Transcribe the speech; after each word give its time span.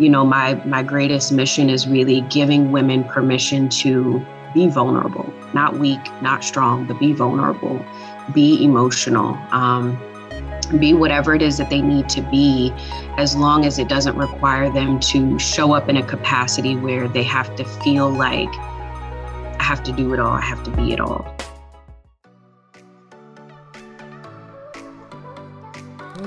you 0.00 0.08
know, 0.08 0.24
my 0.24 0.54
my 0.64 0.82
greatest 0.82 1.30
mission 1.30 1.68
is 1.68 1.86
really 1.86 2.22
giving 2.22 2.72
women 2.72 3.04
permission 3.04 3.68
to 3.68 4.24
be 4.54 4.66
vulnerable, 4.66 5.32
not 5.52 5.78
weak, 5.78 6.00
not 6.22 6.42
strong, 6.42 6.86
but 6.86 6.98
be 6.98 7.12
vulnerable, 7.12 7.84
be 8.32 8.64
emotional. 8.64 9.36
Um, 9.52 10.00
be 10.78 10.94
whatever 10.94 11.34
it 11.34 11.42
is 11.42 11.58
that 11.58 11.68
they 11.68 11.82
need 11.82 12.08
to 12.08 12.22
be, 12.22 12.72
as 13.16 13.36
long 13.36 13.64
as 13.64 13.78
it 13.78 13.88
doesn't 13.88 14.16
require 14.16 14.72
them 14.72 15.00
to 15.00 15.38
show 15.38 15.72
up 15.72 15.88
in 15.88 15.96
a 15.96 16.06
capacity 16.06 16.76
where 16.76 17.08
they 17.08 17.24
have 17.24 17.54
to 17.56 17.64
feel 17.64 18.08
like, 18.08 18.48
I 18.48 19.62
have 19.62 19.82
to 19.84 19.92
do 19.92 20.14
it 20.14 20.20
all, 20.20 20.32
I 20.32 20.40
have 20.42 20.62
to 20.64 20.70
be 20.70 20.92
it 20.92 21.00
all. 21.00 21.34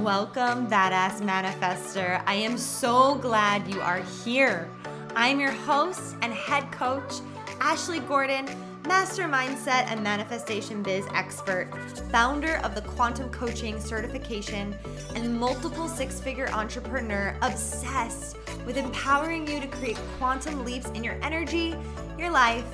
Welcome, 0.03 0.67
Badass 0.67 1.21
Manifester. 1.21 2.21
I 2.25 2.33
am 2.33 2.57
so 2.57 3.15
glad 3.15 3.73
you 3.73 3.79
are 3.79 4.01
here. 4.25 4.69
I'm 5.15 5.39
your 5.39 5.53
host 5.53 6.17
and 6.21 6.33
head 6.33 6.69
coach, 6.73 7.21
Ashley 7.61 8.01
Gordon, 8.01 8.45
master 8.85 9.23
mindset 9.23 9.89
and 9.89 10.03
manifestation 10.03 10.83
biz 10.83 11.05
expert, 11.13 11.69
founder 12.11 12.57
of 12.65 12.75
the 12.75 12.81
quantum 12.81 13.29
coaching 13.29 13.79
certification, 13.79 14.75
and 15.15 15.39
multiple 15.39 15.87
six 15.87 16.19
figure 16.19 16.49
entrepreneur 16.49 17.33
obsessed 17.41 18.35
with 18.65 18.75
empowering 18.75 19.47
you 19.47 19.61
to 19.61 19.67
create 19.67 19.97
quantum 20.17 20.65
leaps 20.65 20.89
in 20.89 21.05
your 21.05 21.17
energy, 21.23 21.77
your 22.19 22.29
life, 22.29 22.67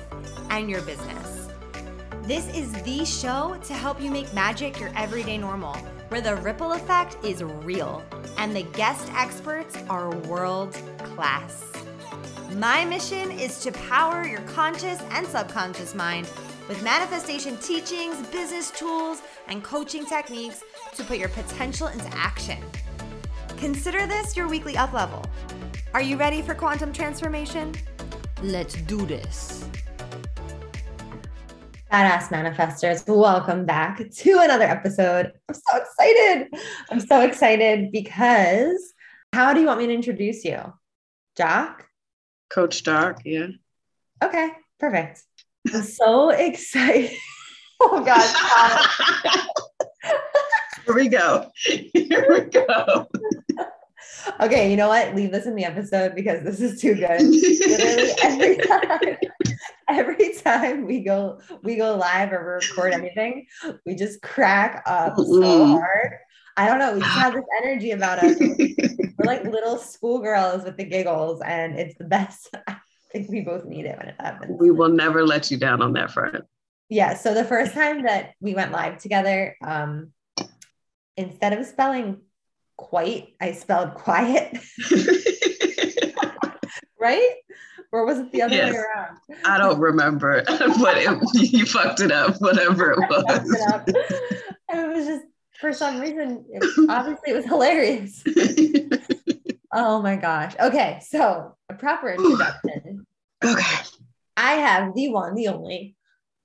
and 0.50 0.68
your 0.68 0.82
business. 0.82 1.48
This 2.24 2.52
is 2.56 2.72
the 2.82 3.04
show 3.04 3.56
to 3.62 3.72
help 3.72 4.02
you 4.02 4.10
make 4.10 4.34
magic 4.34 4.80
your 4.80 4.90
everyday 4.96 5.38
normal 5.38 5.76
where 6.10 6.20
the 6.20 6.34
ripple 6.36 6.72
effect 6.72 7.16
is 7.24 7.42
real 7.42 8.02
and 8.36 8.54
the 8.54 8.64
guest 8.64 9.08
experts 9.14 9.78
are 9.88 10.10
world 10.26 10.76
class. 11.14 11.64
My 12.56 12.84
mission 12.84 13.30
is 13.30 13.60
to 13.62 13.70
power 13.70 14.26
your 14.26 14.40
conscious 14.40 15.00
and 15.12 15.24
subconscious 15.24 15.94
mind 15.94 16.28
with 16.68 16.82
manifestation 16.82 17.56
teachings, 17.58 18.26
business 18.28 18.72
tools, 18.72 19.22
and 19.46 19.62
coaching 19.62 20.04
techniques 20.04 20.64
to 20.96 21.04
put 21.04 21.16
your 21.16 21.28
potential 21.28 21.86
into 21.86 22.08
action. 22.12 22.58
Consider 23.56 24.04
this 24.08 24.36
your 24.36 24.48
weekly 24.48 24.76
up 24.76 24.92
level. 24.92 25.24
Are 25.94 26.02
you 26.02 26.16
ready 26.16 26.42
for 26.42 26.54
quantum 26.54 26.92
transformation? 26.92 27.72
Let's 28.42 28.74
do 28.74 29.06
this. 29.06 29.69
Badass 31.90 32.28
Manifestors, 32.28 33.04
welcome 33.08 33.66
back 33.66 33.98
to 33.98 34.38
another 34.38 34.64
episode. 34.64 35.32
I'm 35.48 35.54
so 35.56 35.76
excited. 35.76 36.48
I'm 36.88 37.00
so 37.00 37.20
excited 37.22 37.90
because 37.90 38.94
how 39.32 39.52
do 39.52 39.60
you 39.60 39.66
want 39.66 39.80
me 39.80 39.88
to 39.88 39.92
introduce 39.92 40.44
you? 40.44 40.60
Joc? 41.36 41.80
Coach 42.48 42.84
Joc, 42.84 43.22
yeah. 43.24 43.48
Okay, 44.22 44.50
perfect. 44.78 45.24
I'm 45.74 45.82
so 45.82 46.30
excited. 46.30 47.10
oh, 47.80 48.04
God. 48.04 49.40
Here 50.86 50.94
we 50.94 51.08
go. 51.08 51.50
Here 51.64 52.26
we 52.28 52.40
go. 52.42 53.08
okay, 54.40 54.70
you 54.70 54.76
know 54.76 54.86
what? 54.86 55.16
Leave 55.16 55.32
this 55.32 55.46
in 55.46 55.56
the 55.56 55.64
episode 55.64 56.14
because 56.14 56.44
this 56.44 56.60
is 56.60 56.80
too 56.80 56.94
good. 56.94 57.20
Literally 57.20 58.12
every 58.22 58.56
time 58.58 59.16
every 59.90 60.34
time 60.34 60.86
we 60.86 61.02
go 61.02 61.40
we 61.62 61.76
go 61.76 61.96
live 61.96 62.32
or 62.32 62.60
record 62.60 62.92
anything, 62.92 63.46
we 63.84 63.94
just 63.94 64.22
crack 64.22 64.82
up 64.86 65.16
mm-hmm. 65.16 65.42
so 65.42 65.66
hard. 65.66 66.12
I 66.56 66.66
don't 66.66 66.78
know. 66.78 66.94
We 66.94 67.00
just 67.00 67.12
have 67.12 67.32
this 67.32 67.44
energy 67.62 67.92
about 67.92 68.18
us. 68.18 68.36
We're 68.38 69.24
like 69.24 69.44
little 69.44 69.78
schoolgirls 69.78 70.64
with 70.64 70.76
the 70.76 70.84
giggles, 70.84 71.40
and 71.40 71.78
it's 71.78 71.96
the 71.96 72.04
best. 72.04 72.54
I 72.66 72.76
think 73.12 73.30
we 73.30 73.40
both 73.40 73.64
need 73.64 73.86
it 73.86 73.98
when 73.98 74.08
it 74.08 74.16
happens. 74.20 74.56
We 74.60 74.70
will 74.70 74.88
never 74.88 75.26
let 75.26 75.50
you 75.50 75.56
down 75.56 75.82
on 75.82 75.92
that 75.94 76.10
front. 76.10 76.44
Yeah. 76.88 77.14
So 77.14 77.34
the 77.34 77.44
first 77.44 77.72
time 77.72 78.02
that 78.02 78.34
we 78.40 78.54
went 78.54 78.72
live 78.72 78.98
together, 78.98 79.56
um, 79.62 80.12
instead 81.16 81.52
of 81.52 81.64
spelling 81.66 82.20
quite, 82.76 83.34
I 83.40 83.52
spelled 83.52 83.94
quiet. 83.94 84.58
right? 87.00 87.34
Or 87.92 88.06
was 88.06 88.18
it 88.18 88.30
the 88.30 88.42
other 88.42 88.54
yes. 88.54 88.72
way 88.72 88.78
around? 88.78 89.18
I 89.44 89.58
don't 89.58 89.80
remember, 89.80 90.42
but 90.46 90.96
it, 90.96 91.18
you 91.52 91.66
fucked 91.66 92.00
it 92.00 92.12
up, 92.12 92.40
whatever 92.40 92.92
it 92.92 92.98
was. 93.10 93.84
It, 93.88 93.96
it 94.68 94.88
was 94.96 95.06
just 95.06 95.24
for 95.60 95.72
some 95.72 96.00
reason, 96.00 96.44
it, 96.50 96.88
obviously, 96.88 97.32
it 97.32 97.36
was 97.36 97.44
hilarious. 97.44 98.22
oh 99.72 100.00
my 100.00 100.16
gosh. 100.16 100.54
Okay, 100.60 101.00
so 101.06 101.56
a 101.68 101.74
proper 101.74 102.10
introduction. 102.14 103.06
okay. 103.44 103.82
I 104.36 104.52
have 104.52 104.94
the 104.94 105.08
one, 105.10 105.34
the 105.34 105.48
only 105.48 105.96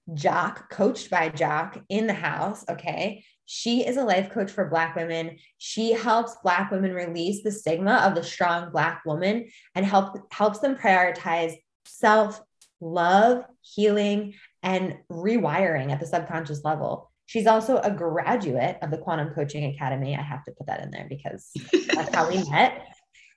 Joc, 0.10 0.70
coached 0.70 1.10
by 1.10 1.30
Joc 1.30 1.82
in 1.90 2.08
the 2.08 2.14
house. 2.14 2.66
Okay. 2.70 3.24
She 3.46 3.86
is 3.86 3.98
a 3.98 4.04
life 4.04 4.32
coach 4.32 4.52
for 4.52 4.70
Black 4.70 4.96
women. 4.96 5.38
She 5.58 5.92
helps 5.92 6.36
Black 6.44 6.72
women 6.72 6.94
release 6.94 7.44
the 7.44 7.52
stigma 7.52 8.04
of 8.06 8.16
the 8.16 8.24
strong 8.24 8.72
Black 8.72 9.04
woman 9.06 9.50
and 9.76 9.86
help, 9.86 10.32
helps 10.34 10.60
them 10.60 10.76
prioritize 10.76 11.54
self 11.86 12.42
love, 12.82 13.46
healing, 13.62 14.34
and 14.64 14.96
rewiring 15.12 15.92
at 15.92 16.00
the 16.00 16.08
subconscious 16.08 16.64
level. 16.64 17.12
She's 17.28 17.48
also 17.48 17.78
a 17.78 17.92
graduate 17.92 18.78
of 18.82 18.92
the 18.92 18.98
Quantum 18.98 19.34
Coaching 19.34 19.66
Academy. 19.74 20.16
I 20.16 20.22
have 20.22 20.44
to 20.46 20.52
put 20.52 20.68
that 20.68 20.82
in 20.84 20.92
there 20.92 21.08
because 21.10 21.52
that's 21.94 22.14
how 22.14 22.30
we 22.30 22.48
met. 22.50 22.88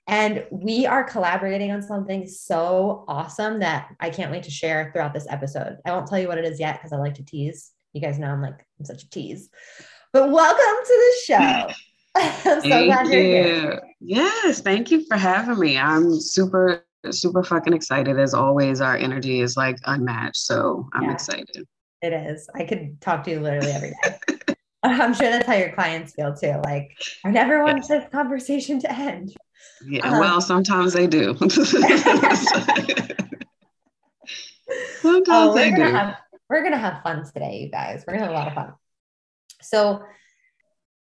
And 0.07 0.45
we 0.51 0.87
are 0.87 1.03
collaborating 1.03 1.71
on 1.71 1.81
something 1.81 2.27
so 2.27 3.05
awesome 3.07 3.59
that 3.59 3.89
I 3.99 4.09
can't 4.09 4.31
wait 4.31 4.43
to 4.43 4.51
share 4.51 4.91
throughout 4.91 5.13
this 5.13 5.27
episode. 5.29 5.77
I 5.85 5.91
won't 5.91 6.07
tell 6.07 6.19
you 6.19 6.27
what 6.27 6.39
it 6.39 6.45
is 6.45 6.59
yet 6.59 6.77
because 6.77 6.93
I 6.93 6.97
like 6.97 7.15
to 7.15 7.25
tease. 7.25 7.71
You 7.93 8.01
guys 8.01 8.17
know 8.17 8.27
I'm 8.27 8.41
like, 8.41 8.65
I'm 8.79 8.85
such 8.85 9.03
a 9.03 9.09
tease. 9.09 9.49
But 10.11 10.31
welcome 10.31 10.85
to 10.85 10.87
the 10.87 11.15
show. 11.23 11.35
I'm 12.15 12.33
so 12.41 12.61
thank 12.61 12.85
glad 12.91 13.07
you're 13.07 13.21
you. 13.21 13.43
here. 13.43 13.81
Yes, 13.99 14.59
thank 14.61 14.89
you 14.89 15.05
for 15.05 15.17
having 15.17 15.59
me. 15.59 15.77
I'm 15.77 16.19
super, 16.19 16.83
super 17.11 17.43
fucking 17.43 17.73
excited. 17.73 18.17
As 18.17 18.33
always, 18.33 18.81
our 18.81 18.97
energy 18.97 19.41
is 19.41 19.55
like 19.55 19.77
unmatched. 19.85 20.37
So 20.37 20.89
I'm 20.93 21.03
yeah, 21.03 21.13
excited. 21.13 21.67
It 22.01 22.13
is. 22.13 22.49
I 22.55 22.63
could 22.63 22.99
talk 23.01 23.23
to 23.25 23.31
you 23.31 23.39
literally 23.39 23.71
every 23.71 23.93
day. 24.01 24.55
I'm 24.83 25.13
sure 25.13 25.29
that's 25.29 25.45
how 25.45 25.53
your 25.53 25.73
clients 25.73 26.13
feel 26.13 26.33
too. 26.33 26.59
Like, 26.63 26.97
I 27.23 27.29
never 27.29 27.63
want 27.63 27.87
this 27.87 28.05
conversation 28.11 28.79
to 28.79 28.91
end. 28.91 29.35
Yeah, 29.85 30.09
um, 30.09 30.19
well, 30.19 30.41
sometimes 30.41 30.93
they 30.93 31.05
do. 31.05 31.35
sometimes 31.37 31.59
oh, 35.27 35.53
they 35.53 35.69
do. 35.69 35.81
Have, 35.81 36.15
we're 36.49 36.63
gonna 36.63 36.79
have 36.79 37.03
fun 37.03 37.25
today, 37.31 37.59
you 37.59 37.69
guys. 37.69 38.03
We're 38.07 38.13
gonna 38.13 38.25
have 38.25 38.33
a 38.33 38.37
lot 38.37 38.47
of 38.47 38.53
fun. 38.55 38.73
So, 39.61 40.03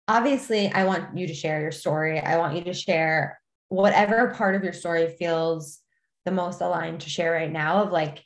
obviously, 0.08 0.72
I 0.72 0.86
want 0.86 1.18
you 1.18 1.28
to 1.28 1.34
share 1.34 1.62
your 1.62 1.72
story. 1.72 2.20
I 2.20 2.38
want 2.38 2.56
you 2.56 2.64
to 2.66 2.74
share 2.74 3.40
whatever 3.70 4.34
part 4.34 4.56
of 4.56 4.64
your 4.64 4.74
story 4.74 5.16
feels 5.18 5.80
the 6.26 6.32
most 6.32 6.62
aligned 6.62 7.02
to 7.02 7.10
share 7.10 7.32
right 7.32 7.52
now 7.52 7.84
of 7.84 7.92
like 7.92 8.24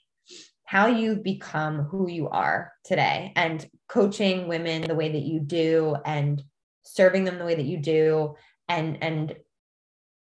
how 0.66 0.88
you've 0.88 1.24
become 1.24 1.84
who 1.84 2.10
you 2.10 2.28
are 2.30 2.74
today 2.84 3.32
and 3.36 3.70
coaching 3.88 4.48
women 4.48 4.82
the 4.82 4.96
way 4.96 5.12
that 5.12 5.22
you 5.22 5.40
do 5.40 5.96
and 6.04 6.44
serving 6.82 7.24
them 7.24 7.38
the 7.38 7.46
way 7.46 7.56
that 7.56 7.66
you 7.66 7.78
do 7.78 8.36
and 8.68 9.04
and 9.04 9.36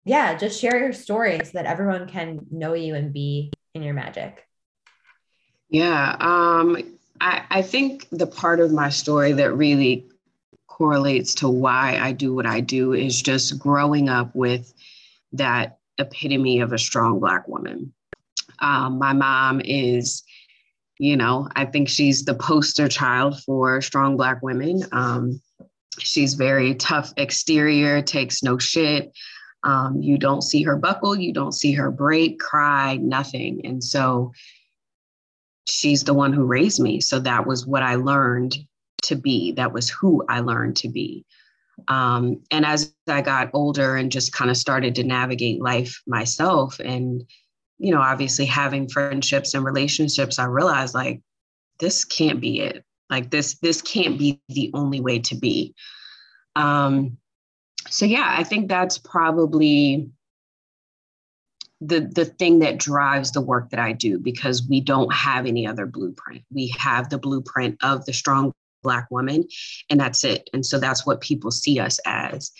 yeah 0.04 0.36
just 0.36 0.60
share 0.60 0.78
your 0.78 0.92
story 0.92 1.40
so 1.42 1.52
that 1.54 1.66
everyone 1.66 2.06
can 2.06 2.40
know 2.50 2.74
you 2.74 2.94
and 2.94 3.12
be 3.12 3.50
in 3.74 3.82
your 3.82 3.94
magic 3.94 4.46
yeah 5.70 6.16
um 6.20 6.93
I, 7.20 7.42
I 7.50 7.62
think 7.62 8.08
the 8.10 8.26
part 8.26 8.60
of 8.60 8.72
my 8.72 8.88
story 8.88 9.32
that 9.32 9.54
really 9.54 10.06
correlates 10.66 11.34
to 11.34 11.48
why 11.48 11.98
I 12.00 12.12
do 12.12 12.34
what 12.34 12.46
I 12.46 12.60
do 12.60 12.92
is 12.92 13.22
just 13.22 13.58
growing 13.58 14.08
up 14.08 14.34
with 14.34 14.72
that 15.32 15.78
epitome 15.98 16.60
of 16.60 16.72
a 16.72 16.78
strong 16.78 17.20
Black 17.20 17.46
woman. 17.46 17.92
Um, 18.58 18.98
my 18.98 19.12
mom 19.12 19.60
is, 19.64 20.24
you 20.98 21.16
know, 21.16 21.48
I 21.54 21.64
think 21.64 21.88
she's 21.88 22.24
the 22.24 22.34
poster 22.34 22.88
child 22.88 23.40
for 23.42 23.80
strong 23.80 24.16
Black 24.16 24.42
women. 24.42 24.84
Um, 24.90 25.40
she's 25.98 26.34
very 26.34 26.74
tough 26.74 27.12
exterior, 27.16 28.02
takes 28.02 28.42
no 28.42 28.58
shit. 28.58 29.12
Um, 29.62 30.02
you 30.02 30.18
don't 30.18 30.42
see 30.42 30.62
her 30.64 30.76
buckle, 30.76 31.16
you 31.16 31.32
don't 31.32 31.52
see 31.52 31.72
her 31.72 31.90
break, 31.90 32.38
cry, 32.38 32.96
nothing. 32.96 33.64
And 33.64 33.82
so 33.82 34.32
she's 35.66 36.04
the 36.04 36.14
one 36.14 36.32
who 36.32 36.44
raised 36.44 36.80
me. 36.80 37.00
So 37.00 37.18
that 37.20 37.46
was 37.46 37.66
what 37.66 37.82
I 37.82 37.94
learned 37.96 38.56
to 39.02 39.16
be. 39.16 39.52
That 39.52 39.72
was 39.72 39.88
who 39.88 40.24
I 40.28 40.40
learned 40.40 40.76
to 40.78 40.88
be. 40.88 41.24
Um, 41.88 42.40
and 42.50 42.64
as 42.64 42.94
I 43.08 43.20
got 43.20 43.50
older 43.52 43.96
and 43.96 44.12
just 44.12 44.32
kind 44.32 44.50
of 44.50 44.56
started 44.56 44.94
to 44.94 45.04
navigate 45.04 45.60
life 45.60 46.00
myself, 46.06 46.78
and 46.80 47.24
you 47.78 47.92
know, 47.92 48.00
obviously 48.00 48.46
having 48.46 48.88
friendships 48.88 49.54
and 49.54 49.64
relationships, 49.64 50.38
I 50.38 50.44
realized 50.44 50.94
like 50.94 51.20
this 51.80 52.04
can't 52.04 52.40
be 52.40 52.60
it. 52.60 52.84
Like 53.10 53.30
this, 53.30 53.58
this 53.58 53.82
can't 53.82 54.18
be 54.18 54.40
the 54.48 54.70
only 54.74 55.00
way 55.00 55.18
to 55.20 55.34
be. 55.34 55.74
Um, 56.56 57.18
so 57.90 58.06
yeah, 58.06 58.34
I 58.38 58.44
think 58.44 58.68
that's 58.68 58.96
probably 58.96 60.08
the 61.80 62.00
the 62.00 62.24
thing 62.24 62.60
that 62.60 62.78
drives 62.78 63.32
the 63.32 63.40
work 63.40 63.70
that 63.70 63.80
I 63.80 63.92
do 63.92 64.18
because 64.18 64.66
we 64.68 64.80
don't 64.80 65.12
have 65.12 65.46
any 65.46 65.66
other 65.66 65.86
blueprint. 65.86 66.42
We 66.52 66.68
have 66.78 67.10
the 67.10 67.18
blueprint 67.18 67.78
of 67.82 68.04
the 68.06 68.12
strong 68.12 68.52
black 68.82 69.10
woman 69.10 69.44
and 69.90 69.98
that's 69.98 70.24
it. 70.24 70.48
And 70.52 70.64
so 70.64 70.78
that's 70.78 71.04
what 71.04 71.20
people 71.20 71.50
see 71.50 71.80
us 71.80 71.98
as. 72.06 72.52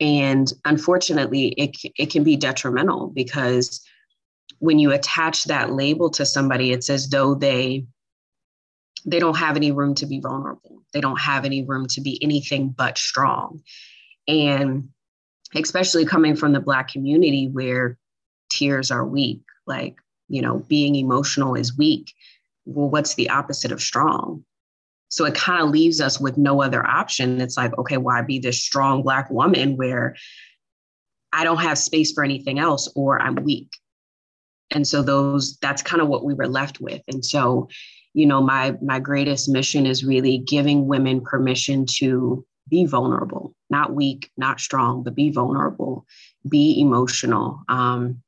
And 0.00 0.52
unfortunately, 0.64 1.48
it 1.48 1.76
it 1.96 2.10
can 2.10 2.24
be 2.24 2.36
detrimental 2.36 3.08
because 3.08 3.80
when 4.58 4.78
you 4.78 4.92
attach 4.92 5.44
that 5.44 5.72
label 5.72 6.10
to 6.10 6.26
somebody, 6.26 6.72
it's 6.72 6.90
as 6.90 7.08
though 7.08 7.34
they 7.34 7.86
they 9.06 9.18
don't 9.18 9.36
have 9.36 9.56
any 9.56 9.72
room 9.72 9.94
to 9.94 10.06
be 10.06 10.20
vulnerable. 10.20 10.82
They 10.92 11.00
don't 11.00 11.20
have 11.20 11.44
any 11.44 11.62
room 11.64 11.86
to 11.88 12.00
be 12.00 12.22
anything 12.22 12.68
but 12.68 12.98
strong. 12.98 13.62
And 14.28 14.90
especially 15.54 16.04
coming 16.04 16.36
from 16.36 16.52
the 16.52 16.60
Black 16.60 16.88
community 16.88 17.48
where 17.48 17.98
tears 18.50 18.90
are 18.90 19.06
weak, 19.06 19.40
like, 19.66 19.96
you 20.28 20.42
know, 20.42 20.58
being 20.68 20.94
emotional 20.94 21.54
is 21.54 21.76
weak. 21.76 22.12
Well, 22.66 22.90
what's 22.90 23.14
the 23.14 23.30
opposite 23.30 23.72
of 23.72 23.80
strong? 23.80 24.44
So 25.08 25.24
it 25.24 25.34
kind 25.34 25.62
of 25.62 25.70
leaves 25.70 26.00
us 26.00 26.20
with 26.20 26.38
no 26.38 26.62
other 26.62 26.86
option. 26.86 27.40
It's 27.40 27.56
like, 27.56 27.76
okay, 27.78 27.96
why 27.96 28.22
be 28.22 28.38
this 28.38 28.62
strong 28.62 29.02
Black 29.02 29.28
woman 29.30 29.76
where 29.76 30.14
I 31.32 31.42
don't 31.44 31.58
have 31.58 31.78
space 31.78 32.12
for 32.12 32.22
anything 32.22 32.58
else 32.58 32.92
or 32.94 33.20
I'm 33.20 33.34
weak? 33.36 33.70
And 34.70 34.86
so 34.86 35.02
those, 35.02 35.56
that's 35.56 35.82
kind 35.82 36.00
of 36.00 36.08
what 36.08 36.24
we 36.24 36.34
were 36.34 36.46
left 36.46 36.80
with. 36.80 37.02
And 37.08 37.24
so, 37.24 37.68
you 38.12 38.26
know, 38.26 38.40
my 38.40 38.76
my 38.82 38.98
greatest 38.98 39.48
mission 39.48 39.86
is 39.86 40.04
really 40.04 40.38
giving 40.38 40.86
women 40.86 41.20
permission 41.20 41.86
to 41.98 42.44
be 42.68 42.84
vulnerable, 42.84 43.54
not 43.68 43.94
weak, 43.94 44.30
not 44.36 44.60
strong, 44.60 45.02
but 45.02 45.14
be 45.14 45.30
vulnerable, 45.30 46.06
be 46.48 46.80
emotional, 46.80 47.62
um, 47.68 48.22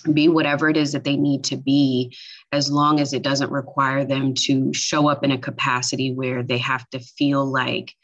be 0.00 0.28
whatever 0.28 0.68
it 0.68 0.76
is 0.76 0.92
that 0.92 1.04
they 1.04 1.16
need 1.16 1.44
to 1.44 1.56
be, 1.56 2.16
as 2.52 2.70
long 2.70 3.00
as 3.00 3.12
it 3.12 3.22
doesn't 3.22 3.50
require 3.50 4.04
them 4.04 4.34
to 4.34 4.72
show 4.72 5.08
up 5.08 5.24
in 5.24 5.30
a 5.30 5.38
capacity 5.38 6.12
where 6.12 6.42
they 6.42 6.58
have 6.58 6.88
to 6.90 6.98
feel 6.98 7.44
like, 7.44 7.94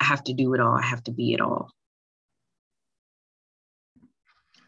I 0.00 0.04
have 0.04 0.24
to 0.24 0.34
do 0.34 0.54
it 0.54 0.60
all, 0.60 0.76
I 0.76 0.82
have 0.82 1.04
to 1.04 1.12
be 1.12 1.32
it 1.32 1.40
all. 1.40 1.70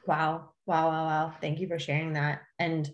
Wow. 0.07 0.51
Wow. 0.67 0.89
Wow. 0.89 1.05
Wow. 1.05 1.35
Thank 1.41 1.61
you 1.61 1.69
for 1.69 1.79
sharing 1.79 2.13
that. 2.15 2.43
And 2.59 2.91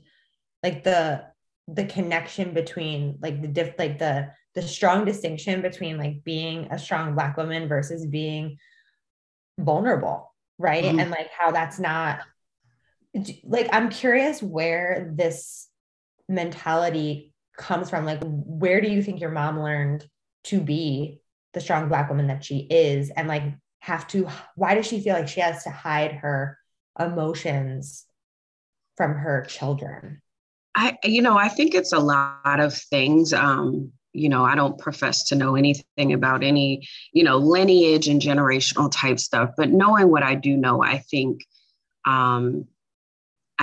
like 0.63 0.85
the, 0.85 1.25
the 1.69 1.85
connection 1.85 2.53
between 2.53 3.19
like 3.23 3.41
the 3.41 3.49
diff 3.49 3.75
like 3.79 3.99
the 3.99 4.31
the 4.55 4.63
strong 4.63 5.05
distinction 5.05 5.63
between 5.63 5.97
like 5.97 6.23
being 6.25 6.67
a 6.71 6.79
strong 6.79 7.15
black 7.15 7.37
woman 7.37 7.69
versus 7.69 8.07
being 8.07 8.59
vulnerable 9.59 10.35
right 10.59 10.85
mm-hmm. 10.85 10.99
and 10.99 11.11
like 11.11 11.31
how 11.37 11.51
that's 11.51 11.79
not 11.79 12.21
like 13.45 13.69
i'm 13.73 13.91
curious 13.91 14.43
where 14.43 15.13
this 15.15 15.69
mentality 16.29 17.33
comes 17.57 17.91
from. 17.91 18.05
Like 18.05 18.21
where 18.23 18.81
do 18.81 18.89
you 18.89 19.03
think 19.03 19.21
your 19.21 19.31
mom 19.31 19.61
learned 19.61 20.07
to 20.45 20.61
be 20.61 21.21
the 21.53 21.61
strong 21.61 21.89
black 21.89 22.09
woman 22.09 22.29
that 22.29 22.45
she 22.45 22.59
is? 22.59 23.11
And 23.11 23.29
like 23.29 23.45
have 23.81 24.07
to 24.09 24.29
why 24.55 24.75
does 24.75 24.87
she 24.87 25.01
feel 25.01 25.15
like 25.15 25.29
she 25.29 25.41
has 25.41 25.65
to 25.65 25.71
hide 25.71 26.13
her 26.13 26.59
emotions 26.99 28.07
from 28.97 29.15
her 29.15 29.45
children? 29.49 30.23
I 30.75 30.97
you 31.05 31.21
know 31.21 31.37
i 31.37 31.49
think 31.49 31.75
it's 31.75 31.93
a 31.93 31.99
lot 31.99 32.61
of 32.61 32.75
things. 32.75 33.33
Um 33.33 33.93
you 34.15 34.29
know, 34.29 34.45
I 34.45 34.55
don't 34.57 34.79
profess 34.79 35.23
to 35.31 35.35
know 35.35 35.57
anything 35.57 36.13
about 36.13 36.45
any, 36.45 36.87
you 37.15 37.25
know, 37.25 37.39
lineage 37.39 38.09
and 38.09 38.21
generational 38.21 38.93
type 38.93 39.19
stuff, 39.19 39.53
but 39.57 39.71
knowing 39.71 40.11
what 40.11 40.23
I 40.23 40.35
do 40.35 40.55
know, 40.55 40.83
I 40.83 40.99
think, 40.99 41.47
um, 42.05 42.67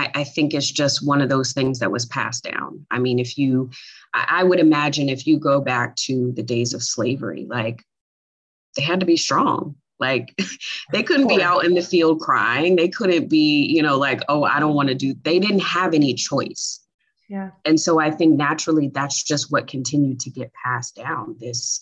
I, 0.00 0.10
I 0.20 0.24
think 0.24 0.54
it's 0.54 0.70
just 0.70 1.06
one 1.06 1.20
of 1.20 1.28
those 1.28 1.52
things 1.52 1.78
that 1.80 1.92
was 1.92 2.06
passed 2.06 2.44
down. 2.44 2.86
I 2.90 2.98
mean, 2.98 3.18
if 3.18 3.36
you, 3.36 3.70
I, 4.14 4.26
I 4.40 4.44
would 4.44 4.58
imagine 4.58 5.08
if 5.08 5.26
you 5.26 5.38
go 5.38 5.60
back 5.60 5.94
to 6.06 6.32
the 6.32 6.42
days 6.42 6.72
of 6.72 6.82
slavery, 6.82 7.46
like 7.48 7.82
they 8.76 8.82
had 8.82 9.00
to 9.00 9.06
be 9.06 9.16
strong. 9.16 9.76
Like 9.98 10.34
they 10.92 11.02
couldn't 11.02 11.28
be 11.28 11.42
out 11.42 11.64
in 11.64 11.74
the 11.74 11.82
field 11.82 12.20
crying. 12.20 12.76
They 12.76 12.88
couldn't 12.88 13.28
be, 13.28 13.66
you 13.66 13.82
know, 13.82 13.98
like, 13.98 14.22
oh, 14.28 14.44
I 14.44 14.58
don't 14.58 14.74
want 14.74 14.88
to 14.88 14.94
do, 14.94 15.14
they 15.22 15.38
didn't 15.38 15.60
have 15.60 15.92
any 15.92 16.14
choice. 16.14 16.80
Yeah. 17.28 17.50
And 17.64 17.78
so 17.78 18.00
I 18.00 18.10
think 18.10 18.36
naturally 18.36 18.88
that's 18.88 19.22
just 19.22 19.52
what 19.52 19.68
continued 19.68 20.18
to 20.20 20.30
get 20.30 20.50
passed 20.64 20.96
down. 20.96 21.36
This 21.38 21.80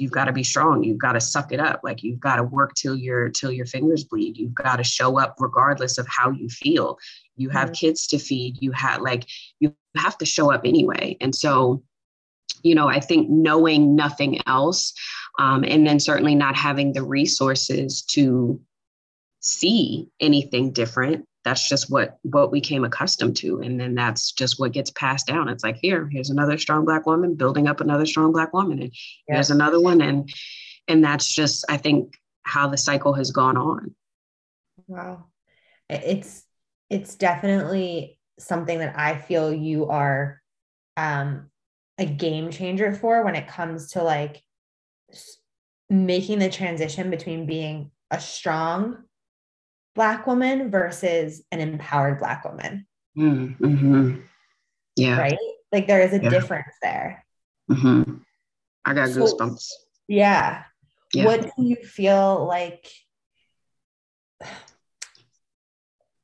you've 0.00 0.10
got 0.10 0.24
to 0.26 0.32
be 0.32 0.42
strong. 0.42 0.82
You've 0.82 0.98
got 0.98 1.12
to 1.12 1.20
suck 1.20 1.52
it 1.52 1.60
up. 1.60 1.80
Like 1.84 2.02
you've 2.02 2.20
got 2.20 2.36
to 2.36 2.42
work 2.42 2.74
till 2.74 2.96
your 2.96 3.28
till 3.28 3.52
your 3.52 3.66
fingers 3.66 4.04
bleed. 4.04 4.36
You've 4.36 4.54
got 4.54 4.76
to 4.76 4.84
show 4.84 5.18
up 5.18 5.36
regardless 5.38 5.98
of 5.98 6.06
how 6.08 6.30
you 6.30 6.48
feel. 6.48 6.98
You 7.36 7.48
have 7.50 7.68
mm-hmm. 7.68 7.74
kids 7.74 8.06
to 8.08 8.18
feed. 8.18 8.56
You 8.60 8.72
have 8.72 9.00
like 9.00 9.26
you 9.60 9.74
have 9.96 10.16
to 10.18 10.26
show 10.26 10.52
up 10.52 10.62
anyway. 10.64 11.16
And 11.20 11.34
so 11.34 11.82
you 12.62 12.74
know, 12.74 12.88
I 12.88 13.00
think 13.00 13.30
knowing 13.30 13.96
nothing 13.96 14.40
else, 14.46 14.92
um, 15.38 15.64
and 15.64 15.86
then 15.86 15.98
certainly 15.98 16.34
not 16.34 16.56
having 16.56 16.92
the 16.92 17.02
resources 17.02 18.02
to 18.02 18.60
see 19.40 20.08
anything 20.20 20.70
different 20.72 21.26
that's 21.44 21.68
just 21.68 21.90
what 21.90 22.18
what 22.22 22.52
we 22.52 22.60
came 22.60 22.84
accustomed 22.84 23.36
to. 23.38 23.60
And 23.60 23.80
then 23.80 23.94
that's 23.94 24.32
just 24.32 24.58
what 24.58 24.72
gets 24.72 24.90
passed 24.90 25.26
down. 25.26 25.48
It's 25.48 25.64
like 25.64 25.76
here 25.76 26.08
here's 26.10 26.30
another 26.30 26.58
strong 26.58 26.84
black 26.84 27.06
woman 27.06 27.34
building 27.34 27.66
up 27.66 27.80
another 27.80 28.06
strong 28.06 28.32
black 28.32 28.52
woman 28.52 28.80
and 28.80 28.92
yes. 28.92 29.08
here's 29.28 29.50
another 29.50 29.80
one. 29.80 30.00
And 30.00 30.30
and 30.88 31.04
that's 31.04 31.32
just 31.32 31.64
i 31.68 31.76
think 31.76 32.14
how 32.42 32.68
the 32.68 32.76
cycle 32.76 33.14
has 33.14 33.30
gone 33.30 33.56
on. 33.56 33.94
Wow. 34.86 35.26
It's 35.88 36.44
it's 36.88 37.14
definitely 37.14 38.18
something 38.38 38.78
that 38.78 38.98
i 38.98 39.16
feel 39.16 39.52
you 39.52 39.86
are 39.86 40.40
um 40.96 41.50
a 41.98 42.06
game 42.06 42.50
changer 42.50 42.94
for 42.94 43.22
when 43.22 43.36
it 43.36 43.46
comes 43.46 43.92
to 43.92 44.02
like 44.02 44.42
making 45.90 46.38
the 46.38 46.48
transition 46.48 47.10
between 47.10 47.44
being 47.44 47.90
a 48.10 48.18
strong 48.18 49.04
black 49.94 50.26
woman 50.26 50.70
versus 50.70 51.42
an 51.50 51.60
empowered 51.60 52.18
black 52.18 52.44
woman 52.44 52.86
mm-hmm. 53.16 54.20
yeah 54.96 55.18
right 55.18 55.38
like 55.72 55.86
there 55.86 56.00
is 56.00 56.12
a 56.12 56.22
yeah. 56.22 56.28
difference 56.28 56.74
there 56.82 57.24
mm-hmm. 57.70 58.14
i 58.84 58.94
got 58.94 59.08
so, 59.08 59.20
goosebumps 59.20 59.68
yeah. 60.08 60.64
yeah 61.12 61.24
what 61.24 61.42
do 61.42 61.64
you 61.64 61.76
feel 61.76 62.46
like 62.46 62.86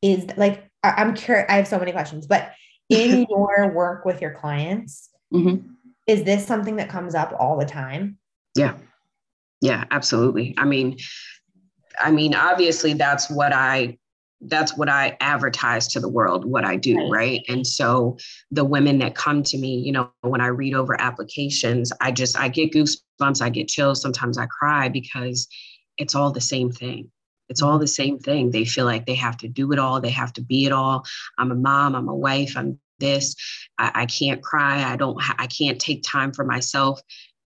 is 0.03 0.27
like 0.37 0.69
i'm 0.83 1.15
curious 1.15 1.47
i 1.49 1.55
have 1.55 1.69
so 1.69 1.79
many 1.79 1.93
questions 1.93 2.27
but 2.27 2.53
in 2.89 3.27
your 3.31 3.73
work 3.73 4.05
with 4.05 4.21
your 4.21 4.33
clients 4.33 5.11
mm-hmm. 5.33 5.67
is 6.07 6.23
this 6.25 6.47
something 6.47 6.77
that 6.77 6.89
comes 6.89 7.15
up 7.15 7.35
all 7.39 7.59
the 7.59 7.67
time 7.67 8.19
yeah 8.55 8.77
yeah 9.61 9.85
absolutely 9.91 10.55
i 10.59 10.65
mean 10.65 10.97
I 12.01 12.11
mean, 12.11 12.35
obviously 12.35 12.95
that's 12.95 13.31
what 13.31 13.53
I 13.53 13.99
that's 14.43 14.77
what 14.77 14.89
I 14.89 15.17
advertise 15.21 15.89
to 15.89 16.01
the 16.01 16.11
world, 16.11 16.45
what 16.45 16.65
I 16.65 16.77
do, 16.77 16.97
right. 16.97 17.11
right. 17.11 17.43
And 17.49 17.67
so 17.67 18.19
the 18.51 18.65
women 18.65 18.99
that 18.99 19.15
come 19.15 19.43
to 19.45 19.57
me, 19.57 19.79
you 19.79 19.93
know, 19.93 20.11
when 20.21 20.43
I 20.43 20.49
read 20.49 20.75
over 20.75 21.01
applications, 21.01 21.91
I 22.01 22.13
just 22.13 22.39
I 22.39 22.49
get 22.49 22.73
goosebumps, 22.73 23.41
I 23.41 23.49
get 23.49 23.69
chills, 23.69 24.03
sometimes 24.03 24.37
I 24.37 24.47
cry 24.47 24.89
because 24.89 25.49
it's 25.97 26.15
all 26.15 26.33
the 26.33 26.41
same 26.41 26.71
thing. 26.71 27.11
It's 27.49 27.63
all 27.63 27.79
the 27.79 27.87
same 27.87 28.19
thing. 28.19 28.51
They 28.51 28.65
feel 28.65 28.85
like 28.85 29.07
they 29.07 29.15
have 29.15 29.37
to 29.39 29.49
do 29.49 29.73
it 29.73 29.79
all, 29.79 30.01
they 30.01 30.11
have 30.11 30.33
to 30.35 30.43
be 30.43 30.67
it 30.67 30.73
all. 30.73 31.05
I'm 31.39 31.51
a 31.51 31.55
mom, 31.55 31.95
I'm 31.95 32.09
a 32.09 32.15
wife, 32.15 32.57
I'm 32.57 32.79
this. 32.99 33.37
I, 33.79 33.93
I 33.95 34.07
can't 34.07 34.43
cry. 34.43 34.83
I 34.85 34.97
don't. 34.97 35.21
Ha- 35.21 35.37
I 35.39 35.47
can't 35.47 35.81
take 35.81 36.03
time 36.03 36.33
for 36.33 36.45
myself 36.45 37.01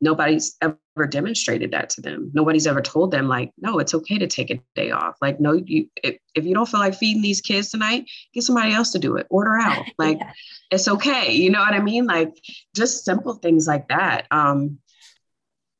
nobody's 0.01 0.57
ever 0.61 0.77
demonstrated 1.09 1.71
that 1.71 1.89
to 1.91 2.01
them. 2.01 2.31
Nobody's 2.33 2.67
ever 2.67 2.81
told 2.81 3.11
them 3.11 3.27
like, 3.27 3.51
no, 3.59 3.77
it's 3.77 3.93
okay 3.93 4.17
to 4.17 4.27
take 4.27 4.49
a 4.49 4.59
day 4.75 4.91
off. 4.91 5.15
Like, 5.21 5.39
no, 5.39 5.53
you 5.53 5.87
if, 6.03 6.17
if 6.35 6.43
you 6.45 6.55
don't 6.55 6.67
feel 6.67 6.79
like 6.79 6.95
feeding 6.95 7.21
these 7.21 7.39
kids 7.39 7.69
tonight, 7.69 8.09
get 8.33 8.43
somebody 8.43 8.73
else 8.73 8.91
to 8.91 8.99
do 8.99 9.15
it. 9.15 9.27
Order 9.29 9.57
out. 9.57 9.85
Like, 9.97 10.17
yeah. 10.17 10.31
it's 10.71 10.87
okay. 10.87 11.31
You 11.31 11.51
know 11.51 11.59
what 11.59 11.73
I 11.73 11.79
mean? 11.79 12.07
Like, 12.07 12.33
just 12.75 13.05
simple 13.05 13.35
things 13.35 13.67
like 13.67 13.87
that. 13.89 14.25
Um, 14.31 14.79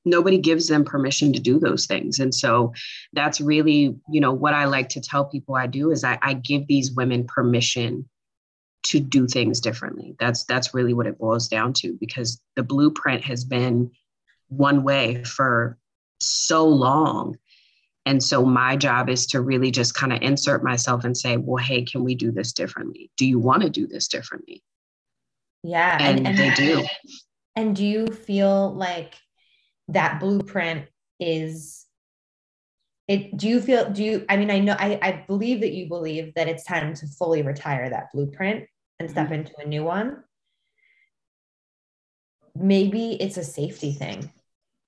nobody 0.05 0.37
gives 0.37 0.67
them 0.67 0.83
permission 0.83 1.33
to 1.33 1.39
do 1.39 1.59
those 1.59 1.85
things 1.85 2.19
and 2.19 2.33
so 2.33 2.73
that's 3.13 3.39
really 3.39 3.95
you 4.09 4.19
know 4.19 4.33
what 4.33 4.53
i 4.53 4.65
like 4.65 4.89
to 4.89 4.99
tell 4.99 5.25
people 5.25 5.55
i 5.55 5.67
do 5.67 5.91
is 5.91 6.03
i, 6.03 6.17
I 6.23 6.33
give 6.33 6.65
these 6.65 6.91
women 6.91 7.27
permission 7.27 8.09
to 8.83 8.99
do 8.99 9.27
things 9.27 9.59
differently 9.59 10.15
that's 10.19 10.43
that's 10.45 10.73
really 10.73 10.95
what 10.95 11.05
it 11.05 11.19
boils 11.19 11.47
down 11.47 11.73
to 11.73 11.95
because 11.99 12.41
the 12.55 12.63
blueprint 12.63 13.23
has 13.23 13.45
been 13.45 13.91
one 14.51 14.83
way 14.83 15.23
for 15.23 15.77
so 16.19 16.67
long. 16.67 17.37
And 18.05 18.21
so 18.23 18.45
my 18.45 18.75
job 18.75 19.09
is 19.09 19.25
to 19.27 19.41
really 19.41 19.71
just 19.71 19.95
kind 19.95 20.11
of 20.11 20.21
insert 20.21 20.63
myself 20.63 21.03
and 21.03 21.15
say, 21.15 21.37
well, 21.37 21.63
hey, 21.63 21.83
can 21.83 22.03
we 22.03 22.15
do 22.15 22.31
this 22.31 22.51
differently? 22.51 23.11
Do 23.17 23.25
you 23.25 23.39
want 23.39 23.63
to 23.63 23.69
do 23.69 23.87
this 23.87 24.07
differently? 24.07 24.63
Yeah. 25.63 25.97
And, 25.99 26.19
and, 26.19 26.27
and 26.27 26.37
they 26.37 26.53
do. 26.53 26.85
And 27.53 27.75
do 27.75 27.85
you 27.85 28.07
feel 28.07 28.73
like 28.73 29.13
that 29.89 30.21
blueprint 30.21 30.85
is 31.19 31.85
it 33.09 33.35
do 33.35 33.49
you 33.49 33.59
feel 33.59 33.89
do 33.89 34.03
you 34.03 34.25
i 34.29 34.37
mean 34.37 34.49
i 34.49 34.57
know 34.57 34.75
i, 34.79 34.97
I 35.01 35.25
believe 35.27 35.59
that 35.61 35.73
you 35.73 35.87
believe 35.89 36.33
that 36.35 36.47
it's 36.47 36.63
time 36.63 36.93
to 36.93 37.07
fully 37.07 37.41
retire 37.41 37.89
that 37.89 38.07
blueprint 38.13 38.65
and 38.99 39.09
step 39.09 39.25
mm-hmm. 39.25 39.33
into 39.33 39.51
a 39.59 39.67
new 39.67 39.83
one 39.83 40.23
maybe 42.55 43.21
it's 43.21 43.35
a 43.35 43.43
safety 43.43 43.91
thing 43.91 44.31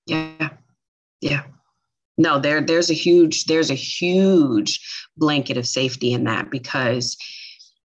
yeah. 0.06 0.50
Yeah. 1.22 1.44
No 2.18 2.40
there 2.40 2.62
there's 2.62 2.92
a 2.92 2.96
huge 2.96 3.46
there's 3.46 3.72
a 3.72 3.76
huge 3.76 4.80
blanket 5.18 5.58
of 5.58 5.68
safety 5.68 6.14
in 6.14 6.26
that 6.26 6.52
because 6.52 7.18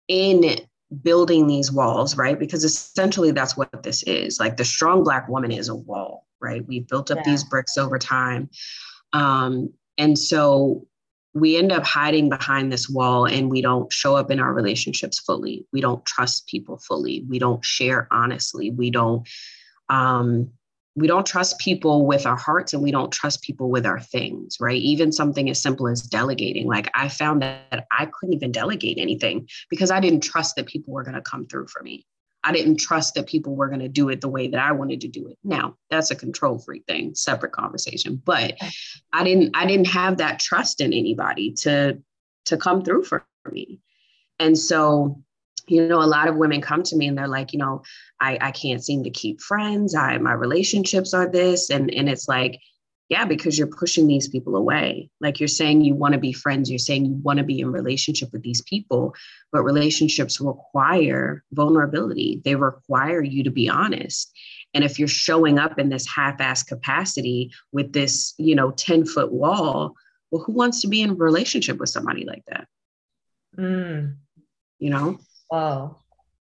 in 0.08 0.58
building 1.02 1.48
these 1.48 1.72
walls 1.72 2.16
right 2.16 2.40
because 2.40 2.64
essentially 2.64 3.32
that's 3.32 3.58
what 3.58 3.84
this 3.84 4.04
is. 4.04 4.40
Like 4.40 4.58
the 4.58 4.66
strong 4.66 5.04
black 5.04 5.28
woman 5.28 5.52
is 5.52 5.68
a 5.68 5.76
wall 5.76 6.26
right? 6.46 6.66
We've 6.68 6.88
built 6.88 7.12
up 7.12 7.18
yeah. 7.18 7.24
these 7.26 7.44
bricks 7.44 7.78
over 7.78 7.98
time. 7.98 8.50
Um, 9.14 9.74
and 9.98 10.18
so 10.18 10.86
we 11.34 11.58
end 11.58 11.72
up 11.72 11.84
hiding 11.84 12.30
behind 12.30 12.72
this 12.72 12.90
wall 12.90 13.26
and 13.26 13.50
we 13.50 13.62
don't 13.62 13.92
show 13.92 14.16
up 14.16 14.32
in 14.32 14.40
our 14.40 14.54
relationships 14.54 15.20
fully. 15.20 15.66
We 15.74 15.82
don't 15.82 16.06
trust 16.06 16.48
people 16.48 16.78
fully. 16.78 17.26
We 17.28 17.40
don't 17.40 17.64
share 17.64 18.08
honestly. 18.12 18.72
We 18.72 18.90
don't 18.90 19.28
um, 19.90 20.52
we 20.96 21.08
don't 21.08 21.26
trust 21.26 21.60
people 21.60 22.06
with 22.06 22.26
our 22.26 22.38
hearts 22.38 22.74
and 22.74 22.82
we 22.82 22.92
don't 22.92 23.12
trust 23.12 23.42
people 23.42 23.70
with 23.70 23.86
our 23.86 24.00
things, 24.00 24.58
right? 24.62 24.82
Even 24.82 25.12
something 25.12 25.50
as 25.50 25.62
simple 25.62 25.88
as 25.88 26.02
delegating. 26.02 26.68
Like 26.68 26.90
I 26.96 27.10
found 27.10 27.42
that 27.42 27.86
I 27.92 28.06
couldn't 28.06 28.36
even 28.36 28.52
delegate 28.52 28.98
anything 28.98 29.48
because 29.70 29.92
I 29.92 30.00
didn't 30.00 30.22
trust 30.22 30.56
that 30.56 30.68
people 30.68 30.94
were 30.94 31.04
going 31.04 31.16
to 31.16 31.22
come 31.22 31.46
through 31.48 31.68
for 31.68 31.84
me. 31.84 32.06
I 32.46 32.54
didn't 32.54 32.78
trust 32.78 33.16
that 33.16 33.28
people 33.28 33.56
were 33.56 33.68
going 33.68 33.80
to 33.80 33.90
do 33.90 34.08
it 34.10 34.22
the 34.22 34.30
way 34.30 34.48
that 34.48 34.60
I 34.60 34.72
wanted 34.72 35.02
to 35.02 35.08
do 35.08 35.28
it. 35.28 35.38
Now, 35.44 35.78
that's 35.90 36.12
a 36.12 36.16
control 36.16 36.60
freak 36.60 36.86
thing, 36.86 37.16
separate 37.16 37.52
conversation, 37.52 38.22
but 38.24 38.56
I 39.12 39.24
didn't 39.24 39.58
I 39.58 39.66
didn't 39.66 39.88
have 39.88 40.18
that 40.18 40.40
trust 40.40 40.80
in 40.80 40.94
anybody 40.94 41.54
to 41.64 41.98
to 42.46 42.58
come 42.58 42.84
through 42.84 43.04
for 43.04 43.26
me. 43.52 43.80
And 44.40 44.58
so 44.58 45.24
you 45.68 45.88
know 45.88 46.02
a 46.02 46.04
lot 46.04 46.28
of 46.28 46.36
women 46.36 46.62
come 46.62 46.84
to 46.84 46.96
me 46.96 47.08
and 47.08 47.18
they're 47.18 47.28
like 47.28 47.54
you 47.54 47.60
know 47.60 47.82
i 48.20 48.38
i 48.42 48.52
can't 48.52 48.84
seem 48.84 49.04
to 49.04 49.10
keep 49.10 49.42
friends. 49.42 49.96
I 49.96 50.18
my 50.18 50.34
relationships 50.34 51.14
are 51.14 51.30
this. 51.30 51.70
And 51.70 51.94
and 51.94 52.10
it's 52.10 52.28
like 52.28 52.60
yeah 53.10 53.26
because 53.26 53.58
you're 53.58 53.68
pushing 53.68 54.08
these 54.08 54.28
people 54.28 54.56
away. 54.56 55.10
Like 55.22 55.40
you're 55.40 55.48
saying 55.48 55.82
you 55.82 55.96
want 55.96 56.14
to 56.14 56.20
be 56.20 56.34
friends. 56.34 56.70
You're 56.70 56.80
saying 56.80 57.06
you 57.06 57.14
want 57.14 57.38
to 57.38 57.44
be 57.44 57.60
in 57.60 57.72
relationship 57.72 58.32
with 58.32 58.42
these 58.42 58.62
people. 58.62 59.14
But 59.52 59.64
relationships 59.64 60.42
require 60.42 61.44
vulnerability. 61.52 62.42
They 62.44 62.56
require 62.56 63.22
you 63.22 63.44
to 63.44 63.52
be 63.52 63.70
honest. 63.70 64.32
And 64.74 64.84
if 64.84 65.00
you're 65.00 65.08
showing 65.08 65.58
up 65.58 65.80
in 65.80 65.90
this 65.90 66.08
half-ass 66.08 66.64
capacity 66.64 67.52
with 67.72 67.94
this 67.94 68.34
you 68.38 68.56
know 68.56 68.72
10 68.72 69.06
foot 69.06 69.32
wall 69.32 69.96
well 70.32 70.44
who 70.44 70.54
wants 70.54 70.82
to 70.82 70.88
be 70.88 71.02
in 71.02 71.12
a 71.12 71.16
relationship 71.16 71.78
with 71.78 71.90
somebody 71.90 72.26
like 72.26 72.44
that? 72.48 72.68
Mm. 73.58 74.18
you 74.80 74.90
know 74.90 75.20
Whoa. 75.48 76.00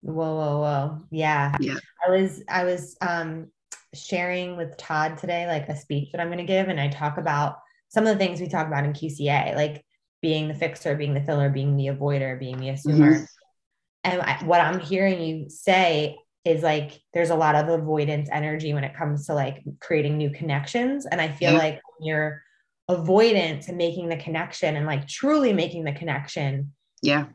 Whoa, 0.00 0.36
whoa, 0.36 0.60
whoa. 0.60 1.00
Yeah. 1.10 1.56
Yeah. 1.60 1.78
I 2.06 2.10
was 2.10 2.42
I 2.48 2.64
was 2.64 2.96
um 3.00 3.48
sharing 3.94 4.56
with 4.56 4.76
Todd 4.76 5.18
today 5.18 5.46
like 5.46 5.68
a 5.68 5.76
speech 5.76 6.12
that 6.12 6.20
I'm 6.20 6.28
going 6.28 6.38
to 6.38 6.44
give 6.44 6.68
and 6.68 6.80
I 6.80 6.88
talk 6.88 7.16
about 7.16 7.58
some 7.88 8.06
of 8.06 8.12
the 8.12 8.18
things 8.18 8.40
we 8.40 8.48
talk 8.48 8.66
about 8.66 8.84
in 8.84 8.92
QCA, 8.92 9.54
like 9.54 9.84
being 10.20 10.48
the 10.48 10.54
fixer, 10.54 10.96
being 10.96 11.14
the 11.14 11.22
filler, 11.22 11.48
being 11.48 11.76
the 11.76 11.86
avoider, 11.86 12.38
being 12.38 12.58
the 12.58 12.68
assumer. 12.68 13.12
Mm-hmm. 13.12 13.24
And 14.04 14.20
I, 14.20 14.38
what 14.44 14.60
I'm 14.60 14.80
hearing 14.80 15.22
you 15.22 15.48
say 15.48 16.18
is 16.44 16.62
like 16.62 17.00
there's 17.14 17.30
a 17.30 17.36
lot 17.36 17.54
of 17.54 17.68
avoidance 17.68 18.28
energy 18.30 18.74
when 18.74 18.84
it 18.84 18.96
comes 18.96 19.26
to 19.26 19.34
like 19.34 19.62
creating 19.80 20.18
new 20.18 20.28
connections 20.28 21.06
and 21.06 21.20
I 21.20 21.28
feel 21.28 21.52
yeah. 21.52 21.58
like 21.58 21.80
you're 22.00 22.42
avoidant 22.90 23.64
to 23.66 23.72
making 23.72 24.10
the 24.10 24.16
connection 24.16 24.76
and 24.76 24.84
like 24.84 25.08
truly 25.08 25.54
making 25.54 25.84
the 25.84 25.92
connection. 25.92 26.72
Yeah 27.00 27.26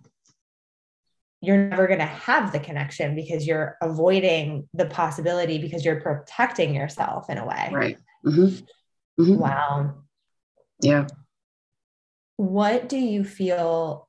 you're 1.41 1.69
never 1.69 1.87
going 1.87 1.99
to 1.99 2.05
have 2.05 2.51
the 2.51 2.59
connection 2.59 3.15
because 3.15 3.47
you're 3.47 3.77
avoiding 3.81 4.67
the 4.73 4.85
possibility 4.85 5.57
because 5.57 5.85
you're 5.85 6.01
protecting 6.01 6.75
yourself 6.75 7.29
in 7.29 7.37
a 7.37 7.45
way. 7.45 7.69
Right. 7.71 7.97
Mm-hmm. 8.25 9.21
Mm-hmm. 9.21 9.37
Wow. 9.37 9.95
Yeah. 10.81 11.07
What 12.37 12.89
do 12.89 12.97
you 12.97 13.23
feel? 13.23 14.07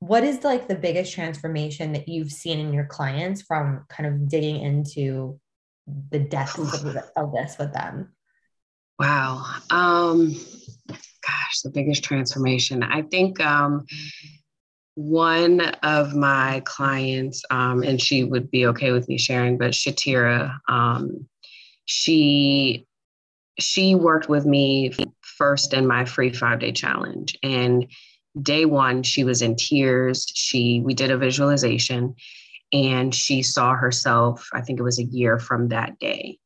What 0.00 0.24
is 0.24 0.44
like 0.44 0.68
the 0.68 0.76
biggest 0.76 1.12
transformation 1.12 1.92
that 1.92 2.08
you've 2.08 2.30
seen 2.30 2.60
in 2.60 2.72
your 2.72 2.86
clients 2.86 3.42
from 3.42 3.84
kind 3.88 4.06
of 4.06 4.28
digging 4.28 4.60
into 4.60 5.40
the 6.10 6.18
depths 6.18 6.58
of, 6.58 6.96
of 7.16 7.32
this 7.32 7.56
with 7.58 7.72
them? 7.72 8.14
Wow. 8.98 9.44
Um, 9.70 10.34
gosh, 10.88 11.60
the 11.62 11.70
biggest 11.70 12.04
transformation. 12.04 12.82
I 12.82 13.02
think 13.02 13.40
um, 13.40 13.86
one 14.98 15.60
of 15.84 16.16
my 16.16 16.60
clients, 16.64 17.44
um, 17.50 17.84
and 17.84 18.02
she 18.02 18.24
would 18.24 18.50
be 18.50 18.66
okay 18.66 18.90
with 18.90 19.08
me 19.08 19.16
sharing, 19.16 19.56
but 19.56 19.70
Shatira, 19.70 20.58
um, 20.68 21.28
she 21.84 22.84
she 23.60 23.94
worked 23.94 24.28
with 24.28 24.44
me 24.44 24.92
first 25.20 25.72
in 25.72 25.86
my 25.86 26.04
free 26.04 26.32
five 26.32 26.58
day 26.58 26.72
challenge, 26.72 27.38
and 27.44 27.86
day 28.42 28.64
one 28.64 29.04
she 29.04 29.22
was 29.22 29.40
in 29.40 29.54
tears. 29.54 30.26
She 30.34 30.82
we 30.84 30.94
did 30.94 31.12
a 31.12 31.16
visualization, 31.16 32.16
and 32.72 33.14
she 33.14 33.40
saw 33.40 33.74
herself. 33.74 34.48
I 34.52 34.62
think 34.62 34.80
it 34.80 34.82
was 34.82 34.98
a 34.98 35.04
year 35.04 35.38
from 35.38 35.68
that 35.68 35.96
day, 36.00 36.40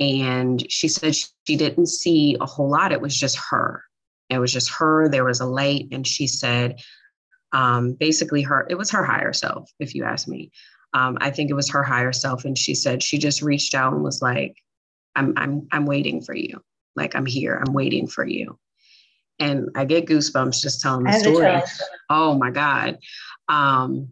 and 0.00 0.64
she 0.72 0.88
said 0.88 1.14
she 1.14 1.56
didn't 1.56 1.88
see 1.88 2.38
a 2.40 2.46
whole 2.46 2.70
lot. 2.70 2.92
It 2.92 3.02
was 3.02 3.14
just 3.14 3.38
her. 3.50 3.84
It 4.30 4.38
was 4.38 4.54
just 4.54 4.70
her. 4.70 5.06
There 5.06 5.26
was 5.26 5.40
a 5.40 5.46
light, 5.46 5.88
and 5.92 6.06
she 6.06 6.26
said 6.26 6.80
um, 7.54 7.92
basically 7.92 8.42
her 8.42 8.66
it 8.68 8.76
was 8.76 8.90
her 8.90 9.04
higher 9.04 9.32
self 9.32 9.70
if 9.80 9.94
you 9.94 10.04
ask 10.04 10.28
me. 10.28 10.50
Um, 10.92 11.18
i 11.20 11.30
think 11.30 11.50
it 11.50 11.54
was 11.54 11.70
her 11.70 11.82
higher 11.82 12.12
self 12.12 12.44
and 12.44 12.56
she 12.56 12.74
said 12.74 13.02
she 13.02 13.18
just 13.18 13.42
reached 13.42 13.74
out 13.74 13.92
and 13.94 14.04
was 14.04 14.22
like 14.22 14.54
i'm 15.16 15.32
i'm 15.36 15.66
i'm 15.72 15.86
waiting 15.86 16.20
for 16.20 16.34
you. 16.34 16.62
Like 16.94 17.16
i'm 17.16 17.26
here. 17.26 17.62
I'm 17.66 17.72
waiting 17.72 18.06
for 18.06 18.26
you. 18.26 18.58
And 19.38 19.70
i 19.74 19.84
get 19.84 20.06
goosebumps 20.06 20.60
just 20.60 20.82
telling 20.82 21.04
the 21.04 21.12
story. 21.12 21.62
oh 22.10 22.34
my 22.34 22.50
god. 22.50 22.98
Um, 23.48 24.10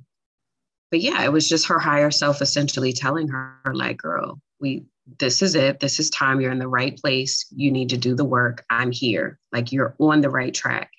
but 0.91 1.01
yeah 1.01 1.23
it 1.23 1.33
was 1.33 1.49
just 1.49 1.69
her 1.69 1.79
higher 1.79 2.11
self 2.11 2.41
essentially 2.41 2.93
telling 2.93 3.29
her 3.29 3.61
like 3.75 3.99
girl 3.99 4.41
we 4.61 4.85
this 5.19 5.43
is 5.43 5.55
it. 5.55 5.81
This 5.81 5.99
is 5.99 6.11
time. 6.11 6.41
You're 6.41 6.53
in 6.53 6.59
the 6.59 6.69
right 6.69 6.97
place. 6.97 7.47
You 7.51 7.71
need 7.71 7.91
to 7.91 7.97
do 7.97 8.15
the 8.15 8.25
work. 8.25 8.65
I'm 8.71 8.93
here. 8.93 9.39
Like 9.53 9.73
you're 9.73 9.95
on 9.99 10.21
the 10.21 10.31
right 10.31 10.55
track. 10.55 10.91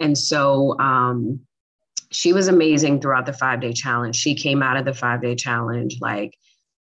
And 0.00 0.16
so 0.16 0.78
um, 0.78 1.40
she 2.14 2.32
was 2.32 2.48
amazing 2.48 3.00
throughout 3.00 3.26
the 3.26 3.32
five 3.32 3.60
day 3.60 3.72
challenge. 3.72 4.16
She 4.16 4.34
came 4.34 4.62
out 4.62 4.76
of 4.76 4.84
the 4.84 4.94
five 4.94 5.20
day 5.20 5.34
challenge 5.34 5.98
like 6.00 6.36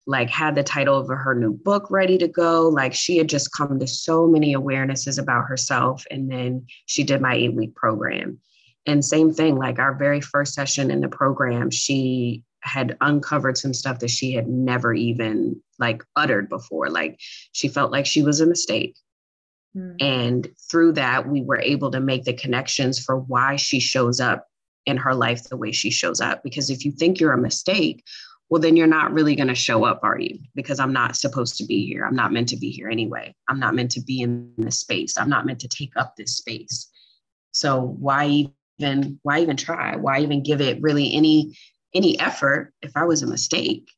like 0.09 0.29
had 0.29 0.55
the 0.55 0.63
title 0.63 0.97
of 0.97 1.09
her 1.09 1.35
new 1.35 1.51
book 1.51 1.91
ready 1.91 2.17
to 2.17 2.29
go. 2.29 2.69
Like 2.69 2.93
she 2.93 3.17
had 3.17 3.27
just 3.27 3.51
come 3.51 3.77
to 3.79 3.87
so 3.87 4.25
many 4.25 4.55
awarenesses 4.55 5.19
about 5.19 5.47
herself. 5.47 6.05
And 6.09 6.31
then 6.31 6.65
she 6.85 7.03
did 7.03 7.21
my 7.21 7.35
eight 7.35 7.53
week 7.53 7.75
program. 7.75 8.39
And 8.85 9.03
same 9.03 9.33
thing, 9.33 9.57
like 9.57 9.79
our 9.79 9.95
very 9.95 10.21
first 10.21 10.53
session 10.53 10.91
in 10.91 11.01
the 11.01 11.09
program, 11.09 11.69
she 11.71 12.43
had 12.61 12.95
uncovered 13.01 13.57
some 13.57 13.73
stuff 13.73 13.99
that 13.99 14.09
she 14.09 14.31
had 14.31 14.47
never 14.47 14.93
even 14.93 15.61
like 15.77 16.03
uttered 16.15 16.47
before. 16.47 16.89
Like 16.89 17.19
she 17.51 17.67
felt 17.67 17.91
like 17.91 18.05
she 18.05 18.23
was 18.23 18.39
a 18.39 18.47
mistake. 18.47 18.95
Mm. 19.75 19.95
And 19.99 20.47
through 20.71 20.93
that, 20.93 21.27
we 21.27 21.41
were 21.41 21.59
able 21.59 21.91
to 21.91 21.99
make 21.99 22.23
the 22.23 22.33
connections 22.33 22.97
for 22.97 23.17
why 23.17 23.57
she 23.57 23.81
shows 23.81 24.21
up 24.21 24.46
in 24.87 24.97
her 24.97 25.13
life 25.13 25.43
the 25.43 25.57
way 25.57 25.71
she 25.71 25.91
shows 25.91 26.19
up. 26.19 26.41
Because 26.43 26.69
if 26.71 26.83
you 26.83 26.91
think 26.91 27.19
you're 27.19 27.33
a 27.33 27.37
mistake, 27.37 28.03
well, 28.49 28.61
then 28.61 28.77
you're 28.77 28.87
not 28.87 29.11
really 29.11 29.35
going 29.35 29.49
to 29.49 29.55
show 29.55 29.83
up, 29.83 29.99
are 30.03 30.17
you? 30.17 30.39
Because 30.55 30.79
I'm 30.79 30.93
not 30.93 31.17
supposed 31.17 31.57
to 31.57 31.65
be 31.65 31.85
here. 31.85 32.05
I'm 32.05 32.15
not 32.15 32.31
meant 32.31 32.47
to 32.49 32.57
be 32.57 32.71
here 32.71 32.89
anyway. 32.89 33.35
I'm 33.49 33.59
not 33.59 33.75
meant 33.75 33.91
to 33.91 34.01
be 34.01 34.21
in 34.21 34.53
this 34.57 34.79
space. 34.79 35.17
I'm 35.17 35.29
not 35.29 35.45
meant 35.45 35.59
to 35.59 35.67
take 35.67 35.91
up 35.97 36.15
this 36.15 36.37
space. 36.37 36.89
So 37.51 37.95
why 37.99 38.47
even 38.79 39.19
why 39.23 39.41
even 39.41 39.57
try? 39.57 39.97
Why 39.97 40.21
even 40.21 40.43
give 40.43 40.61
it 40.61 40.81
really 40.81 41.13
any 41.13 41.57
any 41.93 42.17
effort 42.19 42.73
if 42.81 42.95
I 42.95 43.03
was 43.03 43.21
a 43.21 43.27
mistake? 43.27 43.89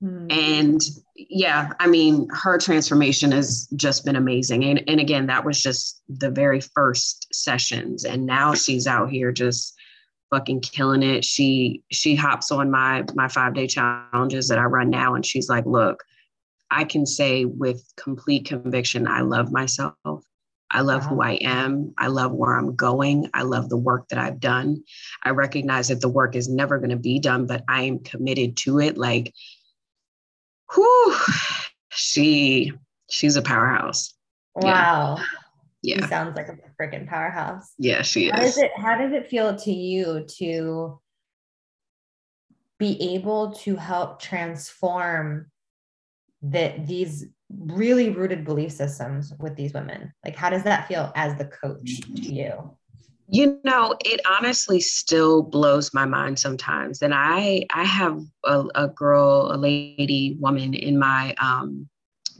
Hmm. 0.00 0.26
And 0.30 0.80
yeah, 1.14 1.72
I 1.78 1.86
mean, 1.86 2.28
her 2.30 2.58
transformation 2.58 3.30
has 3.32 3.68
just 3.76 4.04
been 4.04 4.16
amazing. 4.16 4.64
And, 4.64 4.82
and 4.88 5.00
again, 5.00 5.26
that 5.26 5.44
was 5.44 5.62
just 5.62 6.02
the 6.08 6.30
very 6.30 6.60
first 6.60 7.28
sessions. 7.32 8.04
And 8.04 8.26
now 8.26 8.54
she's 8.54 8.86
out 8.86 9.10
here 9.10 9.32
just 9.32 9.75
fucking 10.30 10.60
killing 10.60 11.02
it. 11.02 11.24
She 11.24 11.82
she 11.90 12.14
hops 12.14 12.50
on 12.50 12.70
my 12.70 13.04
my 13.14 13.28
five 13.28 13.54
day 13.54 13.66
challenges 13.66 14.48
that 14.48 14.58
I 14.58 14.64
run 14.64 14.90
now, 14.90 15.14
and 15.14 15.24
she's 15.24 15.48
like, 15.48 15.66
"Look, 15.66 16.02
I 16.70 16.84
can 16.84 17.06
say 17.06 17.44
with 17.44 17.84
complete 17.96 18.46
conviction, 18.46 19.06
I 19.06 19.20
love 19.20 19.52
myself. 19.52 19.94
I 20.70 20.80
love 20.80 21.04
wow. 21.04 21.08
who 21.08 21.20
uh-huh. 21.20 21.30
I 21.30 21.38
am. 21.42 21.94
I 21.96 22.08
love 22.08 22.32
where 22.32 22.56
I'm 22.56 22.74
going. 22.74 23.30
I 23.34 23.42
love 23.42 23.68
the 23.68 23.76
work 23.76 24.08
that 24.08 24.18
I've 24.18 24.40
done. 24.40 24.82
I 25.22 25.30
recognize 25.30 25.88
that 25.88 26.00
the 26.00 26.08
work 26.08 26.34
is 26.34 26.48
never 26.48 26.78
going 26.78 26.90
to 26.90 26.96
be 26.96 27.20
done, 27.20 27.46
but 27.46 27.62
I 27.68 27.82
am 27.82 28.00
committed 28.00 28.56
to 28.58 28.80
it. 28.80 28.98
Like, 28.98 29.32
whew, 30.74 31.16
she 31.90 32.72
she's 33.08 33.36
a 33.36 33.42
powerhouse. 33.42 34.12
Wow. 34.54 35.16
Yeah. 35.18 35.24
Yeah. 35.86 36.00
She 36.00 36.08
sounds 36.08 36.36
like 36.36 36.48
a 36.48 36.56
freaking 36.82 37.06
powerhouse. 37.06 37.72
Yeah, 37.78 38.02
she 38.02 38.28
how 38.28 38.42
is. 38.42 38.56
Does 38.56 38.64
it, 38.64 38.72
how 38.76 38.98
does 38.98 39.12
it 39.12 39.28
feel 39.28 39.54
to 39.54 39.72
you 39.72 40.26
to 40.38 41.00
be 42.78 43.14
able 43.14 43.52
to 43.52 43.76
help 43.76 44.20
transform 44.20 45.48
that 46.42 46.88
these 46.88 47.26
really 47.48 48.10
rooted 48.10 48.44
belief 48.44 48.72
systems 48.72 49.32
with 49.38 49.54
these 49.54 49.72
women? 49.74 50.12
Like, 50.24 50.34
how 50.34 50.50
does 50.50 50.64
that 50.64 50.88
feel 50.88 51.12
as 51.14 51.38
the 51.38 51.44
coach 51.44 52.00
to 52.00 52.22
you? 52.34 52.76
You 53.28 53.60
know, 53.62 53.94
it 54.04 54.20
honestly 54.28 54.80
still 54.80 55.44
blows 55.44 55.94
my 55.94 56.04
mind 56.04 56.40
sometimes. 56.40 57.00
And 57.00 57.14
I 57.14 57.64
I 57.72 57.84
have 57.84 58.20
a, 58.44 58.64
a 58.74 58.88
girl, 58.88 59.52
a 59.52 59.56
lady, 59.56 60.36
woman 60.40 60.74
in 60.74 60.98
my 60.98 61.32
um, 61.40 61.88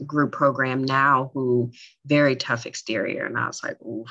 group 0.05 0.31
program 0.31 0.83
now 0.83 1.31
who 1.33 1.71
very 2.05 2.35
tough 2.35 2.65
exterior, 2.65 3.25
and 3.25 3.37
I 3.37 3.47
was 3.47 3.63
like, 3.63 3.81
oof, 3.81 4.07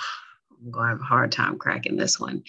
I'm 0.63 0.71
gonna 0.71 0.89
have 0.89 1.01
a 1.01 1.05
hard 1.05 1.33
time 1.33 1.59
cracking 1.59 1.97
this 1.97 2.19
one. 2.19 2.43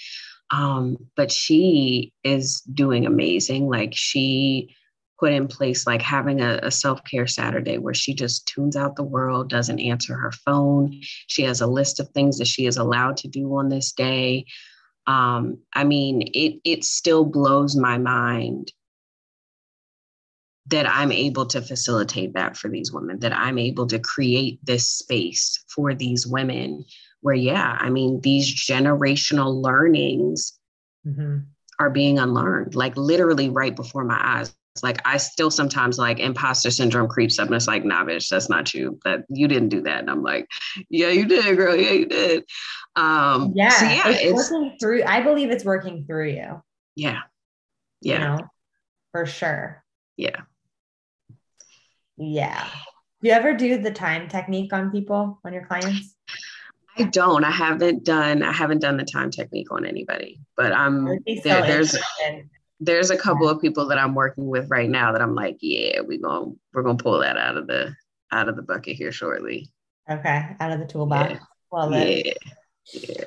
Um, 0.49 0.97
but 1.15 1.31
she 1.31 2.13
is 2.23 2.61
doing 2.61 3.05
amazing. 3.05 3.67
Like 3.67 3.93
she 3.93 4.75
put 5.19 5.33
in 5.33 5.47
place 5.47 5.87
like 5.87 6.01
having 6.01 6.41
a, 6.41 6.59
a 6.63 6.71
self-care 6.71 7.27
saturday 7.27 7.77
where 7.77 7.93
she 7.93 8.13
just 8.13 8.47
tunes 8.47 8.75
out 8.75 8.95
the 8.95 9.03
world 9.03 9.49
doesn't 9.49 9.79
answer 9.79 10.15
her 10.15 10.31
phone 10.31 10.99
she 11.27 11.43
has 11.43 11.61
a 11.61 11.67
list 11.67 11.99
of 11.99 12.09
things 12.09 12.37
that 12.37 12.47
she 12.47 12.65
is 12.65 12.77
allowed 12.77 13.17
to 13.17 13.27
do 13.27 13.55
on 13.55 13.69
this 13.69 13.91
day 13.91 14.45
um, 15.07 15.57
i 15.73 15.83
mean 15.83 16.21
it 16.33 16.59
it 16.63 16.83
still 16.83 17.25
blows 17.25 17.75
my 17.75 17.97
mind 17.97 18.71
that 20.67 20.87
i'm 20.89 21.11
able 21.11 21.45
to 21.45 21.61
facilitate 21.61 22.33
that 22.33 22.57
for 22.57 22.69
these 22.69 22.91
women 22.91 23.19
that 23.19 23.33
i'm 23.33 23.57
able 23.57 23.87
to 23.87 23.99
create 23.99 24.59
this 24.63 24.87
space 24.87 25.63
for 25.73 25.93
these 25.93 26.25
women 26.25 26.83
where 27.21 27.35
yeah 27.35 27.77
i 27.79 27.89
mean 27.89 28.19
these 28.21 28.53
generational 28.53 29.61
learnings 29.61 30.59
mm-hmm. 31.05 31.37
are 31.79 31.89
being 31.89 32.19
unlearned 32.19 32.75
like 32.75 32.95
literally 32.97 33.49
right 33.49 33.75
before 33.75 34.03
my 34.03 34.19
eyes 34.21 34.53
like 34.83 35.01
I 35.05 35.17
still 35.17 35.51
sometimes 35.51 35.97
like 35.97 36.19
imposter 36.19 36.71
syndrome 36.71 37.07
creeps 37.07 37.39
up 37.39 37.47
and 37.47 37.55
it's 37.55 37.67
like, 37.67 37.85
nah, 37.85 38.03
bitch, 38.03 38.29
that's 38.29 38.49
not 38.49 38.73
you. 38.73 38.99
That 39.05 39.25
you 39.29 39.47
didn't 39.47 39.69
do 39.69 39.81
that. 39.81 39.99
And 39.99 40.09
I'm 40.09 40.23
like, 40.23 40.47
yeah, 40.89 41.09
you 41.09 41.25
did, 41.25 41.55
girl. 41.55 41.75
Yeah, 41.75 41.91
you 41.91 42.05
did. 42.05 42.43
Um, 42.95 43.53
yeah, 43.55 43.69
so 43.69 43.85
yeah, 43.85 44.09
it's, 44.09 44.21
it's, 44.21 44.51
working 44.51 44.77
through. 44.79 45.03
I 45.03 45.21
believe 45.21 45.51
it's 45.51 45.65
working 45.65 46.05
through 46.05 46.29
you. 46.29 46.61
Yeah. 46.95 47.21
Yeah. 48.01 48.13
You 48.13 48.19
know, 48.19 48.47
for 49.11 49.25
sure. 49.25 49.83
Yeah. 50.15 50.41
Yeah. 52.17 52.67
Do 53.21 53.29
you 53.29 53.33
ever 53.33 53.53
do 53.53 53.77
the 53.77 53.91
time 53.91 54.27
technique 54.27 54.73
on 54.73 54.91
people, 54.91 55.39
on 55.43 55.53
your 55.53 55.65
clients? 55.65 56.15
I 56.97 57.03
don't. 57.03 57.43
I 57.43 57.51
haven't 57.51 58.03
done. 58.03 58.43
I 58.43 58.51
haven't 58.51 58.79
done 58.79 58.97
the 58.97 59.05
time 59.05 59.29
technique 59.31 59.71
on 59.71 59.85
anybody, 59.85 60.39
but 60.55 60.71
um, 60.71 61.07
I'm 61.07 61.19
there, 61.43 61.61
there's 61.61 61.95
there's 62.79 63.09
a 63.09 63.17
couple 63.17 63.49
of 63.49 63.61
people 63.61 63.87
that 63.87 63.97
I'm 63.97 64.15
working 64.15 64.47
with 64.47 64.69
right 64.69 64.89
now 64.89 65.11
that 65.11 65.21
I'm 65.21 65.35
like, 65.35 65.57
yeah, 65.61 66.01
we're 66.01 66.19
gonna 66.19 66.51
we're 66.73 66.83
gonna 66.83 66.97
pull 66.97 67.19
that 67.19 67.37
out 67.37 67.57
of 67.57 67.67
the 67.67 67.95
out 68.31 68.49
of 68.49 68.55
the 68.55 68.61
bucket 68.61 68.95
here 68.95 69.11
shortly. 69.11 69.71
Okay, 70.09 70.55
out 70.59 70.71
of 70.71 70.79
the 70.79 70.85
toolbox. 70.85 71.33
Yeah. 71.33 71.39
Well, 71.71 71.91
yeah. 71.91 72.33
yeah. 72.93 73.23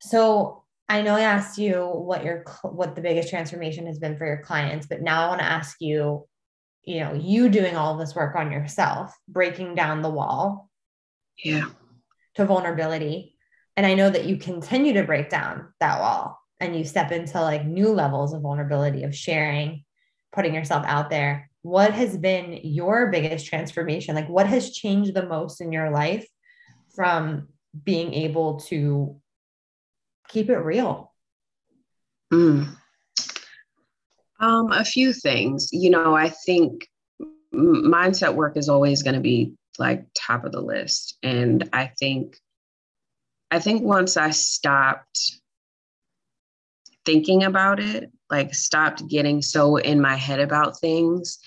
So 0.00 0.64
I 0.88 1.02
know 1.02 1.14
I 1.14 1.20
asked 1.20 1.58
you 1.58 1.84
what 1.84 2.24
your 2.24 2.44
what 2.62 2.94
the 2.94 3.00
biggest 3.00 3.28
transformation 3.28 3.86
has 3.86 3.98
been 3.98 4.16
for 4.16 4.26
your 4.26 4.42
clients, 4.42 4.86
but 4.86 5.02
now 5.02 5.24
I 5.24 5.28
want 5.28 5.40
to 5.40 5.46
ask 5.46 5.76
you, 5.80 6.26
you 6.84 7.00
know, 7.00 7.14
you 7.14 7.48
doing 7.48 7.76
all 7.76 7.96
this 7.96 8.14
work 8.14 8.36
on 8.36 8.50
yourself, 8.52 9.14
breaking 9.28 9.74
down 9.74 10.02
the 10.02 10.10
wall. 10.10 10.70
Yeah. 11.42 11.66
To 12.34 12.44
vulnerability. 12.44 13.36
And 13.76 13.86
I 13.86 13.94
know 13.94 14.10
that 14.10 14.26
you 14.26 14.36
continue 14.36 14.92
to 14.94 15.04
break 15.04 15.30
down 15.30 15.72
that 15.80 16.00
wall 16.00 16.40
and 16.60 16.76
you 16.76 16.84
step 16.84 17.10
into 17.10 17.40
like 17.40 17.64
new 17.64 17.88
levels 17.88 18.32
of 18.34 18.42
vulnerability 18.42 19.02
of 19.02 19.16
sharing 19.16 19.84
putting 20.32 20.54
yourself 20.54 20.84
out 20.86 21.10
there 21.10 21.50
what 21.62 21.92
has 21.92 22.16
been 22.16 22.60
your 22.62 23.08
biggest 23.08 23.46
transformation 23.46 24.14
like 24.14 24.28
what 24.28 24.46
has 24.46 24.72
changed 24.72 25.14
the 25.14 25.26
most 25.26 25.60
in 25.60 25.72
your 25.72 25.90
life 25.90 26.26
from 26.94 27.48
being 27.84 28.14
able 28.14 28.60
to 28.60 29.20
keep 30.28 30.48
it 30.48 30.58
real 30.58 31.12
mm. 32.32 32.68
Um, 34.40 34.72
a 34.72 34.84
few 34.84 35.12
things 35.12 35.68
you 35.72 35.90
know 35.90 36.14
i 36.14 36.28
think 36.28 36.88
mindset 37.54 38.34
work 38.34 38.56
is 38.56 38.68
always 38.68 39.02
going 39.02 39.14
to 39.14 39.20
be 39.20 39.52
like 39.78 40.04
top 40.14 40.44
of 40.44 40.52
the 40.52 40.60
list 40.60 41.16
and 41.22 41.68
i 41.72 41.86
think 41.98 42.36
i 43.50 43.58
think 43.58 43.82
once 43.82 44.16
i 44.16 44.30
stopped 44.30 45.40
thinking 47.04 47.44
about 47.44 47.80
it, 47.80 48.10
like 48.30 48.54
stopped 48.54 49.08
getting 49.08 49.42
so 49.42 49.76
in 49.76 50.00
my 50.00 50.16
head 50.16 50.40
about 50.40 50.78
things, 50.78 51.38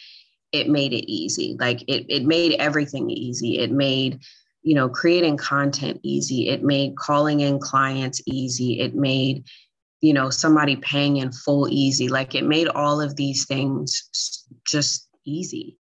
it 0.51 0.69
made 0.69 0.93
it 0.93 1.09
easy. 1.09 1.55
Like 1.59 1.81
it, 1.83 2.05
it 2.09 2.25
made 2.25 2.59
everything 2.59 3.09
easy. 3.09 3.59
It 3.59 3.71
made, 3.71 4.19
you 4.61 4.75
know, 4.75 4.89
creating 4.89 5.37
content 5.37 5.99
easy. 6.03 6.49
It 6.49 6.63
made 6.63 6.97
calling 6.97 7.39
in 7.41 7.59
clients 7.59 8.21
easy. 8.25 8.79
It 8.79 8.95
made, 8.95 9.45
you 10.03 10.13
know, 10.13 10.29
somebody 10.29 10.75
paying 10.75 11.15
in 11.17 11.31
full 11.31 11.69
easy. 11.69 12.09
Like 12.09 12.35
it 12.35 12.43
made 12.43 12.67
all 12.67 12.99
of 12.99 13.15
these 13.15 13.45
things 13.45 14.43
just 14.67 15.07
easy. 15.25 15.77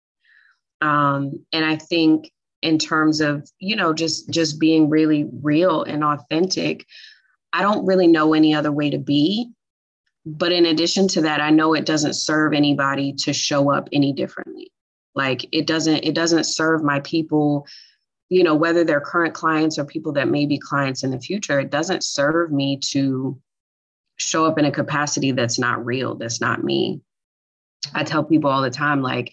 Um, 0.81 1.45
and 1.53 1.63
I 1.63 1.77
think 1.77 2.29
in 2.61 2.77
terms 2.77 3.21
of, 3.21 3.49
you 3.59 3.77
know, 3.77 3.93
just 3.93 4.29
just 4.29 4.59
being 4.59 4.89
really 4.89 5.25
real 5.41 5.83
and 5.83 6.03
authentic, 6.03 6.85
I 7.53 7.61
don't 7.61 7.85
really 7.85 8.07
know 8.07 8.33
any 8.33 8.53
other 8.53 8.73
way 8.73 8.89
to 8.89 8.99
be 8.99 9.51
but 10.25 10.51
in 10.51 10.65
addition 10.65 11.07
to 11.07 11.21
that 11.21 11.39
i 11.39 11.49
know 11.49 11.73
it 11.73 11.85
doesn't 11.85 12.13
serve 12.13 12.53
anybody 12.53 13.13
to 13.13 13.31
show 13.31 13.71
up 13.71 13.87
any 13.93 14.11
differently 14.11 14.69
like 15.15 15.47
it 15.53 15.65
doesn't 15.65 16.03
it 16.03 16.13
doesn't 16.13 16.43
serve 16.43 16.83
my 16.83 16.99
people 16.99 17.65
you 18.27 18.43
know 18.43 18.53
whether 18.53 18.83
they're 18.83 18.99
current 18.99 19.33
clients 19.33 19.79
or 19.79 19.85
people 19.85 20.11
that 20.11 20.27
may 20.27 20.45
be 20.45 20.59
clients 20.59 21.03
in 21.03 21.09
the 21.09 21.19
future 21.21 21.59
it 21.61 21.71
doesn't 21.71 22.03
serve 22.03 22.51
me 22.51 22.77
to 22.77 23.39
show 24.19 24.45
up 24.45 24.57
in 24.57 24.65
a 24.65 24.71
capacity 24.71 25.31
that's 25.31 25.59
not 25.59 25.83
real 25.85 26.15
that's 26.15 26.41
not 26.41 26.63
me 26.63 27.01
i 27.93 28.03
tell 28.03 28.23
people 28.23 28.49
all 28.49 28.61
the 28.61 28.69
time 28.69 29.01
like 29.01 29.31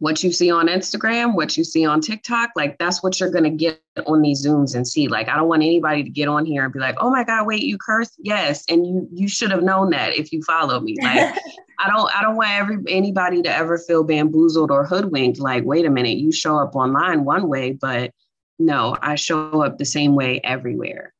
what 0.00 0.22
you 0.22 0.30
see 0.30 0.50
on 0.50 0.68
Instagram, 0.68 1.34
what 1.34 1.56
you 1.56 1.64
see 1.64 1.84
on 1.84 2.00
TikTok, 2.00 2.50
like 2.54 2.78
that's 2.78 3.02
what 3.02 3.18
you're 3.18 3.30
gonna 3.30 3.50
get 3.50 3.80
on 4.06 4.22
these 4.22 4.46
Zooms 4.46 4.74
and 4.74 4.86
see. 4.86 5.08
Like 5.08 5.28
I 5.28 5.36
don't 5.36 5.48
want 5.48 5.62
anybody 5.62 6.04
to 6.04 6.10
get 6.10 6.28
on 6.28 6.44
here 6.44 6.64
and 6.64 6.72
be 6.72 6.78
like, 6.78 6.96
oh 7.00 7.10
my 7.10 7.24
God, 7.24 7.46
wait, 7.46 7.62
you 7.62 7.78
cursed? 7.78 8.14
Yes. 8.18 8.64
And 8.68 8.86
you 8.86 9.08
you 9.12 9.28
should 9.28 9.50
have 9.50 9.62
known 9.62 9.90
that 9.90 10.16
if 10.16 10.32
you 10.32 10.42
follow 10.42 10.80
me. 10.80 10.96
Like 11.02 11.34
I 11.80 11.88
don't 11.88 12.16
I 12.16 12.22
don't 12.22 12.36
want 12.36 12.50
every 12.50 12.78
anybody 12.88 13.42
to 13.42 13.54
ever 13.54 13.78
feel 13.78 14.04
bamboozled 14.04 14.70
or 14.70 14.84
hoodwinked. 14.84 15.40
Like, 15.40 15.64
wait 15.64 15.84
a 15.84 15.90
minute, 15.90 16.18
you 16.18 16.30
show 16.30 16.58
up 16.58 16.76
online 16.76 17.24
one 17.24 17.48
way, 17.48 17.72
but 17.72 18.12
no, 18.58 18.96
I 19.02 19.16
show 19.16 19.62
up 19.62 19.78
the 19.78 19.84
same 19.84 20.14
way 20.14 20.40
everywhere. 20.42 21.12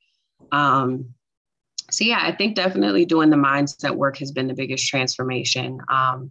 Um, 0.50 1.14
so 1.90 2.04
yeah, 2.04 2.20
I 2.22 2.32
think 2.32 2.54
definitely 2.54 3.04
doing 3.04 3.30
the 3.30 3.36
mindset 3.36 3.94
work 3.94 4.18
has 4.18 4.32
been 4.32 4.46
the 4.46 4.54
biggest 4.54 4.88
transformation. 4.88 5.80
Um, 5.88 6.30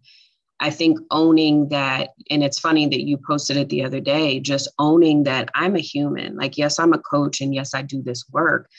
I 0.59 0.69
think 0.71 0.99
owning 1.11 1.69
that, 1.69 2.09
and 2.31 2.43
it's 2.43 2.59
funny 2.59 2.87
that 2.87 3.05
you 3.05 3.17
posted 3.17 3.57
it 3.57 3.69
the 3.69 3.83
other 3.83 3.99
day, 3.99 4.39
just 4.39 4.67
owning 4.79 5.23
that 5.23 5.49
I'm 5.53 5.75
a 5.75 5.79
human. 5.79 6.35
Like, 6.35 6.57
yes, 6.57 6.79
I'm 6.79 6.93
a 6.93 6.99
coach 6.99 7.41
and 7.41 7.53
yes, 7.53 7.73
I 7.73 7.83
do 7.83 8.01
this 8.01 8.25
work, 8.31 8.69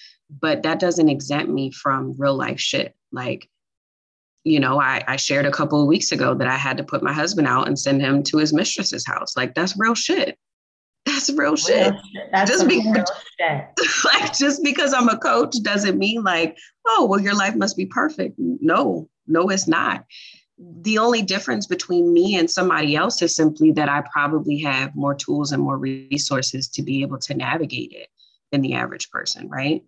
but 0.41 0.63
that 0.65 0.81
doesn't 0.81 1.09
exempt 1.09 1.51
me 1.51 1.71
from 1.71 2.15
real 2.19 2.35
life 2.35 2.59
shit. 2.59 2.95
Like, 3.13 3.49
you 4.45 4.59
know, 4.59 4.81
I, 4.81 5.05
I 5.07 5.17
shared 5.17 5.47
a 5.47 5.53
couple 5.53 5.81
of 5.81 5.87
weeks 5.87 6.11
ago 6.11 6.35
that 6.35 6.49
I 6.49 6.57
had 6.57 6.79
to 6.79 6.85
put 6.85 7.03
my 7.03 7.13
husband 7.13 7.47
out 7.47 7.69
and 7.69 7.79
send 7.79 8.01
him 8.01 8.23
to 8.25 8.39
his 8.39 8.53
mistress's 8.53 9.07
house. 9.07 9.37
Like, 9.37 9.55
that's 9.55 9.79
real 9.79 9.95
shit. 9.95 10.37
That's 11.09 11.31
real 11.31 11.57
shit. 11.57 11.95
That's 12.33 12.51
just 12.51 12.69
because, 12.69 12.87
real 12.87 13.05
shit. 13.39 14.05
like, 14.05 14.37
just 14.37 14.63
because 14.63 14.93
I'm 14.93 15.09
a 15.09 15.19
coach 15.19 15.55
doesn't 15.63 15.99
mean 15.99 16.23
like, 16.23 16.57
oh, 16.87 17.07
well, 17.09 17.21
your 17.21 17.35
life 17.35 17.55
must 17.55 17.77
be 17.77 17.87
perfect. 17.87 18.35
No, 18.39 19.09
no, 19.27 19.49
it's 19.49 19.69
not 19.69 20.05
the 20.59 20.99
only 20.99 21.23
difference 21.23 21.67
between 21.67 22.13
me 22.13 22.37
and 22.37 22.51
somebody 22.51 22.97
else 22.97 23.23
is 23.23 23.35
simply 23.35 23.71
that 23.73 23.89
I 23.89 24.03
probably 24.13 24.59
have 24.59 24.95
more 24.97 25.15
tools 25.15 25.53
and 25.53 25.63
more 25.63 25.79
resources 25.79 26.69
to 26.69 26.83
be 26.83 27.03
able 27.03 27.19
to 27.19 27.35
navigate 27.35 27.93
it 27.93 28.09
than 28.51 28.63
the 28.63 28.75
average 28.75 29.11
person, 29.11 29.49
right? 29.49 29.85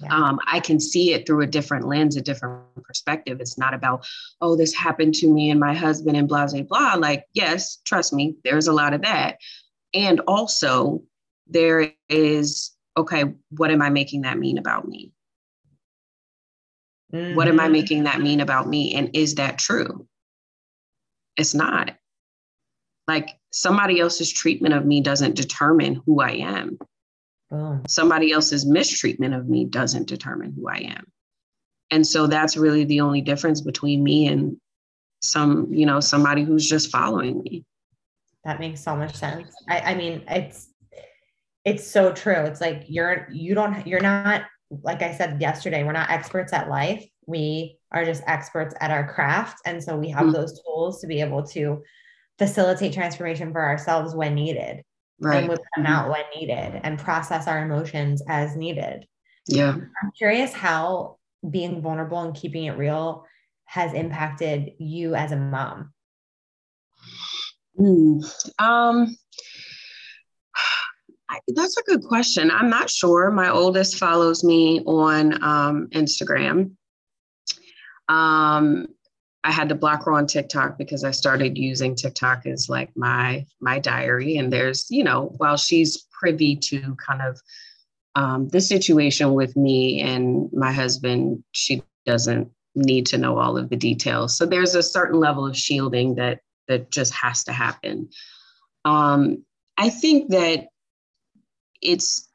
Yeah. 0.00 0.14
Um, 0.14 0.38
I 0.46 0.60
can 0.60 0.80
see 0.80 1.12
it 1.12 1.26
through 1.26 1.42
a 1.42 1.46
different 1.46 1.86
lens, 1.86 2.16
a 2.16 2.22
different 2.22 2.62
perspective. 2.84 3.40
It's 3.40 3.58
not 3.58 3.74
about, 3.74 4.06
oh, 4.40 4.56
this 4.56 4.74
happened 4.74 5.14
to 5.14 5.26
me 5.26 5.50
and 5.50 5.60
my 5.60 5.74
husband 5.74 6.16
and 6.16 6.28
blah, 6.28 6.46
blah, 6.46 6.62
blah. 6.62 6.94
Like, 6.94 7.24
yes, 7.34 7.78
trust 7.84 8.12
me, 8.12 8.36
there's 8.44 8.68
a 8.68 8.72
lot 8.72 8.94
of 8.94 9.02
that. 9.02 9.38
And 9.94 10.20
also, 10.26 11.02
there 11.46 11.92
is, 12.08 12.76
okay, 12.96 13.24
what 13.50 13.70
am 13.70 13.82
I 13.82 13.90
making 13.90 14.22
that 14.22 14.38
mean 14.38 14.58
about 14.58 14.86
me? 14.86 15.12
Mm-hmm. 17.12 17.36
What 17.36 17.48
am 17.48 17.58
I 17.58 17.64
mm-hmm. 17.64 17.72
making 17.72 18.04
that 18.04 18.20
mean 18.20 18.40
about 18.40 18.68
me? 18.68 18.94
And 18.94 19.10
is 19.14 19.36
that 19.36 19.58
true? 19.58 20.06
It's 21.36 21.54
not. 21.54 21.96
Like 23.06 23.38
somebody 23.50 24.00
else's 24.00 24.30
treatment 24.30 24.74
of 24.74 24.84
me 24.84 25.00
doesn't 25.00 25.34
determine 25.34 26.02
who 26.04 26.20
I 26.20 26.32
am. 26.32 26.78
Boom. 27.50 27.82
Somebody 27.88 28.32
else's 28.32 28.66
mistreatment 28.66 29.34
of 29.34 29.48
me 29.48 29.64
doesn't 29.64 30.06
determine 30.06 30.52
who 30.52 30.68
I 30.68 30.78
am. 30.78 31.06
And 31.90 32.06
so 32.06 32.26
that's 32.26 32.58
really 32.58 32.84
the 32.84 33.00
only 33.00 33.22
difference 33.22 33.62
between 33.62 34.04
me 34.04 34.26
and 34.26 34.58
some, 35.22 35.72
you 35.72 35.86
know, 35.86 36.00
somebody 36.00 36.44
who's 36.44 36.68
just 36.68 36.90
following 36.90 37.42
me. 37.42 37.64
That 38.44 38.60
makes 38.60 38.82
so 38.82 38.96
much 38.96 39.14
sense. 39.14 39.54
I, 39.68 39.80
I 39.80 39.94
mean, 39.94 40.24
it's 40.28 40.68
it's 41.64 41.86
so 41.86 42.12
true. 42.12 42.32
It's 42.44 42.60
like 42.60 42.84
you're 42.88 43.28
you 43.30 43.54
don't 43.54 43.86
you're 43.86 44.00
not 44.00 44.42
like 44.82 45.02
I 45.02 45.14
said 45.14 45.40
yesterday, 45.40 45.82
we're 45.84 45.92
not 45.92 46.10
experts 46.10 46.52
at 46.52 46.68
life. 46.68 47.06
We 47.26 47.78
are 47.92 48.04
just 48.04 48.22
experts 48.26 48.74
at 48.80 48.90
our 48.90 49.12
craft. 49.12 49.60
And 49.64 49.82
so 49.82 49.96
we 49.96 50.10
have 50.10 50.24
mm-hmm. 50.24 50.32
those 50.32 50.60
tools 50.62 51.00
to 51.00 51.06
be 51.06 51.20
able 51.20 51.42
to 51.48 51.82
facilitate 52.38 52.92
transformation 52.92 53.52
for 53.52 53.64
ourselves 53.64 54.14
when 54.14 54.34
needed. 54.34 54.82
Right. 55.20 55.38
And 55.38 55.48
whip 55.48 55.58
them 55.74 55.84
mm-hmm. 55.84 55.92
out 55.92 56.10
when 56.10 56.24
needed 56.34 56.80
and 56.84 56.98
process 56.98 57.48
our 57.48 57.62
emotions 57.62 58.22
as 58.28 58.56
needed. 58.56 59.06
Yeah. 59.48 59.72
I'm 59.72 60.10
curious 60.16 60.52
how 60.52 61.16
being 61.48 61.80
vulnerable 61.80 62.20
and 62.20 62.34
keeping 62.34 62.64
it 62.64 62.76
real 62.76 63.24
has 63.64 63.92
impacted 63.94 64.72
you 64.78 65.14
as 65.14 65.32
a 65.32 65.36
mom. 65.36 65.92
Mm, 67.78 68.24
um, 68.58 69.16
that's 71.48 71.76
a 71.76 71.82
good 71.82 72.02
question. 72.02 72.50
I'm 72.50 72.70
not 72.70 72.90
sure. 72.90 73.30
My 73.30 73.50
oldest 73.50 73.96
follows 73.96 74.42
me 74.44 74.80
on 74.84 75.42
um, 75.42 75.88
Instagram. 75.92 76.72
Um, 78.08 78.86
I 79.44 79.52
had 79.52 79.68
to 79.68 79.74
block 79.74 80.04
her 80.04 80.12
on 80.12 80.26
TikTok 80.26 80.78
because 80.78 81.04
I 81.04 81.10
started 81.10 81.56
using 81.56 81.94
TikTok 81.94 82.46
as 82.46 82.68
like 82.68 82.90
my 82.96 83.46
my 83.60 83.78
diary. 83.78 84.36
And 84.38 84.52
there's, 84.52 84.86
you 84.90 85.04
know, 85.04 85.32
while 85.36 85.56
she's 85.56 86.06
privy 86.18 86.56
to 86.56 86.96
kind 86.96 87.22
of 87.22 87.40
um, 88.14 88.48
the 88.48 88.60
situation 88.60 89.34
with 89.34 89.56
me 89.56 90.00
and 90.00 90.50
my 90.52 90.72
husband, 90.72 91.44
she 91.52 91.82
doesn't 92.04 92.50
need 92.74 93.06
to 93.06 93.18
know 93.18 93.38
all 93.38 93.56
of 93.56 93.70
the 93.70 93.76
details. 93.76 94.36
So 94.36 94.44
there's 94.44 94.74
a 94.74 94.82
certain 94.82 95.20
level 95.20 95.46
of 95.46 95.56
shielding 95.56 96.16
that 96.16 96.40
that 96.68 96.90
just 96.90 97.12
has 97.14 97.44
to 97.44 97.52
happen. 97.52 98.08
Um, 98.84 99.44
I 99.76 99.90
think 99.90 100.30
that 100.30 100.68
it's 101.82 102.28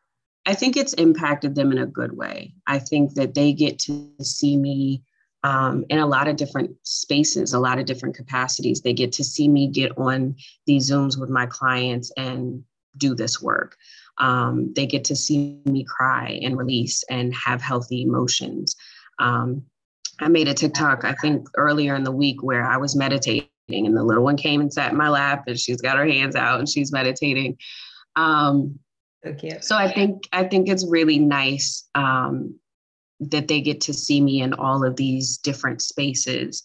I 0.45 0.53
think 0.53 0.75
it's 0.75 0.93
impacted 0.93 1.55
them 1.55 1.71
in 1.71 1.77
a 1.77 1.85
good 1.85 2.17
way. 2.17 2.53
I 2.67 2.79
think 2.79 3.13
that 3.13 3.33
they 3.33 3.53
get 3.53 3.79
to 3.79 4.11
see 4.21 4.57
me 4.57 5.01
um, 5.43 5.85
in 5.89 5.99
a 5.99 6.07
lot 6.07 6.27
of 6.27 6.35
different 6.35 6.75
spaces, 6.83 7.53
a 7.53 7.59
lot 7.59 7.79
of 7.79 7.85
different 7.85 8.15
capacities. 8.15 8.81
They 8.81 8.93
get 8.93 9.11
to 9.13 9.23
see 9.23 9.47
me 9.47 9.67
get 9.67 9.97
on 9.97 10.35
these 10.65 10.89
Zooms 10.89 11.17
with 11.17 11.29
my 11.29 11.45
clients 11.45 12.11
and 12.17 12.63
do 12.97 13.15
this 13.15 13.41
work. 13.41 13.77
Um, 14.17 14.73
they 14.75 14.85
get 14.85 15.05
to 15.05 15.15
see 15.15 15.61
me 15.65 15.85
cry 15.85 16.39
and 16.43 16.57
release 16.57 17.03
and 17.09 17.33
have 17.33 17.61
healthy 17.61 18.03
emotions. 18.03 18.75
Um, 19.19 19.63
I 20.19 20.27
made 20.27 20.47
a 20.47 20.53
TikTok, 20.53 21.03
I 21.05 21.13
think, 21.13 21.47
earlier 21.55 21.95
in 21.95 22.03
the 22.03 22.11
week 22.11 22.43
where 22.43 22.65
I 22.65 22.77
was 22.77 22.95
meditating 22.95 23.47
and 23.69 23.95
the 23.95 24.03
little 24.03 24.23
one 24.23 24.37
came 24.37 24.61
and 24.61 24.71
sat 24.71 24.91
in 24.91 24.97
my 24.97 25.09
lap 25.09 25.45
and 25.47 25.59
she's 25.59 25.81
got 25.81 25.97
her 25.97 26.05
hands 26.05 26.35
out 26.35 26.59
and 26.59 26.69
she's 26.69 26.91
meditating. 26.91 27.57
Um, 28.15 28.79
so, 29.23 29.35
so 29.61 29.77
I 29.77 29.91
think 29.91 30.27
I 30.33 30.43
think 30.43 30.67
it's 30.67 30.85
really 30.85 31.17
nice 31.17 31.87
um, 31.95 32.59
that 33.19 33.47
they 33.47 33.61
get 33.61 33.81
to 33.81 33.93
see 33.93 34.21
me 34.21 34.41
in 34.41 34.53
all 34.53 34.85
of 34.85 34.95
these 34.95 35.37
different 35.37 35.81
spaces 35.81 36.63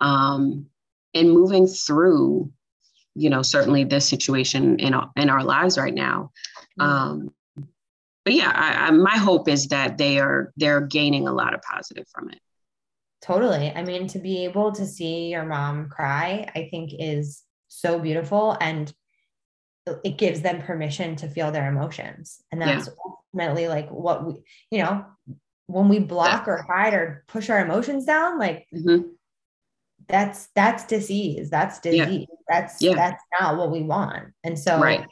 um, 0.00 0.66
and 1.14 1.30
moving 1.30 1.66
through 1.66 2.50
you 3.14 3.30
know 3.30 3.42
certainly 3.42 3.82
this 3.84 4.08
situation 4.08 4.78
in 4.78 4.94
our, 4.94 5.10
in 5.16 5.30
our 5.30 5.42
lives 5.42 5.78
right 5.78 5.94
now 5.94 6.30
mm-hmm. 6.78 6.82
um, 6.82 7.34
but 8.24 8.34
yeah 8.34 8.52
I, 8.54 8.88
I, 8.88 8.90
my 8.90 9.16
hope 9.16 9.48
is 9.48 9.68
that 9.68 9.98
they 9.98 10.18
are 10.18 10.52
they're 10.56 10.82
gaining 10.82 11.26
a 11.26 11.32
lot 11.32 11.54
of 11.54 11.62
positive 11.62 12.06
from 12.08 12.30
it 12.30 12.40
totally 13.26 13.72
i 13.74 13.82
mean 13.82 14.06
to 14.06 14.18
be 14.18 14.44
able 14.44 14.72
to 14.72 14.86
see 14.86 15.28
your 15.28 15.44
mom 15.44 15.88
cry 15.88 16.48
i 16.54 16.68
think 16.70 16.92
is 16.98 17.42
so 17.68 17.98
beautiful 17.98 18.56
and 18.60 18.92
it 20.04 20.18
gives 20.18 20.40
them 20.40 20.62
permission 20.62 21.16
to 21.16 21.28
feel 21.28 21.50
their 21.50 21.68
emotions 21.68 22.40
and 22.50 22.60
that's 22.60 22.86
yeah. 22.86 22.92
ultimately 23.04 23.68
like 23.68 23.88
what 23.90 24.26
we 24.26 24.34
you 24.70 24.82
know 24.82 25.04
when 25.66 25.88
we 25.88 25.98
block 25.98 26.46
or 26.48 26.62
hide 26.62 26.94
or 26.94 27.24
push 27.28 27.50
our 27.50 27.64
emotions 27.64 28.04
down, 28.04 28.38
like 28.38 28.66
mm-hmm. 28.74 29.08
that's 30.08 30.48
that's 30.54 30.86
disease. 30.86 31.50
That's 31.50 31.80
disease. 31.80 32.26
Yeah. 32.28 32.36
That's 32.48 32.82
yeah. 32.82 32.94
that's 32.94 33.22
not 33.38 33.56
what 33.56 33.70
we 33.70 33.82
want. 33.82 34.32
And 34.44 34.58
so 34.58 34.80
right. 34.80 35.04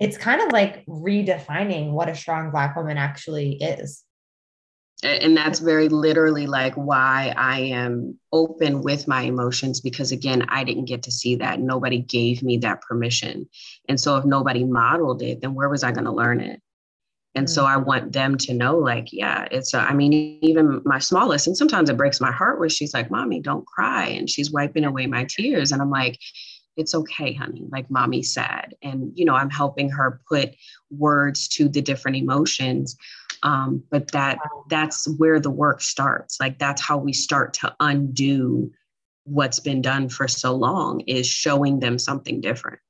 it's 0.00 0.18
kind 0.18 0.42
of 0.42 0.52
like 0.52 0.84
redefining 0.86 1.92
what 1.92 2.08
a 2.08 2.14
strong 2.14 2.50
black 2.50 2.76
woman 2.76 2.98
actually 2.98 3.54
is. 3.54 4.02
And 5.02 5.36
that's 5.36 5.58
very 5.58 5.90
literally 5.90 6.46
like 6.46 6.74
why 6.74 7.34
I 7.36 7.60
am 7.60 8.18
open 8.32 8.82
with 8.82 9.06
my 9.06 9.22
emotions 9.22 9.80
because 9.80 10.10
again, 10.10 10.46
I 10.48 10.64
didn't 10.64 10.86
get 10.86 11.02
to 11.02 11.12
see 11.12 11.36
that. 11.36 11.60
Nobody 11.60 11.98
gave 11.98 12.42
me 12.42 12.56
that 12.58 12.80
permission. 12.80 13.46
And 13.90 14.00
so 14.00 14.16
if 14.16 14.24
nobody 14.24 14.64
modeled 14.64 15.20
it, 15.20 15.42
then 15.42 15.54
where 15.54 15.68
was 15.68 15.84
I 15.84 15.92
going 15.92 16.06
to 16.06 16.12
learn 16.12 16.40
it? 16.40 16.62
And 17.36 17.48
so 17.48 17.64
mm. 17.64 17.68
I 17.68 17.76
want 17.76 18.12
them 18.12 18.36
to 18.38 18.54
know, 18.54 18.78
like, 18.78 19.12
yeah, 19.12 19.46
it's, 19.50 19.74
a, 19.74 19.80
I 19.80 19.92
mean, 19.92 20.38
even 20.40 20.80
my 20.84 20.98
smallest, 20.98 21.46
and 21.46 21.56
sometimes 21.56 21.90
it 21.90 21.98
breaks 21.98 22.20
my 22.20 22.32
heart 22.32 22.58
where 22.58 22.70
she's 22.70 22.94
like, 22.94 23.10
Mommy, 23.10 23.40
don't 23.40 23.66
cry. 23.66 24.06
And 24.06 24.28
she's 24.28 24.50
wiping 24.50 24.84
away 24.84 25.06
my 25.06 25.26
tears. 25.28 25.70
And 25.70 25.82
I'm 25.82 25.90
like, 25.90 26.18
it's 26.76 26.94
okay, 26.94 27.32
honey. 27.32 27.64
Like, 27.70 27.90
mommy's 27.90 28.32
sad. 28.32 28.74
And, 28.82 29.12
you 29.14 29.24
know, 29.24 29.34
I'm 29.34 29.50
helping 29.50 29.90
her 29.90 30.20
put 30.28 30.54
words 30.90 31.48
to 31.48 31.68
the 31.68 31.82
different 31.82 32.16
emotions. 32.16 32.96
Um, 33.46 33.84
but 33.90 34.10
that 34.10 34.38
that's 34.68 35.08
where 35.18 35.38
the 35.38 35.50
work 35.50 35.80
starts. 35.80 36.40
Like, 36.40 36.58
that's 36.58 36.82
how 36.82 36.98
we 36.98 37.12
start 37.12 37.54
to 37.54 37.74
undo 37.78 38.72
what's 39.22 39.60
been 39.60 39.80
done 39.80 40.08
for 40.08 40.26
so 40.26 40.56
long 40.56 41.00
is 41.02 41.28
showing 41.28 41.78
them 41.78 41.96
something 41.96 42.40
different. 42.40 42.80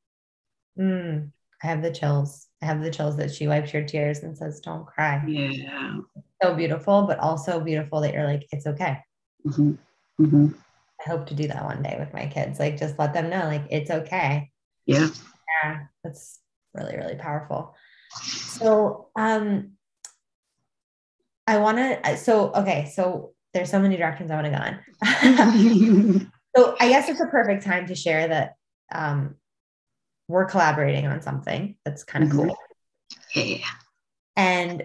Mm, 0.78 1.30
I 1.62 1.66
have 1.66 1.82
the 1.82 1.92
chills. 1.92 2.46
I 2.62 2.66
have 2.66 2.82
the 2.82 2.90
chills 2.90 3.18
that 3.18 3.34
she 3.34 3.46
wipes 3.46 3.74
your 3.74 3.84
tears 3.84 4.20
and 4.20 4.36
says, 4.36 4.60
Don't 4.60 4.86
cry. 4.86 5.22
Yeah. 5.26 5.98
So 6.42 6.54
beautiful, 6.54 7.02
but 7.06 7.18
also 7.18 7.60
beautiful 7.60 8.00
that 8.00 8.14
you're 8.14 8.26
like, 8.26 8.46
It's 8.50 8.66
okay. 8.66 9.00
Mm-hmm. 9.46 9.72
Mm-hmm. 10.24 10.48
I 11.06 11.10
hope 11.10 11.26
to 11.26 11.34
do 11.34 11.48
that 11.48 11.64
one 11.64 11.82
day 11.82 11.96
with 11.98 12.14
my 12.14 12.28
kids. 12.28 12.58
Like, 12.58 12.78
just 12.78 12.98
let 12.98 13.12
them 13.12 13.28
know, 13.28 13.44
like, 13.44 13.66
it's 13.70 13.90
okay. 13.90 14.50
Yeah. 14.86 15.08
Yeah. 15.62 15.80
That's 16.02 16.40
really, 16.72 16.96
really 16.96 17.16
powerful. 17.16 17.74
So, 18.22 19.08
um, 19.16 19.75
I 21.46 21.58
want 21.58 21.78
to, 21.78 22.16
so, 22.16 22.52
okay. 22.54 22.90
So, 22.94 23.32
there's 23.54 23.70
so 23.70 23.78
many 23.78 23.96
directions 23.96 24.30
I 24.30 24.34
want 24.34 24.46
to 24.46 24.50
go 24.50 24.56
on. 24.58 26.30
so, 26.56 26.76
I 26.78 26.88
guess 26.88 27.08
it's 27.08 27.20
a 27.20 27.26
perfect 27.26 27.64
time 27.64 27.86
to 27.86 27.94
share 27.94 28.28
that 28.28 28.54
um, 28.92 29.36
we're 30.28 30.46
collaborating 30.46 31.06
on 31.06 31.22
something 31.22 31.76
that's 31.84 32.04
kind 32.04 32.24
of 32.24 32.30
mm-hmm. 32.30 32.48
cool. 32.48 32.56
Yeah. 33.34 33.66
And 34.36 34.84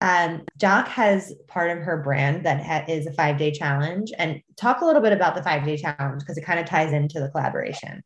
um, 0.00 0.42
Joc 0.58 0.88
has 0.88 1.32
part 1.46 1.70
of 1.70 1.78
her 1.78 2.02
brand 2.02 2.44
that 2.44 2.60
ha- 2.64 2.84
is 2.88 3.06
a 3.06 3.12
five 3.12 3.38
day 3.38 3.52
challenge. 3.52 4.12
And 4.18 4.42
talk 4.56 4.80
a 4.80 4.84
little 4.84 5.02
bit 5.02 5.12
about 5.12 5.34
the 5.34 5.42
five 5.42 5.64
day 5.64 5.76
challenge 5.76 6.20
because 6.20 6.36
it 6.36 6.44
kind 6.44 6.58
of 6.58 6.66
ties 6.66 6.92
into 6.92 7.20
the 7.20 7.28
collaboration. 7.28 8.02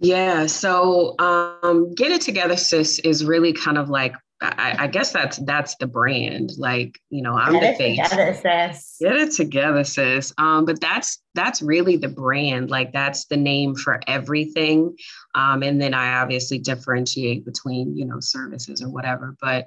Yeah. 0.00 0.46
So, 0.46 1.14
um, 1.18 1.94
Get 1.94 2.10
It 2.10 2.20
Together, 2.22 2.56
Sis 2.56 2.98
is 3.00 3.24
really 3.24 3.52
kind 3.52 3.78
of 3.78 3.88
like 3.88 4.14
I, 4.42 4.76
I, 4.80 4.86
guess 4.86 5.12
that's 5.12 5.36
that's 5.38 5.76
the 5.76 5.86
brand. 5.86 6.52
Like, 6.56 6.98
you 7.10 7.22
know, 7.22 7.34
I'm 7.34 7.52
Get 7.52 7.72
the 7.72 7.76
face. 7.76 8.08
Together, 8.08 8.34
sis. 8.34 8.96
Get 8.98 9.16
it 9.16 9.32
together, 9.32 9.84
sis. 9.84 10.32
Um, 10.38 10.64
but 10.64 10.80
that's 10.80 11.22
that's 11.34 11.60
really 11.60 11.98
the 11.98 12.08
brand. 12.08 12.70
Like 12.70 12.92
that's 12.92 13.26
the 13.26 13.36
name 13.36 13.74
for 13.74 14.00
everything. 14.06 14.96
Um, 15.34 15.62
and 15.62 15.80
then 15.80 15.92
I 15.92 16.20
obviously 16.20 16.58
differentiate 16.58 17.44
between, 17.44 17.94
you 17.96 18.06
know, 18.06 18.18
services 18.20 18.80
or 18.82 18.88
whatever. 18.88 19.36
But 19.42 19.66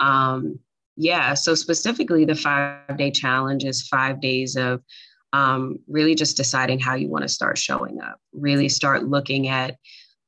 um, 0.00 0.58
yeah, 0.96 1.32
so 1.32 1.54
specifically 1.54 2.26
the 2.26 2.34
five 2.34 2.98
day 2.98 3.10
challenge 3.10 3.64
is 3.64 3.88
five 3.88 4.20
days 4.20 4.54
of 4.54 4.82
um, 5.32 5.78
really 5.88 6.14
just 6.14 6.36
deciding 6.36 6.78
how 6.78 6.94
you 6.94 7.08
want 7.08 7.22
to 7.22 7.28
start 7.28 7.56
showing 7.56 8.00
up. 8.02 8.20
Really 8.34 8.68
start 8.68 9.08
looking 9.08 9.48
at 9.48 9.76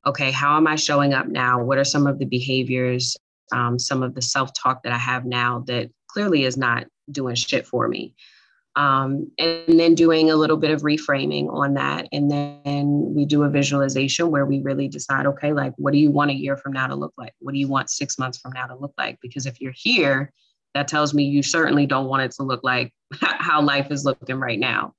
okay, 0.05 0.31
how 0.31 0.57
am 0.57 0.67
I 0.67 0.75
showing 0.75 1.13
up 1.13 1.27
now? 1.27 1.63
What 1.63 1.77
are 1.77 1.85
some 1.85 2.07
of 2.07 2.19
the 2.19 2.25
behaviors 2.25 3.15
um, 3.53 3.79
some 3.79 4.03
of 4.03 4.15
the 4.15 4.21
self 4.21 4.51
talk 4.53 4.83
that 4.83 4.91
I 4.91 4.97
have 4.97 5.25
now 5.25 5.63
that 5.67 5.89
clearly 6.07 6.43
is 6.43 6.57
not 6.57 6.85
doing 7.11 7.35
shit 7.35 7.65
for 7.65 7.87
me. 7.87 8.15
Um, 8.75 9.31
and 9.37 9.79
then 9.79 9.93
doing 9.93 10.31
a 10.31 10.35
little 10.35 10.57
bit 10.57 10.71
of 10.71 10.81
reframing 10.81 11.47
on 11.53 11.75
that. 11.75 12.07
And 12.11 12.31
then 12.31 13.13
we 13.13 13.23
do 13.23 13.43
a 13.43 13.49
visualization 13.49 14.31
where 14.31 14.47
we 14.47 14.61
really 14.61 14.87
decide 14.87 15.27
okay, 15.27 15.53
like, 15.53 15.73
what 15.77 15.93
do 15.93 15.99
you 15.99 16.09
want 16.09 16.31
a 16.31 16.35
year 16.35 16.57
from 16.57 16.73
now 16.73 16.87
to 16.87 16.95
look 16.95 17.13
like? 17.15 17.33
What 17.39 17.53
do 17.53 17.59
you 17.59 17.67
want 17.67 17.91
six 17.91 18.17
months 18.17 18.39
from 18.39 18.53
now 18.53 18.65
to 18.65 18.75
look 18.75 18.93
like? 18.97 19.19
Because 19.21 19.45
if 19.45 19.61
you're 19.61 19.75
here, 19.75 20.31
that 20.73 20.87
tells 20.87 21.13
me 21.13 21.23
you 21.23 21.43
certainly 21.43 21.85
don't 21.85 22.07
want 22.07 22.23
it 22.23 22.31
to 22.31 22.43
look 22.43 22.63
like 22.63 22.91
how 23.21 23.61
life 23.61 23.91
is 23.91 24.05
looking 24.05 24.39
right 24.39 24.59
now. 24.59 24.95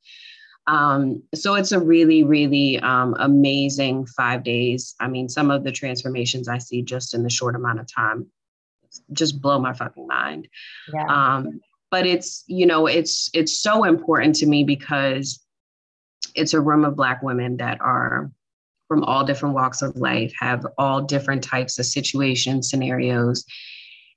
Um, 0.67 1.23
so 1.35 1.55
it's 1.55 1.73
a 1.73 1.81
really, 1.81 2.23
really 2.23 2.79
um, 2.79 3.17
amazing 3.19 4.07
five 4.07 4.45
days. 4.45 4.95
I 5.01 5.09
mean, 5.09 5.29
some 5.29 5.51
of 5.51 5.65
the 5.65 5.73
transformations 5.73 6.49
I 6.49 6.59
see 6.59 6.81
just 6.83 7.13
in 7.13 7.23
the 7.23 7.31
short 7.31 7.55
amount 7.55 7.81
of 7.81 7.93
time 7.93 8.31
just 9.13 9.41
blow 9.41 9.59
my 9.59 9.73
fucking 9.73 10.07
mind. 10.07 10.49
Yeah. 10.93 11.07
Um, 11.07 11.61
but 11.91 12.07
it's 12.07 12.43
you 12.49 12.67
know 12.67 12.87
it's 12.87 13.31
it's 13.35 13.57
so 13.61 13.85
important 13.85 14.35
to 14.37 14.47
me 14.47 14.65
because 14.65 15.45
it's 16.35 16.55
a 16.55 16.61
room 16.61 16.85
of 16.85 16.97
black 16.97 17.23
women 17.23 17.57
that 17.59 17.81
are 17.81 18.31
from 18.89 19.05
all 19.05 19.25
different 19.25 19.55
walks 19.55 19.83
of 19.83 19.97
life, 19.97 20.33
have 20.39 20.67
all 20.79 21.03
different 21.03 21.43
types 21.43 21.79
of 21.79 21.87
situations, 21.87 22.69
scenarios, 22.69 23.45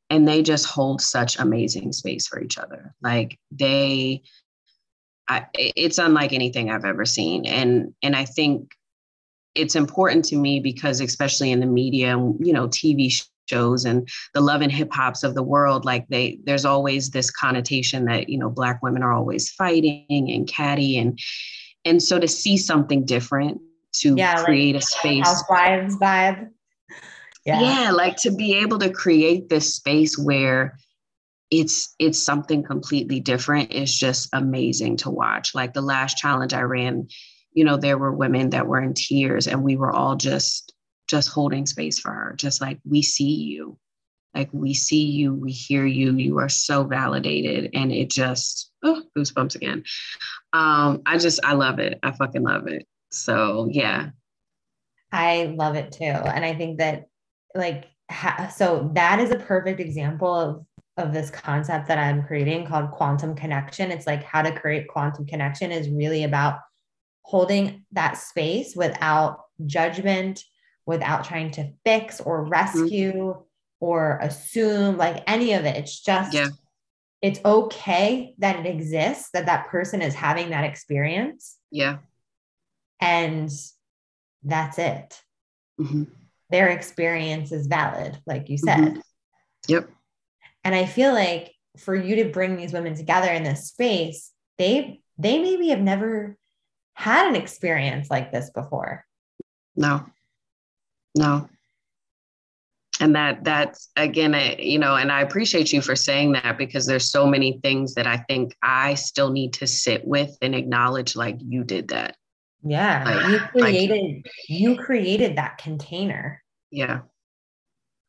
and 0.10 0.28
they 0.28 0.42
just 0.42 0.66
hold 0.66 1.02
such 1.02 1.40
amazing 1.40 1.94
space 1.94 2.28
for 2.28 2.42
each 2.42 2.58
other. 2.58 2.94
Like 3.02 3.40
they, 3.52 4.24
I, 5.28 5.46
it's 5.54 5.98
unlike 5.98 6.34
anything 6.34 6.70
I've 6.70 6.86
ever 6.86 7.06
seen, 7.06 7.46
and 7.46 7.94
and 8.02 8.16
I 8.16 8.26
think 8.26 8.72
it's 9.56 9.76
important 9.76 10.26
to 10.26 10.36
me 10.36 10.60
because 10.60 11.02
especially 11.02 11.52
in 11.52 11.60
the 11.60 11.66
media, 11.66 12.12
you 12.40 12.54
know, 12.54 12.68
TV 12.68 13.12
shows 13.50 13.86
and 13.86 14.08
the 14.34 14.42
love 14.42 14.62
and 14.62 14.72
hip 14.72 14.94
hops 14.94 15.24
of 15.24 15.36
the 15.36 15.44
world, 15.44 15.86
like 15.86 16.08
they, 16.10 16.40
there's 16.44 16.66
always 16.66 17.10
this 17.10 17.32
connotation 17.32 18.06
that 18.06 18.30
you 18.30 18.38
know 18.38 18.50
black 18.50 18.82
women 18.82 19.04
are 19.04 19.14
always 19.14 19.52
fighting 19.52 20.06
and 20.10 20.48
catty 20.48 20.98
and 20.98 21.20
and 21.86 22.04
so 22.04 22.20
to 22.20 22.28
see 22.28 22.58
something 22.58 23.06
different 23.06 23.62
to 23.94 24.16
yeah, 24.16 24.44
create 24.44 24.76
like 24.76 24.84
a 24.84 24.86
space 24.86 25.26
housewives 25.26 25.96
vibe 25.98 26.50
yeah. 27.46 27.62
yeah 27.62 27.92
like 27.92 28.18
to 28.18 28.32
be 28.32 28.56
able 28.56 28.78
to 28.78 28.90
create 28.90 29.50
this 29.50 29.76
space 29.76 30.18
where 30.18 30.78
it's 31.50 31.96
it's 31.98 32.22
something 32.22 32.62
completely 32.62 33.20
different 33.20 33.72
is 33.72 33.98
just 33.98 34.28
amazing 34.34 34.98
to 34.98 35.10
watch 35.10 35.56
like 35.56 35.74
the 35.74 35.82
last 35.82 36.18
challenge 36.18 36.54
i 36.54 36.62
ran 36.62 37.08
you 37.54 37.64
know 37.64 37.78
there 37.78 37.98
were 37.98 38.12
women 38.12 38.50
that 38.50 38.68
were 38.68 38.82
in 38.82 38.94
tears 38.94 39.48
and 39.48 39.64
we 39.64 39.78
were 39.78 39.92
all 39.92 40.16
just 40.16 40.74
just 41.08 41.30
holding 41.30 41.66
space 41.66 42.00
for 42.00 42.12
her 42.12 42.34
just 42.38 42.62
like 42.62 42.80
we 42.88 43.02
see 43.02 43.34
you. 43.34 43.78
Like 44.36 44.50
we 44.52 44.74
see 44.74 45.06
you. 45.06 45.34
We 45.34 45.52
hear 45.52 45.86
you. 45.86 46.14
You 46.16 46.38
are 46.40 46.50
so 46.50 46.84
validated. 46.84 47.72
And 47.74 47.92
it 47.92 48.10
just 48.12 48.72
oh 48.84 49.04
goosebumps 49.18 49.56
again. 49.56 49.84
Um 50.54 51.02
i 51.06 51.18
just 51.18 51.40
i 51.44 51.54
love 51.54 51.80
it. 51.80 52.00
I 52.04 52.12
fucking 52.12 52.44
love 52.44 52.68
it. 52.68 52.86
So 53.12 53.68
yeah. 53.72 54.10
I 55.12 55.54
love 55.58 55.76
it 55.76 55.92
too. 55.92 56.04
And 56.04 56.44
i 56.46 56.54
think 56.54 56.80
that 56.80 57.06
like 57.56 57.86
ha- 58.12 58.52
so 58.56 58.92
that 58.94 59.20
is 59.20 59.32
a 59.32 59.40
perfect 59.40 59.80
example 59.80 60.34
of 60.34 60.66
of 60.98 61.14
this 61.14 61.30
concept 61.30 61.88
that 61.88 62.00
i'm 62.00 62.24
creating 62.24 62.66
called 62.66 62.92
quantum 62.92 63.36
connection. 63.36 63.92
It's 63.92 64.08
like 64.08 64.24
how 64.24 64.42
to 64.42 64.52
create 64.52 64.88
quantum 64.88 65.26
connection 65.26 65.72
is 65.72 65.90
really 65.90 66.24
about 66.24 66.60
holding 67.22 67.84
that 67.92 68.18
space 68.18 68.74
without 68.76 69.42
judgment 69.66 70.44
without 70.88 71.24
trying 71.24 71.52
to 71.52 71.72
fix 71.86 72.20
or 72.20 72.42
mm-hmm. 72.42 72.52
rescue 72.52 73.14
mm-hmm. 73.14 73.42
or 73.80 74.18
assume 74.22 74.98
like 74.98 75.24
any 75.28 75.54
of 75.54 75.66
it 75.66 75.76
it's 75.76 76.00
just 76.00 76.34
yeah. 76.34 76.48
it's 77.22 77.40
okay 77.46 78.34
that 78.40 78.66
it 78.66 78.66
exists 78.66 79.30
that 79.34 79.46
that 79.46 79.68
person 79.68 80.02
is 80.02 80.16
having 80.16 80.50
that 80.50 80.64
experience 80.64 81.58
yeah 81.72 81.98
and 83.00 83.52
that's 84.44 84.80
it 84.80 85.22
mm-hmm 85.80 86.04
their 86.50 86.70
experience 86.70 87.52
is 87.52 87.68
valid, 87.68 88.18
like 88.26 88.50
you 88.50 88.58
said. 88.58 88.80
Mm-hmm. 88.80 89.00
Yep. 89.68 89.90
And 90.64 90.76
I 90.76 90.86
feel 90.86 91.14
like 91.14 91.54
for 91.78 91.96
you 91.96 92.18
to 92.24 92.30
bring 92.30 92.56
these 92.56 92.74
women 92.74 92.96
together 92.96 93.32
in 93.32 93.44
this 93.44 93.68
space, 93.68 94.32
they 94.58 95.02
they 95.18 95.40
maybe 95.40 95.70
have 95.70 95.82
never 95.82 96.38
had 96.94 97.28
an 97.28 97.36
experience 97.36 98.10
like 98.10 98.32
this 98.32 98.50
before. 98.50 99.06
No. 99.76 100.06
No. 101.18 101.50
And 103.00 103.16
that 103.16 103.44
that's 103.44 103.90
again, 103.96 104.36
you 104.58 104.80
know, 104.80 104.96
and 104.96 105.12
I 105.12 105.22
appreciate 105.22 105.72
you 105.72 105.82
for 105.82 105.96
saying 105.96 106.32
that 106.34 106.58
because 106.58 106.88
there's 106.88 107.12
so 107.12 107.28
many 107.28 107.60
things 107.62 107.94
that 107.94 108.08
I 108.08 108.18
think 108.18 108.56
I 108.64 108.96
still 108.96 109.32
need 109.32 109.54
to 109.54 109.68
sit 109.68 110.06
with 110.06 110.36
and 110.42 110.56
acknowledge 110.56 111.16
like 111.16 111.38
you 111.40 111.64
did 111.64 111.90
that. 111.90 112.16
Yeah. 112.64 113.04
Like, 113.06 113.32
you 113.32 113.62
created 113.62 114.16
like, 114.16 114.32
you 114.50 114.78
created 114.78 115.38
that 115.38 115.60
container. 115.60 116.44
Yeah. 116.72 117.02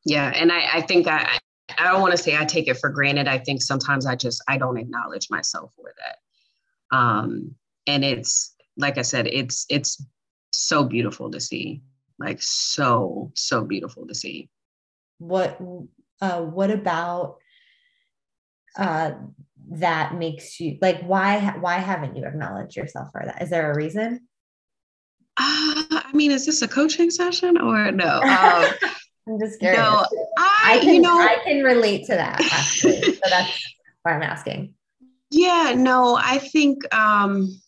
Yeah. 0.05 0.33
And 0.35 0.51
I, 0.51 0.79
I 0.79 0.81
think 0.81 1.07
I 1.07 1.39
I 1.79 1.91
don't 1.91 2.01
want 2.01 2.13
to 2.13 2.19
say 2.19 2.37
I 2.37 2.47
take 2.47 2.67
it 2.67 2.79
for 2.79 2.89
granted. 2.89 3.29
I 3.29 3.39
think 3.39 3.61
sometimes 3.61 4.07
I 4.07 4.17
just 4.17 4.43
I 4.49 4.57
don't 4.57 4.79
acknowledge 4.79 5.29
myself 5.31 5.73
for 5.77 5.93
that. 5.99 6.97
Um, 6.97 7.55
and 7.87 8.05
it's 8.05 8.55
like 8.79 8.97
I 8.97 9.03
said, 9.03 9.27
it's 9.27 9.67
it's 9.69 10.03
so 10.53 10.85
beautiful 10.85 11.31
to 11.31 11.41
see. 11.41 11.83
Like 12.19 12.39
so, 12.41 13.33
so 13.35 13.65
beautiful 13.65 14.07
to 14.07 14.15
see. 14.15 14.49
What 15.19 15.61
uh 16.21 16.43
what 16.43 16.71
about 16.71 17.39
uh 18.77 19.13
that 19.71 20.15
makes 20.15 20.59
you 20.59 20.79
like 20.81 21.03
why 21.03 21.55
why 21.61 21.79
haven't 21.79 22.17
you 22.17 22.25
acknowledged 22.25 22.77
yourself 22.77 23.09
for 23.13 23.23
that? 23.25 23.43
Is 23.43 23.51
there 23.51 23.71
a 23.71 23.77
reason? 23.77 24.29
Uh, 25.41 25.87
I 25.91 26.11
mean, 26.13 26.33
is 26.33 26.47
this 26.47 26.63
a 26.63 26.69
coaching 26.69 27.11
session 27.11 27.59
or 27.59 27.93
no? 27.93 28.21
Um, 28.23 28.73
I'm 29.29 29.39
just 29.39 29.61
curious. 29.61 29.79
No, 29.79 30.05
I, 30.39 30.77
I 30.77 30.79
can, 30.81 30.95
you 30.95 31.01
know, 31.01 31.21
I 31.21 31.39
can 31.45 31.63
relate 31.63 32.07
to 32.07 32.15
that 32.15 32.41
actually. 32.41 33.03
so 33.03 33.21
that's 33.29 33.77
why 34.03 34.15
I'm 34.15 34.23
asking. 34.23 34.75
Yeah, 35.31 35.75
no, 35.77 36.17
I 36.21 36.39
think 36.39 36.83
um, 36.95 37.61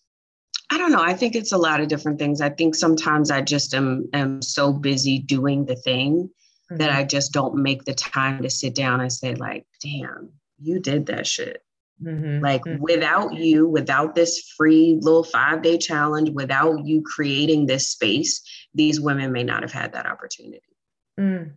I 0.70 0.78
don't 0.78 0.92
know. 0.92 1.02
I 1.02 1.14
think 1.14 1.34
it's 1.34 1.52
a 1.52 1.58
lot 1.58 1.80
of 1.80 1.88
different 1.88 2.18
things. 2.18 2.40
I 2.40 2.48
think 2.48 2.74
sometimes 2.74 3.30
I 3.30 3.40
just 3.40 3.74
am 3.74 4.08
am 4.12 4.40
so 4.40 4.72
busy 4.72 5.18
doing 5.18 5.64
the 5.64 5.76
thing 5.76 6.30
mm-hmm. 6.70 6.76
that 6.76 6.90
I 6.90 7.04
just 7.04 7.32
don't 7.32 7.56
make 7.56 7.84
the 7.84 7.94
time 7.94 8.42
to 8.42 8.50
sit 8.50 8.74
down 8.74 9.00
and 9.00 9.12
say, 9.12 9.34
like, 9.34 9.66
damn, 9.82 10.30
you 10.58 10.78
did 10.78 11.06
that 11.06 11.26
shit. 11.26 11.64
Mm-hmm. 12.02 12.42
Like 12.42 12.64
mm-hmm. 12.64 12.80
without 12.80 13.34
you, 13.34 13.68
without 13.68 14.14
this 14.14 14.52
free 14.56 14.98
little 15.00 15.24
five 15.24 15.62
day 15.62 15.76
challenge, 15.76 16.30
without 16.30 16.86
you 16.86 17.02
creating 17.02 17.66
this 17.66 17.88
space, 17.88 18.40
these 18.72 19.00
women 19.00 19.32
may 19.32 19.42
not 19.42 19.62
have 19.62 19.72
had 19.72 19.92
that 19.92 20.06
opportunity. 20.06 20.62
Mm. 21.18 21.52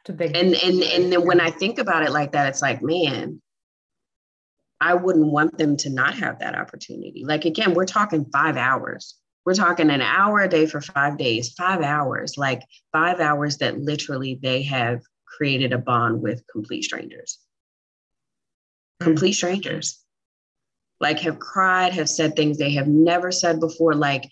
It's 0.00 0.10
a 0.10 0.12
big 0.12 0.36
and 0.36 0.54
and 0.54 0.82
and 0.82 1.12
then 1.12 1.24
when 1.24 1.40
I 1.40 1.50
think 1.50 1.78
about 1.78 2.02
it 2.02 2.10
like 2.10 2.32
that, 2.32 2.48
it's 2.48 2.62
like, 2.62 2.82
man, 2.82 3.40
I 4.80 4.94
wouldn't 4.94 5.26
want 5.26 5.58
them 5.58 5.76
to 5.78 5.90
not 5.90 6.14
have 6.14 6.38
that 6.38 6.54
opportunity. 6.54 7.22
Like 7.24 7.44
again, 7.44 7.74
we're 7.74 7.84
talking 7.84 8.24
five 8.32 8.56
hours. 8.56 9.16
We're 9.44 9.54
talking 9.54 9.90
an 9.90 10.00
hour 10.00 10.40
a 10.40 10.48
day 10.48 10.66
for 10.66 10.80
five 10.80 11.18
days, 11.18 11.52
five 11.52 11.82
hours, 11.82 12.36
like 12.36 12.62
five 12.92 13.20
hours 13.20 13.58
that 13.58 13.78
literally 13.78 14.38
they 14.42 14.62
have 14.62 15.02
created 15.26 15.72
a 15.72 15.78
bond 15.78 16.22
with 16.22 16.42
complete 16.50 16.84
strangers. 16.84 17.38
Mm. 19.02 19.04
Complete 19.04 19.32
strangers. 19.32 20.02
Like 20.98 21.20
have 21.20 21.38
cried 21.38 21.92
have 21.94 22.08
said 22.08 22.36
things 22.36 22.58
they 22.58 22.72
have 22.72 22.88
never 22.88 23.32
said 23.32 23.60
before. 23.60 23.94
Like 23.94 24.30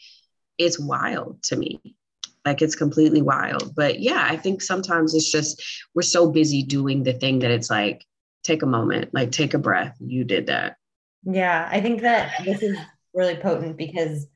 it's 0.59 0.79
wild 0.79 1.43
to 1.45 1.57
me. 1.57 1.97
Like 2.45 2.63
it's 2.63 2.75
completely 2.75 3.23
wild. 3.23 3.75
But 3.75 4.01
yeah 4.01 4.27
i 4.29 4.37
think 4.37 4.63
sometimes 4.63 5.15
it's 5.15 5.31
just 5.31 5.63
we're 5.95 6.03
so 6.03 6.31
busy 6.31 6.63
doing 6.63 7.03
the 7.03 7.13
thing 7.13 7.39
that 7.41 7.51
it's 7.51 7.71
like 7.71 8.05
take 8.43 8.63
a 8.63 8.67
moment 8.67 9.13
like 9.13 9.31
take 9.31 9.55
a 9.55 9.59
breath 9.59 9.97
you 10.01 10.25
did 10.25 10.47
that 10.47 10.77
yeah 11.25 11.69
i 11.71 11.81
think 11.81 12.03
that 12.03 12.33
this 12.45 12.63
is 12.63 12.77
really 13.15 13.37
potent 13.37 13.77
because 13.77 14.27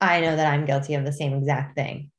i 0.00 0.20
know 0.20 0.34
that 0.34 0.52
i'm 0.52 0.64
guilty 0.64 0.94
of 0.94 1.04
the 1.04 1.12
same 1.12 1.34
exact 1.34 1.76
thing 1.76 2.10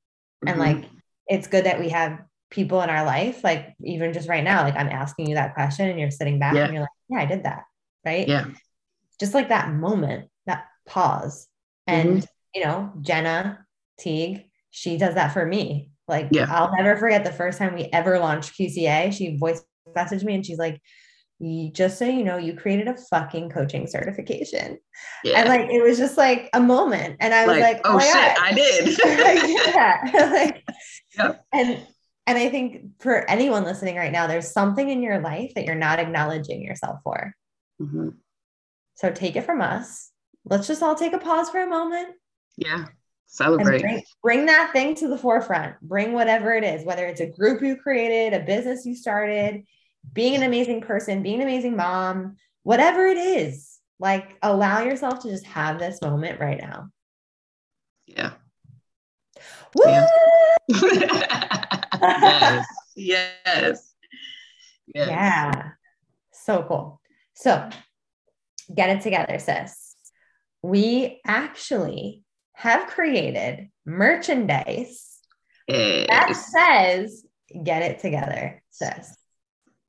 mm-hmm. 0.45 0.49
and 0.49 0.59
like 0.59 0.89
it's 1.27 1.47
good 1.47 1.65
that 1.65 1.79
we 1.79 1.89
have 1.89 2.19
people 2.49 2.81
in 2.81 2.89
our 2.89 3.03
life 3.03 3.43
like 3.43 3.73
even 3.83 4.13
just 4.13 4.29
right 4.29 4.43
now 4.43 4.61
like 4.61 4.75
i'm 4.75 4.89
asking 4.89 5.27
you 5.27 5.35
that 5.35 5.55
question 5.55 5.89
and 5.89 5.99
you're 5.99 6.11
sitting 6.11 6.37
back 6.37 6.53
yeah. 6.53 6.65
and 6.65 6.73
you're 6.73 6.81
like 6.81 6.89
yeah, 7.13 7.19
I 7.19 7.25
did 7.25 7.43
that. 7.43 7.63
Right. 8.05 8.27
Yeah. 8.27 8.45
Just 9.19 9.33
like 9.33 9.49
that 9.49 9.71
moment, 9.71 10.29
that 10.45 10.65
pause. 10.85 11.47
And, 11.87 12.17
mm-hmm. 12.17 12.25
you 12.55 12.63
know, 12.63 12.91
Jenna 13.01 13.65
Teague, 13.99 14.45
she 14.71 14.97
does 14.97 15.15
that 15.15 15.33
for 15.33 15.45
me. 15.45 15.91
Like, 16.07 16.29
yeah. 16.31 16.47
I'll 16.49 16.73
never 16.75 16.97
forget 16.97 17.23
the 17.23 17.31
first 17.31 17.57
time 17.57 17.75
we 17.75 17.85
ever 17.93 18.19
launched 18.19 18.57
QCA. 18.59 19.13
She 19.13 19.37
voice 19.37 19.63
messaged 19.95 20.23
me 20.23 20.35
and 20.35 20.45
she's 20.45 20.57
like, 20.57 20.81
just 21.73 21.97
so 21.97 22.05
you 22.05 22.23
know, 22.23 22.37
you 22.37 22.55
created 22.55 22.87
a 22.87 22.95
fucking 22.95 23.49
coaching 23.49 23.87
certification. 23.87 24.79
Yeah. 25.23 25.39
And 25.39 25.49
like, 25.49 25.69
it 25.69 25.81
was 25.81 25.97
just 25.97 26.17
like 26.17 26.49
a 26.53 26.59
moment. 26.59 27.17
And 27.19 27.33
I 27.33 27.45
was 27.45 27.59
like, 27.59 27.75
like 27.75 27.81
oh, 27.85 27.95
oh 27.95 27.99
shit, 27.99 28.13
God. 28.13 28.37
I 28.39 28.53
did. 28.53 28.97
yeah. 29.75 30.11
like, 30.31 30.63
yep. 31.17 31.45
and 31.51 31.87
and 32.25 32.37
I 32.37 32.49
think 32.49 32.99
for 32.99 33.29
anyone 33.29 33.63
listening 33.63 33.97
right 33.97 34.11
now, 34.11 34.27
there's 34.27 34.51
something 34.51 34.89
in 34.89 35.01
your 35.01 35.19
life 35.19 35.53
that 35.55 35.65
you're 35.65 35.75
not 35.75 35.99
acknowledging 35.99 36.61
yourself 36.61 36.99
for. 37.03 37.35
Mm-hmm. 37.81 38.09
So 38.95 39.11
take 39.11 39.35
it 39.35 39.45
from 39.45 39.61
us. 39.61 40.11
Let's 40.45 40.67
just 40.67 40.83
all 40.83 40.95
take 40.95 41.13
a 41.13 41.17
pause 41.17 41.49
for 41.49 41.61
a 41.61 41.67
moment. 41.67 42.09
Yeah. 42.57 42.85
Celebrate. 43.25 43.81
Bring, 43.81 44.03
bring, 44.21 44.45
that 44.45 44.71
thing 44.71 44.95
to 44.95 45.07
the 45.07 45.17
forefront. 45.17 45.81
Bring 45.81 46.13
whatever 46.13 46.53
it 46.53 46.63
is, 46.63 46.85
whether 46.85 47.07
it's 47.07 47.19
a 47.19 47.25
group 47.29 47.61
you 47.61 47.75
created, 47.75 48.39
a 48.39 48.45
business 48.45 48.85
you 48.85 48.95
started, 48.95 49.63
being 50.11 50.35
an 50.35 50.43
amazing 50.43 50.81
person, 50.81 51.23
being 51.23 51.41
an 51.41 51.47
amazing 51.47 51.75
mom, 51.75 52.35
whatever 52.63 53.05
it 53.05 53.17
is. 53.17 53.79
Like 53.99 54.37
allow 54.41 54.81
yourself 54.81 55.19
to 55.19 55.29
just 55.29 55.45
have 55.45 55.79
this 55.79 56.01
moment 56.01 56.39
right 56.39 56.59
now. 56.59 56.89
Yeah. 58.05 58.31
Woo! 59.75 60.05
Yes. 62.03 62.65
Yes. 62.95 63.93
Yes. 64.93 65.07
Yeah. 65.07 65.69
So 66.31 66.63
cool. 66.67 67.01
So 67.33 67.69
get 68.73 68.89
it 68.89 69.01
together, 69.01 69.39
sis. 69.39 69.95
We 70.61 71.21
actually 71.25 72.23
have 72.53 72.87
created 72.87 73.69
merchandise 73.85 75.19
yes. 75.67 76.07
that 76.09 76.35
says 76.35 77.25
get 77.63 77.81
it 77.81 77.99
together, 77.99 78.61
sis. 78.69 79.15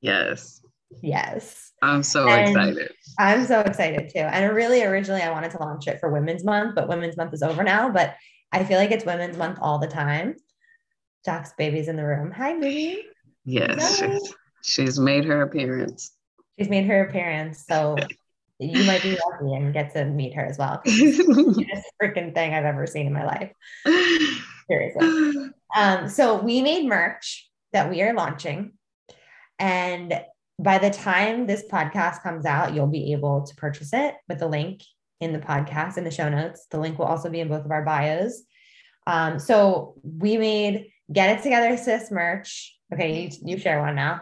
Yes. 0.05 0.61
Yes. 1.01 1.71
I'm 1.81 2.03
so 2.03 2.27
and 2.27 2.49
excited. 2.49 2.91
I'm 3.17 3.45
so 3.45 3.61
excited 3.61 4.09
too. 4.09 4.19
And 4.19 4.55
really, 4.55 4.83
originally, 4.83 5.21
I 5.21 5.31
wanted 5.31 5.51
to 5.51 5.59
launch 5.59 5.87
it 5.87 5.99
for 5.99 6.09
Women's 6.09 6.43
Month, 6.43 6.75
but 6.75 6.87
Women's 6.87 7.17
Month 7.17 7.33
is 7.33 7.41
over 7.41 7.63
now. 7.63 7.89
But 7.89 8.15
I 8.51 8.63
feel 8.63 8.77
like 8.77 8.91
it's 8.91 9.05
Women's 9.05 9.37
Month 9.37 9.59
all 9.61 9.79
the 9.79 9.87
time. 9.87 10.35
Joc's 11.25 11.53
baby's 11.57 11.87
in 11.87 11.95
the 11.95 12.05
room. 12.05 12.31
Hi, 12.31 12.57
baby. 12.59 13.03
Yes, 13.45 13.99
she's, 13.99 14.33
she's 14.63 14.99
made 14.99 15.25
her 15.25 15.41
appearance. 15.41 16.11
She's 16.57 16.69
made 16.69 16.85
her 16.85 17.07
appearance. 17.07 17.65
So 17.67 17.97
you 18.59 18.83
might 18.85 19.01
be 19.01 19.17
lucky 19.31 19.53
and 19.53 19.73
get 19.73 19.93
to 19.93 20.05
meet 20.05 20.35
her 20.35 20.45
as 20.45 20.57
well. 20.57 20.81
the 20.85 21.83
freaking 22.01 22.33
thing 22.33 22.53
I've 22.53 22.65
ever 22.65 22.85
seen 22.85 23.07
in 23.07 23.13
my 23.13 23.25
life. 23.25 23.51
Seriously. 24.67 25.51
Um, 25.75 26.07
so 26.07 26.41
we 26.41 26.61
made 26.61 26.87
merch 26.87 27.49
that 27.73 27.89
we 27.89 28.01
are 28.01 28.13
launching. 28.13 28.71
And 29.59 30.21
by 30.59 30.77
the 30.77 30.89
time 30.89 31.47
this 31.47 31.63
podcast 31.69 32.23
comes 32.23 32.45
out, 32.45 32.73
you'll 32.73 32.87
be 32.87 33.13
able 33.13 33.43
to 33.43 33.55
purchase 33.55 33.91
it 33.93 34.15
with 34.27 34.39
the 34.39 34.47
link 34.47 34.81
in 35.19 35.33
the 35.33 35.39
podcast 35.39 35.97
in 35.97 36.03
the 36.03 36.11
show 36.11 36.29
notes. 36.29 36.67
The 36.71 36.79
link 36.79 36.97
will 36.97 37.05
also 37.05 37.29
be 37.29 37.39
in 37.39 37.47
both 37.47 37.65
of 37.65 37.71
our 37.71 37.83
bios. 37.83 38.43
Um, 39.07 39.39
so 39.39 39.95
we 40.03 40.37
made 40.37 40.87
Get 41.11 41.37
It 41.37 41.43
Together 41.43 41.77
Sis 41.77 42.11
merch. 42.11 42.75
Okay, 42.93 43.23
you, 43.23 43.29
you 43.43 43.57
share 43.57 43.81
one 43.81 43.95
now. 43.95 44.21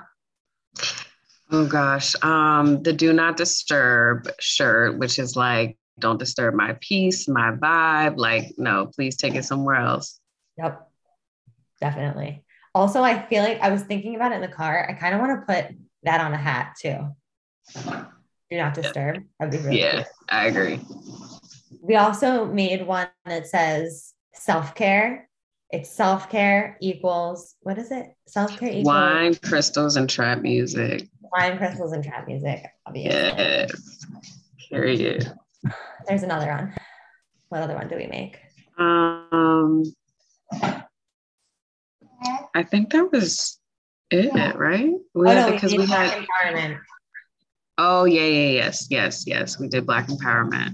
Oh 1.52 1.68
gosh, 1.68 2.16
um, 2.24 2.82
the 2.82 2.94
Do 2.94 3.14
Not 3.14 3.38
Disturb 3.38 4.28
shirt, 4.40 4.98
which 4.98 5.20
is 5.20 5.36
like, 5.36 5.78
don't 6.00 6.18
disturb 6.18 6.56
my 6.56 6.76
peace, 6.82 7.28
my 7.28 7.52
vibe. 7.52 8.18
Like, 8.18 8.54
no, 8.58 8.88
please 8.88 9.16
take 9.16 9.36
it 9.36 9.46
somewhere 9.46 9.76
else. 9.76 10.20
Yep, 10.58 10.90
definitely. 11.80 12.44
Also, 12.76 13.04
I 13.04 13.26
feel 13.28 13.44
like 13.44 13.60
I 13.62 13.70
was 13.70 13.84
thinking 13.84 14.16
about 14.16 14.32
it 14.32 14.36
in 14.36 14.42
the 14.42 14.48
car. 14.48 14.88
I 14.90 14.94
kind 14.94 15.14
of 15.14 15.22
want 15.22 15.40
to 15.40 15.54
put 15.54 15.76
that 16.04 16.22
on 16.22 16.34
a 16.34 16.38
hat 16.38 16.76
too. 16.80 17.10
Do 18.50 18.58
not 18.58 18.74
disturb. 18.74 19.24
That'd 19.40 19.52
be 19.52 19.66
really 19.66 19.80
yeah, 19.80 20.04
cool. 20.04 20.06
I 20.30 20.48
agree. 20.48 20.80
We 21.82 21.96
also 21.96 22.46
made 22.46 22.86
one 22.86 23.08
that 23.26 23.48
says 23.48 24.14
self 24.34 24.76
care. 24.76 25.30
It's 25.72 25.90
self 25.90 26.30
care 26.30 26.78
equals 26.82 27.56
what 27.62 27.78
is 27.78 27.92
it? 27.92 28.16
Self 28.28 28.58
care 28.58 28.70
equals 28.70 28.86
wine, 28.86 29.36
crystals, 29.36 29.96
and 29.96 30.10
trap 30.10 30.42
music. 30.42 31.08
Wine, 31.22 31.58
crystals, 31.58 31.94
and 31.94 32.04
trap 32.04 32.28
music. 32.28 32.66
Obviously. 32.86 33.20
Yes. 33.20 34.06
Period. 34.70 35.32
There's 36.08 36.24
another 36.24 36.48
one. 36.48 36.74
What 37.50 37.62
other 37.62 37.76
one 37.76 37.88
do 37.88 37.96
we 37.96 38.08
make? 38.08 38.40
Um, 38.78 39.84
I 42.54 42.64
think 42.64 42.92
that 42.92 43.12
was 43.12 43.60
it, 44.12 44.56
right? 44.56 44.94
We 45.14 45.28
oh, 45.28 45.34
no, 45.34 45.52
because 45.52 45.72
we, 45.72 45.80
we 45.80 45.86
had 45.88 46.24
empowerment. 46.24 46.80
Oh 47.78 48.06
yeah, 48.06 48.26
yeah, 48.26 48.50
yes, 48.50 48.88
yes, 48.90 49.26
yes. 49.26 49.60
We 49.60 49.68
did 49.68 49.86
black 49.86 50.08
empowerment. 50.08 50.74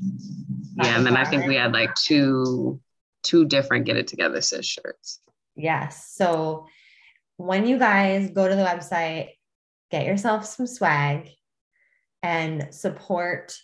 Black 0.76 0.88
yeah, 0.88 0.98
and 0.98 1.06
then 1.06 1.16
I 1.16 1.24
think 1.26 1.46
we 1.46 1.56
had 1.56 1.72
like 1.72 1.94
two 1.96 2.80
two 3.24 3.46
different 3.46 3.86
get 3.86 3.98
it 3.98 4.08
together 4.08 4.42
sis 4.42 4.66
shirts. 4.66 5.20
Yes. 5.56 6.12
So 6.14 6.68
when 7.38 7.66
you 7.66 7.78
guys 7.78 8.32
go 8.32 8.48
to 8.48 8.56
the 8.56 8.64
website, 8.64 9.30
get 9.92 10.06
yourself 10.06 10.46
some 10.46 10.68
swag 10.68 11.30
and 12.22 12.74
support 12.74 13.58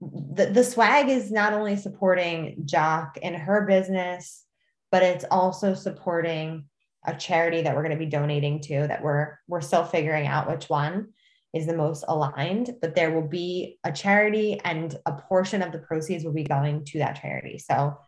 the, 0.00 0.46
the 0.46 0.64
swag 0.64 1.08
is 1.08 1.30
not 1.30 1.52
only 1.52 1.76
supporting 1.76 2.64
Joc 2.64 3.18
and 3.22 3.36
her 3.36 3.66
business, 3.66 4.44
but 4.90 5.02
it's 5.02 5.24
also 5.30 5.74
supporting 5.74 6.64
a 7.04 7.14
charity 7.14 7.62
that 7.62 7.74
we're 7.74 7.82
going 7.82 7.96
to 7.96 8.04
be 8.04 8.10
donating 8.10 8.60
to 8.60 8.86
that 8.86 9.02
we're 9.02 9.38
we're 9.48 9.60
still 9.60 9.84
figuring 9.84 10.26
out 10.26 10.50
which 10.50 10.68
one 10.68 11.08
is 11.54 11.66
the 11.66 11.76
most 11.76 12.04
aligned 12.08 12.70
but 12.80 12.94
there 12.94 13.10
will 13.10 13.26
be 13.26 13.78
a 13.84 13.90
charity 13.92 14.60
and 14.64 14.96
a 15.06 15.12
portion 15.12 15.62
of 15.62 15.72
the 15.72 15.78
proceeds 15.78 16.24
will 16.24 16.32
be 16.32 16.44
going 16.44 16.84
to 16.84 16.98
that 16.98 17.20
charity. 17.20 17.58
So 17.58 17.98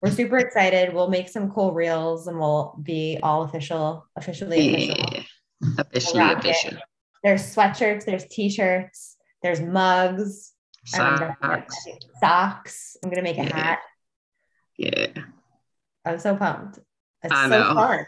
we're 0.00 0.10
super 0.10 0.38
excited. 0.38 0.92
We'll 0.92 1.08
make 1.08 1.28
some 1.28 1.50
cool 1.50 1.72
reels 1.72 2.26
and 2.26 2.38
we'll 2.38 2.78
be 2.82 3.18
all 3.22 3.42
official 3.42 4.06
officially 4.16 4.74
official. 4.74 5.06
Yeah. 5.12 5.68
officially 5.78 6.20
we'll 6.22 6.38
official. 6.38 6.78
There's 7.22 7.54
sweatshirts 7.54 8.04
there's 8.04 8.26
t-shirts 8.26 9.16
there's 9.42 9.60
mugs 9.60 10.52
socks. 10.86 11.76
socks. 12.20 12.96
I'm 13.02 13.10
gonna 13.10 13.22
make 13.22 13.38
a 13.38 13.44
yeah. 13.44 13.56
hat. 13.56 13.78
Yeah. 14.76 15.06
I'm 16.04 16.18
so 16.18 16.36
pumped 16.36 16.78
it's 17.24 17.34
I 17.34 17.48
so 17.48 17.48
know. 17.48 17.74
fun. 17.74 18.06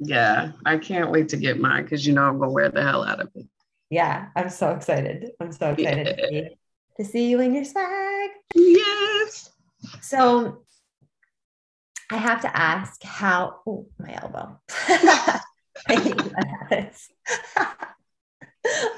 Yeah, 0.00 0.52
I 0.64 0.78
can't 0.78 1.10
wait 1.10 1.28
to 1.30 1.36
get 1.36 1.58
mine 1.58 1.82
because 1.82 2.06
you 2.06 2.12
know 2.12 2.22
I'm 2.22 2.38
gonna 2.38 2.52
wear 2.52 2.68
the 2.68 2.82
hell 2.82 3.04
out 3.04 3.20
of 3.20 3.30
it. 3.34 3.46
Yeah, 3.90 4.28
I'm 4.36 4.50
so 4.50 4.70
excited. 4.70 5.30
I'm 5.40 5.52
so 5.52 5.70
excited 5.70 6.06
yeah. 6.06 6.14
to, 6.14 6.28
see, 6.28 6.48
to 6.98 7.04
see 7.04 7.30
you 7.30 7.40
in 7.40 7.54
your 7.54 7.64
swag. 7.64 8.30
Yes. 8.54 9.50
So 10.02 10.62
I 12.10 12.16
have 12.16 12.40
to 12.42 12.56
ask 12.56 13.02
how 13.02 13.60
oh 13.66 13.86
my 13.98 14.18
elbow. 14.22 14.60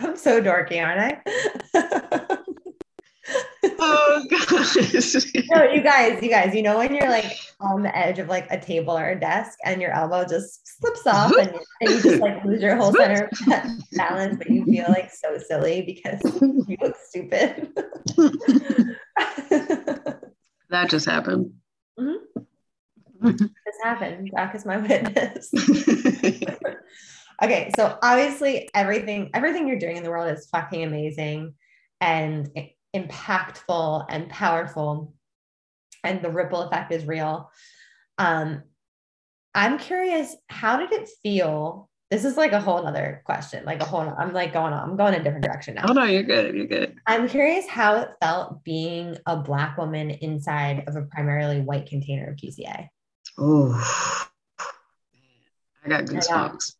I'm 0.01 0.17
so 0.17 0.43
dorky, 0.43 0.85
aren't 0.85 1.23
I? 1.75 2.39
oh 3.65 4.25
gosh. 4.31 4.77
no, 5.51 5.63
you 5.65 5.83
guys, 5.83 6.23
you 6.23 6.29
guys, 6.29 6.55
you 6.55 6.63
know 6.63 6.79
when 6.79 6.95
you're 6.95 7.09
like 7.09 7.37
on 7.61 7.83
the 7.83 7.97
edge 7.97 8.19
of 8.19 8.29
like 8.29 8.47
a 8.51 8.61
table 8.61 8.97
or 8.97 9.11
a 9.11 9.19
desk 9.19 9.59
and 9.65 9.81
your 9.81 9.93
elbow 9.93 10.25
just 10.25 10.67
slips 10.79 11.07
off 11.07 11.33
and, 11.37 11.53
and 11.81 11.91
you 11.91 12.03
just 12.03 12.21
like 12.21 12.45
lose 12.45 12.63
your 12.63 12.77
whole 12.77 12.93
center 12.93 13.29
balance, 13.93 14.37
but 14.39 14.51
you 14.51 14.65
feel 14.65 14.87
like 14.89 15.11
so 15.11 15.39
silly 15.39 15.83
because 15.83 16.21
you 16.69 16.77
look 16.81 16.97
stupid. 17.03 17.73
that 20.71 20.89
just 20.89 21.07
happened. 21.07 21.53
Mm-hmm. 21.99 23.31
this 23.31 23.77
happened. 23.83 24.31
Joc 24.33 24.55
is 24.55 24.65
my 24.65 24.79
witness. 24.79 25.53
okay, 27.43 27.71
so 27.77 27.99
obviously 28.03 28.71
everything 28.75 29.31
everything 29.35 29.69
you're 29.69 29.79
doing 29.79 29.97
in 29.97 30.03
the 30.03 30.11
world 30.11 30.31
is 30.31 30.49
fucking 30.49 30.83
amazing 30.83 31.55
and 32.01 32.51
impactful 32.95 34.07
and 34.09 34.29
powerful 34.29 35.15
and 36.03 36.23
the 36.23 36.31
ripple 36.31 36.63
effect 36.63 36.93
is 36.93 37.05
real. 37.07 37.51
Um 38.19 38.63
i'm 39.55 39.79
curious 39.79 40.37
how 40.49 40.79
did 40.79 40.93
it 40.93 41.09
feel? 41.23 41.89
This 42.11 42.25
is 42.25 42.37
like 42.37 42.53
a 42.53 42.61
whole 42.61 42.87
other 42.87 43.23
question 43.25 43.65
like 43.65 43.81
a 43.81 43.85
whole 43.85 44.01
i'm 44.01 44.33
like 44.33 44.53
going 44.53 44.73
on 44.73 44.91
i'm 44.91 44.97
going 44.97 45.15
a 45.15 45.23
different 45.23 45.45
direction 45.45 45.75
now. 45.75 45.85
Oh 45.89 45.93
no 45.93 46.05
you're 46.05 46.23
good 46.25 46.55
you're 46.55 46.67
good. 46.67 46.97
I'm 47.07 47.29
curious 47.29 47.67
how 47.69 47.97
it 48.01 48.11
felt 48.21 48.65
being 48.65 49.17
a 49.27 49.37
black 49.37 49.79
woman 49.79 50.11
inside 50.11 50.85
of 50.89 50.97
a 50.97 51.03
primarily 51.03 51.61
white 51.61 51.87
container 51.87 52.31
of 52.31 52.37
QCA 52.37 52.89
oh 53.39 54.29
i 55.85 55.89
got 55.89 56.05
goosebumps. 56.05 56.75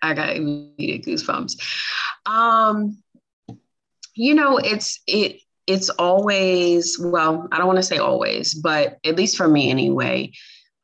I 0.00 0.14
got 0.14 0.36
immediate 0.36 1.04
goosebumps. 1.04 1.60
Um 2.26 3.02
you 4.18 4.34
know 4.34 4.58
it's 4.58 5.00
it 5.06 5.40
it's 5.66 5.88
always 5.90 6.98
well 6.98 7.46
i 7.52 7.58
don't 7.58 7.66
want 7.66 7.78
to 7.78 7.82
say 7.82 7.98
always 7.98 8.54
but 8.54 8.98
at 9.04 9.16
least 9.16 9.36
for 9.36 9.48
me 9.48 9.70
anyway 9.70 10.30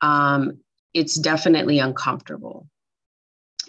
um, 0.05 0.59
it's 0.92 1.16
definitely 1.16 1.79
uncomfortable. 1.79 2.68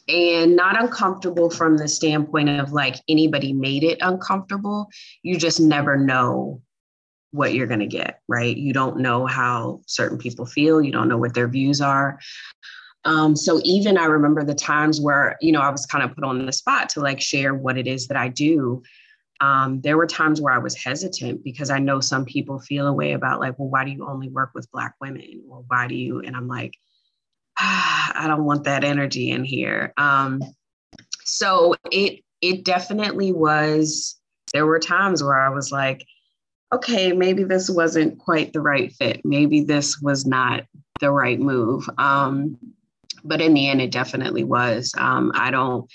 And 0.08 0.56
not 0.56 0.80
uncomfortable 0.80 1.50
from 1.50 1.78
the 1.78 1.88
standpoint 1.88 2.50
of 2.50 2.72
like 2.72 2.98
anybody 3.10 3.54
made 3.54 3.84
it 3.84 3.98
uncomfortable. 4.02 4.88
You 5.24 5.38
just 5.38 5.60
never 5.60 5.98
know 5.98 6.62
what 7.32 7.54
you're 7.54 7.68
going 7.68 7.80
to 7.80 7.88
get 7.88 8.22
right? 8.28 8.56
You 8.56 8.72
don't 8.72 9.00
know 9.00 9.26
how 9.26 9.82
certain 9.88 10.18
people 10.18 10.46
feel. 10.46 10.82
You 10.82 10.92
don't 10.92 11.08
know 11.08 11.18
what 11.18 11.34
their 11.34 11.48
views 11.48 11.82
are. 11.82 12.20
Um, 13.06 13.36
so 13.36 13.62
even 13.64 14.00
i 14.00 14.06
remember 14.06 14.44
the 14.44 14.56
times 14.56 15.00
where 15.00 15.38
you 15.40 15.52
know 15.52 15.62
i 15.62 15.70
was 15.70 15.86
kind 15.86 16.04
of 16.04 16.16
put 16.16 16.24
on 16.24 16.44
the 16.44 16.52
spot 16.52 16.90
to 16.90 17.02
like 17.02 17.22
share 17.22 17.54
what 17.54 17.78
it 17.78 17.86
is 17.86 18.08
that 18.08 18.18
i 18.18 18.30
do 18.30 18.82
um, 19.42 19.82
there 19.82 19.98
were 19.98 20.08
times 20.08 20.40
where 20.40 20.54
I 20.54 20.60
was 20.60 20.76
hesitant 20.76 21.44
because 21.44 21.70
I 21.70 21.80
know 21.80 22.00
some 22.00 22.26
people 22.26 22.60
feel 22.60 22.88
a 22.88 22.94
way 22.94 23.14
about 23.14 23.40
like, 23.40 23.60
well, 23.60 23.70
why 23.70 23.84
do 23.84 23.92
you 23.92 24.08
only 24.08 24.30
work 24.30 24.52
with 24.54 24.72
Black 24.72 24.96
women? 25.02 25.44
Or 25.50 25.64
why 25.68 25.88
do 25.88 25.96
you? 25.96 26.22
And 26.22 26.36
I'm 26.36 26.48
like, 26.48 26.74
ah, 27.60 28.12
I 28.16 28.28
don't 28.28 28.46
want 28.46 28.64
that 28.64 28.84
energy 28.84 29.32
in 29.32 29.44
here. 29.44 29.94
Um, 29.98 30.42
so 31.24 31.76
it 31.92 32.24
it 32.42 32.64
definitely 32.64 33.34
was. 33.34 34.18
There 34.54 34.66
were 34.66 34.80
times 34.80 35.24
where 35.24 35.40
I 35.40 35.50
was 35.50 35.72
like, 35.72 36.06
okay, 36.74 37.12
maybe 37.12 37.44
this 37.44 37.70
wasn't 37.70 38.20
quite 38.20 38.54
the 38.54 38.62
right 38.62 38.92
fit. 38.94 39.22
Maybe 39.26 39.62
this 39.62 40.00
was 40.00 40.26
not 40.26 40.66
the 41.00 41.12
right 41.12 41.40
move. 41.40 41.90
Um, 41.98 42.58
but 43.24 43.42
in 43.42 43.54
the 43.54 43.68
end, 43.68 43.82
it 43.82 43.92
definitely 43.92 44.44
was. 44.44 44.94
Um, 44.98 45.32
I 45.36 45.52
don't 45.52 45.90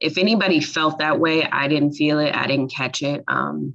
if 0.00 0.18
anybody 0.18 0.60
felt 0.60 0.98
that 0.98 1.20
way, 1.20 1.44
I 1.44 1.68
didn't 1.68 1.92
feel 1.92 2.18
it. 2.18 2.34
I 2.34 2.46
didn't 2.46 2.72
catch 2.72 3.02
it. 3.02 3.24
Um, 3.28 3.74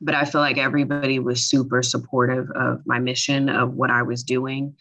but 0.00 0.14
I 0.14 0.24
feel 0.24 0.40
like 0.40 0.58
everybody 0.58 1.18
was 1.18 1.48
super 1.48 1.82
supportive 1.82 2.50
of 2.50 2.82
my 2.86 2.98
mission 2.98 3.48
of 3.48 3.74
what 3.74 3.90
I 3.90 4.02
was 4.02 4.22
doing. 4.22 4.76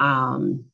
Um, 0.00 0.64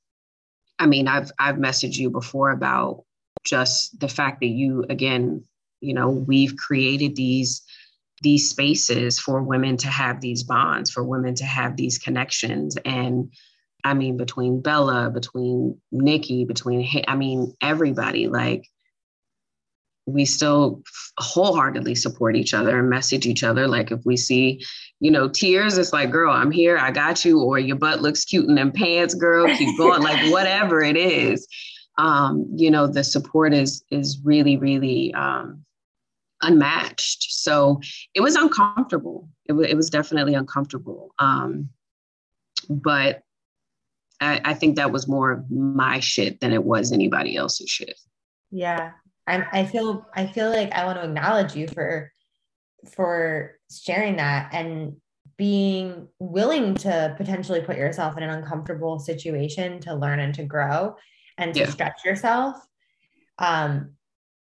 I 0.78 0.86
mean, 0.86 1.08
I've 1.08 1.32
I've 1.38 1.56
messaged 1.56 1.96
you 1.96 2.10
before 2.10 2.50
about 2.50 3.04
just 3.44 3.98
the 3.98 4.08
fact 4.08 4.40
that 4.40 4.46
you 4.46 4.84
again, 4.88 5.44
you 5.80 5.94
know, 5.94 6.10
we've 6.10 6.56
created 6.56 7.16
these 7.16 7.62
these 8.22 8.50
spaces 8.50 9.18
for 9.18 9.42
women 9.42 9.76
to 9.78 9.88
have 9.88 10.20
these 10.20 10.42
bonds, 10.42 10.90
for 10.90 11.04
women 11.04 11.34
to 11.36 11.44
have 11.44 11.76
these 11.76 11.98
connections. 11.98 12.76
And 12.84 13.32
I 13.84 13.94
mean, 13.94 14.16
between 14.16 14.60
Bella, 14.60 15.10
between 15.10 15.80
Nikki, 15.92 16.44
between, 16.44 17.04
I 17.06 17.14
mean, 17.14 17.54
everybody, 17.60 18.26
like, 18.26 18.66
we 20.08 20.24
still 20.24 20.82
wholeheartedly 21.18 21.94
support 21.94 22.34
each 22.34 22.54
other 22.54 22.78
and 22.78 22.88
message 22.88 23.26
each 23.26 23.44
other. 23.44 23.68
Like 23.68 23.90
if 23.90 24.00
we 24.06 24.16
see, 24.16 24.64
you 25.00 25.10
know, 25.10 25.28
tears, 25.28 25.76
it's 25.76 25.92
like, 25.92 26.10
girl, 26.10 26.32
I'm 26.32 26.50
here, 26.50 26.78
I 26.78 26.90
got 26.90 27.24
you, 27.24 27.40
or 27.40 27.58
your 27.58 27.76
butt 27.76 28.00
looks 28.00 28.24
cute 28.24 28.48
in 28.48 28.54
them 28.54 28.72
pants, 28.72 29.14
girl, 29.14 29.46
keep 29.56 29.76
going, 29.76 30.02
like 30.02 30.18
whatever 30.32 30.80
it 30.82 30.96
is. 30.96 31.46
Um, 31.98 32.46
you 32.54 32.70
know, 32.70 32.86
the 32.86 33.04
support 33.04 33.52
is 33.52 33.84
is 33.90 34.18
really, 34.24 34.56
really 34.56 35.12
um, 35.14 35.64
unmatched. 36.42 37.26
So 37.30 37.80
it 38.14 38.20
was 38.20 38.34
uncomfortable. 38.34 39.28
It, 39.46 39.52
w- 39.52 39.68
it 39.68 39.76
was 39.76 39.90
definitely 39.90 40.34
uncomfortable. 40.34 41.12
Um, 41.18 41.68
but 42.70 43.22
I, 44.20 44.40
I 44.44 44.54
think 44.54 44.76
that 44.76 44.90
was 44.90 45.06
more 45.06 45.44
my 45.50 46.00
shit 46.00 46.40
than 46.40 46.52
it 46.52 46.64
was 46.64 46.92
anybody 46.92 47.36
else's 47.36 47.68
shit. 47.68 47.98
Yeah. 48.50 48.92
I, 49.28 49.46
I 49.52 49.64
feel 49.64 50.06
I 50.14 50.26
feel 50.26 50.50
like 50.50 50.72
I 50.72 50.84
want 50.84 50.98
to 50.98 51.04
acknowledge 51.04 51.54
you 51.54 51.68
for 51.68 52.12
for 52.92 53.58
sharing 53.70 54.16
that 54.16 54.50
and 54.52 54.96
being 55.36 56.08
willing 56.18 56.74
to 56.74 57.14
potentially 57.16 57.60
put 57.60 57.76
yourself 57.76 58.16
in 58.16 58.22
an 58.22 58.30
uncomfortable 58.30 58.98
situation 58.98 59.80
to 59.80 59.94
learn 59.94 60.18
and 60.20 60.34
to 60.34 60.44
grow 60.44 60.96
and 61.36 61.54
to 61.54 61.60
yeah. 61.60 61.68
stretch 61.68 62.04
yourself 62.04 62.56
um 63.38 63.92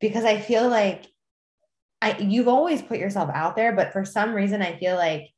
because 0.02 0.26
i 0.26 0.38
feel 0.38 0.68
like 0.68 1.06
I 2.04 2.18
you've 2.18 2.50
always 2.50 2.82
put 2.82 3.00
yourself 3.00 3.30
out 3.34 3.56
there, 3.56 3.72
but 3.72 3.94
for 3.94 4.04
some 4.04 4.34
reason 4.34 4.62
I 4.62 4.78
feel 4.78 4.98
like 4.98 5.30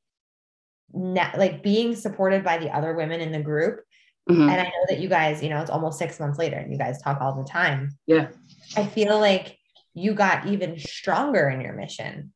like 0.92 1.62
being 1.62 1.96
supported 1.96 2.44
by 2.44 2.58
the 2.58 2.76
other 2.76 2.96
women 2.96 3.22
in 3.22 3.32
the 3.32 3.40
group. 3.40 3.82
Mm-hmm. 4.30 4.50
And 4.50 4.62
I 4.62 4.64
know 4.64 4.86
that 4.90 5.00
you 5.00 5.08
guys, 5.08 5.44
you 5.44 5.50
know, 5.50 5.62
it's 5.62 5.70
almost 5.70 6.00
six 6.00 6.20
months 6.20 6.40
later 6.40 6.58
and 6.58 6.72
you 6.72 6.78
guys 6.78 7.02
talk 7.02 7.22
all 7.22 7.36
the 7.36 7.48
time. 7.48 7.96
Yeah. 8.08 8.30
I 8.76 8.86
feel 8.86 9.20
like 9.20 9.58
you 9.94 10.14
got 10.14 10.48
even 10.48 10.80
stronger 10.80 11.50
in 11.50 11.62
your 11.62 11.74
mission 11.74 12.34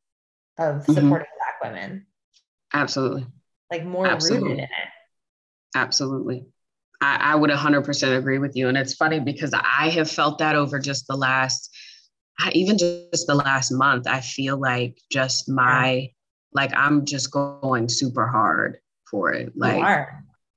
of 0.58 0.76
mm-hmm. 0.76 0.92
supporting 0.92 1.26
mm-hmm. 1.26 1.62
Black 1.62 1.72
women. 1.72 2.06
Absolutely. 2.72 3.26
Like 3.70 3.84
more 3.84 4.06
Absolutely. 4.06 4.50
rooted 4.50 4.58
in 4.58 4.64
it. 4.64 4.70
Absolutely. 5.74 6.46
I, 7.00 7.16
I 7.16 7.34
would 7.34 7.50
100% 7.50 8.18
agree 8.18 8.38
with 8.38 8.56
you. 8.56 8.68
And 8.68 8.76
it's 8.76 8.94
funny 8.94 9.18
because 9.18 9.52
I 9.52 9.88
have 9.90 10.10
felt 10.10 10.38
that 10.38 10.54
over 10.54 10.78
just 10.78 11.06
the 11.06 11.16
last 11.16 11.70
even 12.52 12.78
just 12.78 13.26
the 13.26 13.34
last 13.34 13.70
month, 13.70 14.06
I 14.06 14.20
feel 14.20 14.58
like 14.58 14.98
just 15.10 15.48
my 15.48 16.10
like 16.52 16.72
I'm 16.74 17.04
just 17.04 17.30
going 17.30 17.88
super 17.88 18.26
hard 18.26 18.78
for 19.10 19.32
it. 19.32 19.52
Like 19.54 20.08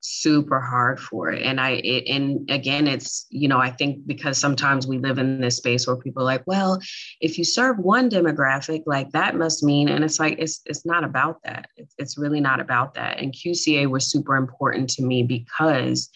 super 0.06 0.60
hard 0.60 1.00
for 1.00 1.30
it. 1.30 1.42
And 1.42 1.58
I 1.58 1.80
it, 1.82 2.06
and 2.08 2.48
again 2.50 2.86
it's, 2.86 3.26
you 3.30 3.48
know, 3.48 3.58
I 3.58 3.70
think 3.70 4.06
because 4.06 4.36
sometimes 4.36 4.86
we 4.86 4.98
live 4.98 5.18
in 5.18 5.40
this 5.40 5.56
space 5.56 5.86
where 5.86 5.96
people 5.96 6.22
are 6.22 6.26
like, 6.26 6.46
well, 6.46 6.78
if 7.20 7.38
you 7.38 7.44
serve 7.44 7.78
one 7.78 8.10
demographic, 8.10 8.82
like 8.86 9.10
that 9.12 9.34
must 9.34 9.62
mean 9.62 9.88
and 9.88 10.04
it's 10.04 10.20
like 10.20 10.36
it's 10.38 10.60
it's 10.66 10.84
not 10.84 11.04
about 11.04 11.42
that. 11.44 11.68
It's, 11.76 11.94
it's 11.98 12.18
really 12.18 12.40
not 12.40 12.60
about 12.60 12.94
that. 12.94 13.18
And 13.18 13.32
QCA 13.32 13.88
was 13.88 14.10
super 14.10 14.36
important 14.36 14.90
to 14.90 15.02
me 15.02 15.22
because 15.22 16.10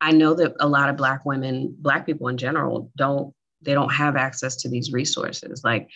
I 0.00 0.12
know 0.12 0.32
that 0.34 0.54
a 0.58 0.66
lot 0.66 0.88
of 0.88 0.96
black 0.96 1.26
women, 1.26 1.76
black 1.78 2.06
people 2.06 2.28
in 2.28 2.38
general 2.38 2.90
don't 2.96 3.34
they 3.62 3.74
don't 3.74 3.92
have 3.92 4.16
access 4.16 4.56
to 4.56 4.70
these 4.70 4.90
resources 4.90 5.60
like 5.62 5.90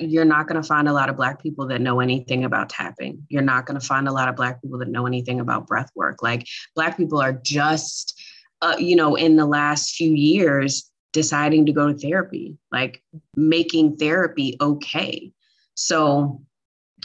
you're 0.00 0.24
not 0.24 0.46
going 0.46 0.60
to 0.60 0.66
find 0.66 0.88
a 0.88 0.92
lot 0.92 1.08
of 1.08 1.16
black 1.16 1.42
people 1.42 1.66
that 1.68 1.80
know 1.80 2.00
anything 2.00 2.44
about 2.44 2.68
tapping. 2.68 3.24
You're 3.28 3.42
not 3.42 3.66
going 3.66 3.78
to 3.78 3.86
find 3.86 4.08
a 4.08 4.12
lot 4.12 4.28
of 4.28 4.36
black 4.36 4.60
people 4.60 4.78
that 4.78 4.88
know 4.88 5.06
anything 5.06 5.40
about 5.40 5.66
breath 5.66 5.90
work. 5.94 6.22
Like 6.22 6.46
black 6.74 6.96
people 6.96 7.20
are 7.20 7.32
just 7.32 8.20
uh, 8.60 8.76
you 8.78 8.96
know 8.96 9.14
in 9.14 9.36
the 9.36 9.46
last 9.46 9.94
few 9.94 10.12
years 10.12 10.90
deciding 11.12 11.64
to 11.64 11.72
go 11.72 11.90
to 11.90 11.98
therapy 11.98 12.56
like 12.70 13.02
making 13.36 13.96
therapy 13.96 14.56
okay. 14.60 15.32
So 15.74 16.42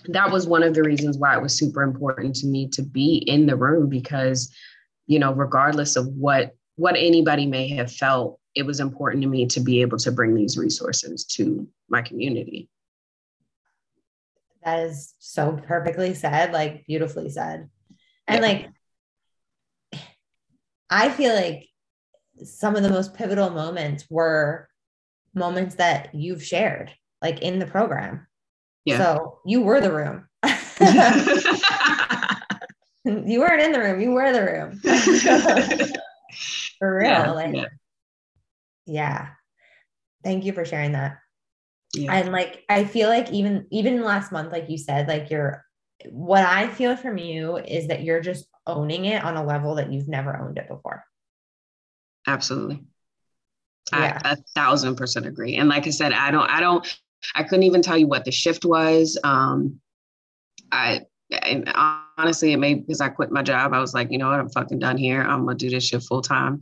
that 0.08 0.32
was 0.32 0.48
one 0.48 0.64
of 0.64 0.74
the 0.74 0.84
reasons 0.84 1.18
why 1.18 1.36
it 1.36 1.42
was 1.42 1.58
super 1.58 1.84
important 1.84 2.36
to 2.36 2.48
me 2.48 2.68
to 2.70 2.82
be 2.82 3.18
in 3.28 3.46
the 3.46 3.56
room 3.56 3.88
because 3.88 4.54
you 5.08 5.20
know 5.20 5.34
regardless 5.34 5.96
of 5.96 6.08
what 6.08 6.56
what 6.76 6.96
anybody 6.98 7.46
may 7.46 7.68
have 7.70 7.92
felt 7.92 8.40
it 8.56 8.66
was 8.66 8.80
important 8.80 9.24
to 9.24 9.30
me 9.30 9.46
to 9.48 9.60
be 9.60 9.82
able 9.82 9.98
to 9.98 10.12
bring 10.12 10.36
these 10.36 10.58
resources 10.58 11.26
to 11.26 11.68
my 11.90 12.02
community. 12.02 12.70
That 14.64 14.80
is 14.80 15.14
so 15.20 15.60
perfectly 15.68 16.14
said, 16.14 16.54
like 16.54 16.86
beautifully 16.86 17.30
said. 17.30 17.70
And 18.28 18.42
yeah. 18.42 18.48
like, 18.48 18.70
I 20.90 21.10
feel 21.10 21.36
like 21.36 21.68
some 22.44 22.76
of 22.76 22.84
the 22.84 22.90
most 22.90 23.14
pivotal 23.14 23.50
moments 23.50 24.06
were 24.10 24.70
moments 25.34 25.76
that 25.76 26.14
you've 26.14 26.44
shared, 26.44 26.92
like 27.22 27.42
in 27.42 27.60
the 27.60 27.66
program. 27.66 28.28
Yeah. 28.86 28.98
So 28.98 29.40
you 29.46 29.62
were 29.62 29.82
the 29.82 29.92
room. 29.92 30.28
you 33.26 33.40
weren't 33.40 33.62
in 33.62 33.72
the 33.72 33.80
room, 33.80 34.00
you 34.00 34.12
were 34.12 34.32
the 34.32 34.44
room. 34.44 34.80
For 36.80 36.98
real. 36.98 37.10
Yeah, 37.10 37.32
like, 37.32 37.56
yeah 37.56 37.68
yeah. 38.86 39.30
Thank 40.24 40.46
you 40.46 40.54
for 40.54 40.66
sharing 40.66 40.94
that. 40.94 41.18
Yeah. 41.96 42.12
and 42.12 42.32
like 42.32 42.64
i 42.70 42.86
feel 42.86 43.08
like 43.08 43.32
even 43.32 43.68
even 43.70 44.02
last 44.02 44.32
month 44.32 44.52
like 44.52 44.68
you 44.68 44.80
said 44.80 45.08
like 45.08 45.30
you're 45.30 45.64
what 46.10 46.44
i 46.44 46.68
feel 46.68 46.96
from 46.98 47.20
you 47.20 47.58
is 47.58 47.88
that 47.90 48.02
you're 48.02 48.20
just 48.20 48.48
owning 48.66 49.06
it 49.06 49.24
on 49.24 49.38
a 49.38 49.44
level 49.44 49.76
that 49.76 49.92
you've 49.92 50.08
never 50.08 50.36
owned 50.38 50.58
it 50.58 50.68
before. 50.68 51.04
Absolutely. 52.28 52.84
Yeah. 53.92 54.20
I 54.24 54.32
a 54.32 54.36
thousand 54.56 54.96
percent 54.96 55.26
agree. 55.26 55.58
And 55.58 55.68
like 55.68 55.88
i 55.88 55.90
said 55.90 56.14
i 56.14 56.32
don't 56.32 56.50
i 56.50 56.60
don't 56.60 56.86
i 57.36 57.44
couldn't 57.44 57.64
even 57.64 57.82
tell 57.82 57.98
you 57.98 58.08
what 58.08 58.26
the 58.26 58.32
shift 58.32 58.66
was. 58.66 59.18
Um 59.24 59.80
i 60.72 61.02
honestly 62.18 62.54
it 62.54 62.58
may 62.58 62.76
because 62.76 63.02
i 63.02 63.10
quit 63.10 63.32
my 63.32 63.42
job 63.42 63.74
i 63.74 63.80
was 63.80 63.94
like 63.94 64.12
you 64.12 64.20
know 64.20 64.30
what? 64.30 64.40
I'm 64.40 64.50
fucking 64.50 64.80
done 64.80 64.98
here. 64.98 65.22
I'm 65.22 65.46
gonna 65.46 65.58
do 65.58 65.70
this 65.70 65.86
shit 65.86 66.04
full 66.04 66.22
time 66.22 66.62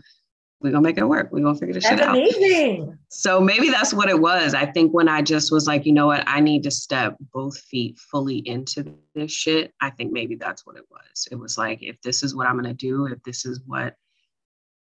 we're 0.62 0.72
gonna 0.72 0.82
make 0.82 0.97
it 0.97 1.07
work. 1.07 1.30
We're 1.32 1.41
gonna 1.41 1.57
figure 1.57 1.74
this 1.74 1.84
that's 1.84 1.99
shit 1.99 2.07
out. 2.07 2.16
Amazing. 2.16 2.97
So 3.09 3.41
maybe 3.41 3.70
that's 3.70 3.93
what 3.93 4.09
it 4.09 4.20
was. 4.20 4.53
I 4.53 4.66
think 4.66 4.93
when 4.93 5.07
I 5.07 5.22
just 5.22 5.51
was 5.51 5.68
like, 5.68 5.86
you 5.86 5.91
know 5.91 6.07
what, 6.07 6.24
I 6.28 6.39
need 6.39 6.64
to 6.64 6.72
step 6.72 7.18
both 7.34 7.57
feet 7.57 7.97
fully 7.97 8.38
into 8.47 8.95
this 9.16 9.32
shit. 9.32 9.74
I 9.82 9.89
think 9.89 10.12
maybe 10.12 10.36
that's 10.36 10.66
what 10.66 10.78
it 10.78 10.86
was. 10.89 11.28
It 11.32 11.36
was 11.36 11.57
like, 11.57 11.80
if 11.82 12.01
this 12.01 12.24
is 12.24 12.36
what 12.36 12.47
I'm 12.47 12.55
gonna 12.55 12.74
do, 12.74 13.07
if 13.07 13.22
this 13.24 13.45
is 13.45 13.59
what 13.66 13.95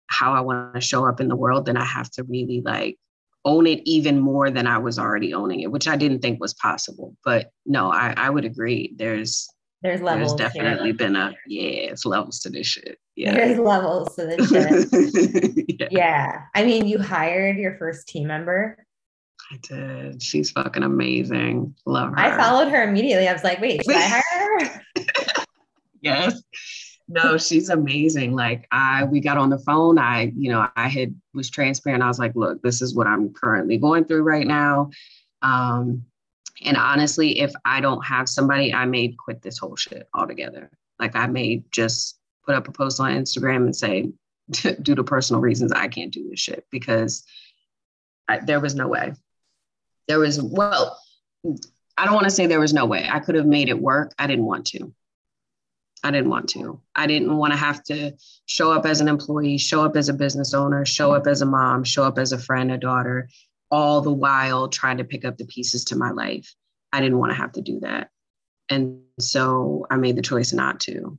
how 0.08 0.34
I 0.34 0.40
want 0.40 0.74
to 0.74 0.82
show 0.82 1.06
up 1.06 1.20
in 1.20 1.28
the 1.28 1.36
world, 1.36 1.66
then 1.66 1.78
I 1.78 1.86
have 1.86 2.10
to 2.12 2.24
really 2.24 2.62
like 2.62 2.98
own 3.46 3.68
it 3.68 3.82
even 3.86 4.20
more 4.20 4.50
than 4.50 4.68
I 4.68 4.78
was 4.78 4.98
already 4.98 5.34
owning 5.34 5.62
it, 5.62 5.72
which 5.72 5.88
I 5.88 5.96
didn't 5.96 6.20
think 6.20 6.40
was 6.40 6.54
possible. 6.54 7.16
But 7.24 7.52
no, 7.66 7.92
I, 7.92 8.14
I 8.18 8.30
would 8.30 8.46
agree. 8.46 8.94
There's 8.96 9.50
there's 9.88 10.02
levels. 10.02 10.36
There's 10.36 10.54
definitely 10.54 10.92
been 10.92 11.16
a 11.16 11.34
yeah, 11.48 11.92
it's 11.92 12.06
levels 12.06 12.42
to 12.42 12.50
this 12.50 12.68
shit. 12.68 13.00
Yeah. 13.16 13.34
There's 13.34 13.58
levels 13.58 14.14
to 14.16 14.26
this 14.26 14.50
shit. 14.50 15.80
yeah. 15.80 15.88
yeah. 15.92 16.42
I 16.54 16.66
mean, 16.66 16.88
you 16.88 17.00
hired 17.00 17.58
your 17.58 17.78
first 17.78 18.08
team 18.08 18.28
member. 18.28 18.78
I 19.50 19.58
did. 19.62 20.22
She's 20.22 20.52
fucking 20.52 20.84
amazing. 20.84 21.74
Love 21.86 22.10
her. 22.10 22.20
I 22.20 22.36
followed 22.36 22.68
her 22.68 22.84
immediately. 22.84 23.30
I 23.30 23.34
was 23.34 23.46
like, 23.46 23.62
wait, 23.62 23.82
should 23.86 23.96
I 23.96 24.22
hire 24.30 24.60
her? 24.60 25.46
yes. 26.02 26.42
No, 27.08 27.38
she's 27.38 27.70
amazing. 27.70 28.36
Like 28.36 28.68
I 28.70 29.06
we 29.06 29.22
got 29.22 29.38
on 29.38 29.50
the 29.50 29.60
phone. 29.60 29.98
I, 29.98 30.34
you 30.36 30.52
know, 30.52 30.68
I 30.76 30.90
had 30.90 31.16
was 31.34 31.50
transparent. 31.50 32.04
I 32.04 32.10
was 32.10 32.20
like, 32.20 32.36
look, 32.36 32.62
this 32.62 32.82
is 32.82 32.94
what 32.94 33.08
I'm 33.08 33.32
currently 33.32 33.78
going 33.78 34.04
through 34.04 34.24
right 34.24 34.46
now. 34.46 34.90
Um, 35.42 36.04
and 36.64 36.78
honestly, 36.78 37.40
if 37.40 37.54
I 37.66 37.82
don't 37.82 38.04
have 38.06 38.28
somebody, 38.28 38.74
I 38.74 38.86
may 38.86 39.10
quit 39.10 39.42
this 39.42 39.58
whole 39.58 39.76
shit 39.76 40.08
altogether. 40.14 40.72
Like 41.00 41.16
I 41.16 41.28
may 41.28 41.64
just 41.72 42.20
put 42.46 42.56
up 42.56 42.68
a 42.68 42.72
post 42.72 43.00
on 43.00 43.12
Instagram 43.12 43.58
and 43.58 43.76
say, 43.76 44.12
due 44.82 44.96
to 44.96 45.04
personal 45.04 45.42
reasons, 45.42 45.72
I 45.72 45.88
can't 45.88 46.14
do 46.14 46.30
this 46.30 46.40
shit 46.40 46.66
because 46.72 47.24
I, 48.28 48.40
there 48.40 48.60
was 48.60 48.76
no 48.76 48.88
way. 48.88 49.14
There 50.08 50.20
was, 50.20 50.42
well, 50.42 51.00
I 51.98 52.06
don't 52.06 52.14
want 52.14 52.26
to 52.26 52.32
say 52.32 52.48
there 52.48 52.60
was 52.60 52.74
no 52.74 52.86
way. 52.86 53.08
I 53.10 53.20
could 53.20 53.36
have 53.36 53.46
made 53.46 53.70
it 53.70 53.80
work. 53.80 54.14
I 54.18 54.28
didn't 54.28 54.46
want 54.46 54.68
to. 54.68 54.94
I 56.04 56.12
didn't 56.12 56.30
want 56.30 56.50
to. 56.50 56.80
I 56.96 57.08
didn't 57.08 57.36
want 57.36 57.54
to 57.54 57.58
have 57.58 57.84
to 57.86 58.14
show 58.46 58.72
up 58.72 58.86
as 58.86 59.02
an 59.02 59.08
employee, 59.08 59.58
show 59.58 59.84
up 59.84 59.96
as 59.96 60.10
a 60.10 60.14
business 60.14 60.54
owner, 60.54 60.86
show 60.86 61.12
up 61.12 61.28
as 61.28 61.42
a 61.42 61.46
mom, 61.46 61.84
show 61.84 62.04
up 62.04 62.20
as 62.20 62.32
a 62.32 62.38
friend, 62.38 62.72
a 62.72 62.78
daughter, 62.78 63.30
all 63.72 64.02
the 64.02 64.14
while 64.14 64.68
trying 64.68 64.98
to 64.98 65.04
pick 65.04 65.26
up 65.26 65.38
the 65.38 65.46
pieces 65.46 65.86
to 65.86 65.96
my 65.96 66.12
life. 66.12 66.54
I 66.94 67.02
didn't 67.02 67.20
want 67.20 67.32
to 67.32 67.38
have 67.38 67.52
to 67.54 67.62
do 67.62 67.80
that. 67.82 68.10
And 68.70 69.02
so 69.20 69.86
I 69.90 69.98
made 69.98 70.16
the 70.16 70.22
choice 70.22 70.54
not 70.54 70.80
to. 70.82 71.18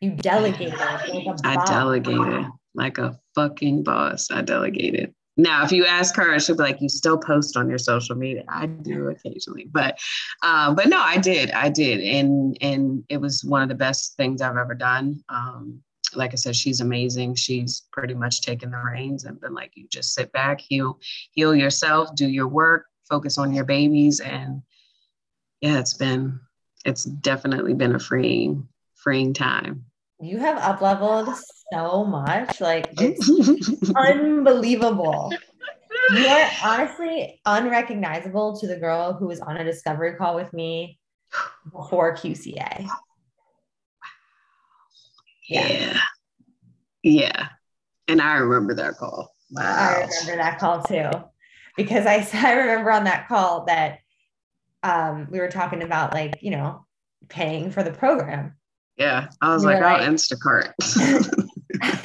You 0.00 0.10
delegated. 0.10 0.78
Like 0.78 1.44
I 1.44 1.64
delegated 1.64 2.46
like 2.74 2.98
a 2.98 3.18
fucking 3.34 3.82
boss. 3.82 4.30
I 4.30 4.42
delegated. 4.42 5.14
Now, 5.36 5.64
if 5.64 5.72
you 5.72 5.84
ask 5.84 6.14
her, 6.16 6.38
she'll 6.38 6.56
be 6.56 6.62
like, 6.62 6.80
"You 6.80 6.88
still 6.88 7.18
post 7.18 7.56
on 7.56 7.68
your 7.68 7.78
social 7.78 8.14
media?" 8.14 8.44
I 8.48 8.66
do 8.66 9.08
occasionally, 9.08 9.68
but, 9.70 9.98
um, 10.42 10.76
but 10.76 10.86
no, 10.88 11.00
I 11.00 11.18
did, 11.18 11.50
I 11.50 11.70
did, 11.70 12.00
and 12.00 12.56
and 12.60 13.04
it 13.08 13.20
was 13.20 13.44
one 13.44 13.62
of 13.62 13.68
the 13.68 13.74
best 13.74 14.16
things 14.16 14.40
I've 14.40 14.56
ever 14.56 14.74
done. 14.74 15.24
Um, 15.28 15.82
like 16.16 16.32
I 16.32 16.36
said, 16.36 16.56
she's 16.56 16.80
amazing. 16.80 17.34
She's 17.34 17.82
pretty 17.92 18.14
much 18.14 18.40
taken 18.40 18.70
the 18.70 18.78
reins 18.78 19.24
and 19.24 19.40
been 19.40 19.54
like, 19.54 19.72
"You 19.74 19.86
just 19.88 20.14
sit 20.14 20.32
back, 20.32 20.60
heal, 20.60 20.98
heal 21.32 21.54
yourself, 21.54 22.14
do 22.14 22.28
your 22.28 22.48
work, 22.48 22.86
focus 23.08 23.38
on 23.38 23.52
your 23.52 23.64
babies," 23.64 24.20
and 24.20 24.62
yeah, 25.60 25.78
it's 25.78 25.94
been, 25.94 26.40
it's 26.84 27.04
definitely 27.04 27.74
been 27.74 27.94
a 27.94 27.98
freeing, 27.98 28.68
freeing 28.94 29.32
time. 29.32 29.86
You 30.20 30.38
have 30.38 30.58
up 30.58 30.80
leveled 30.80 31.28
so 31.72 32.04
much. 32.04 32.60
Like 32.60 32.88
it's 33.00 33.30
unbelievable. 33.96 35.32
You 36.10 36.26
are 36.26 36.50
honestly 36.62 37.40
unrecognizable 37.46 38.58
to 38.60 38.66
the 38.66 38.76
girl 38.76 39.14
who 39.14 39.26
was 39.26 39.40
on 39.40 39.56
a 39.56 39.64
discovery 39.64 40.14
call 40.14 40.34
with 40.34 40.52
me 40.52 40.98
before 41.72 42.14
QCA. 42.14 42.88
Yeah. 45.48 45.68
Yeah. 45.68 46.00
yeah. 47.02 47.48
And 48.08 48.20
I 48.20 48.36
remember 48.36 48.74
that 48.74 48.96
call. 48.96 49.34
Wow. 49.50 49.62
I 49.62 50.08
remember 50.20 50.42
that 50.42 50.58
call 50.58 50.82
too. 50.82 51.10
Because 51.76 52.06
I, 52.06 52.26
I 52.46 52.52
remember 52.52 52.90
on 52.90 53.04
that 53.04 53.28
call 53.28 53.64
that 53.66 53.98
um, 54.82 55.28
we 55.30 55.40
were 55.40 55.50
talking 55.50 55.82
about 55.82 56.12
like, 56.12 56.38
you 56.42 56.50
know, 56.50 56.86
paying 57.28 57.70
for 57.70 57.82
the 57.82 57.92
program. 57.92 58.54
Yeah. 58.96 59.28
I 59.40 59.52
was 59.52 59.64
like, 59.64 59.80
like, 59.80 60.02
oh, 60.02 60.10
Instacart. 60.10 60.72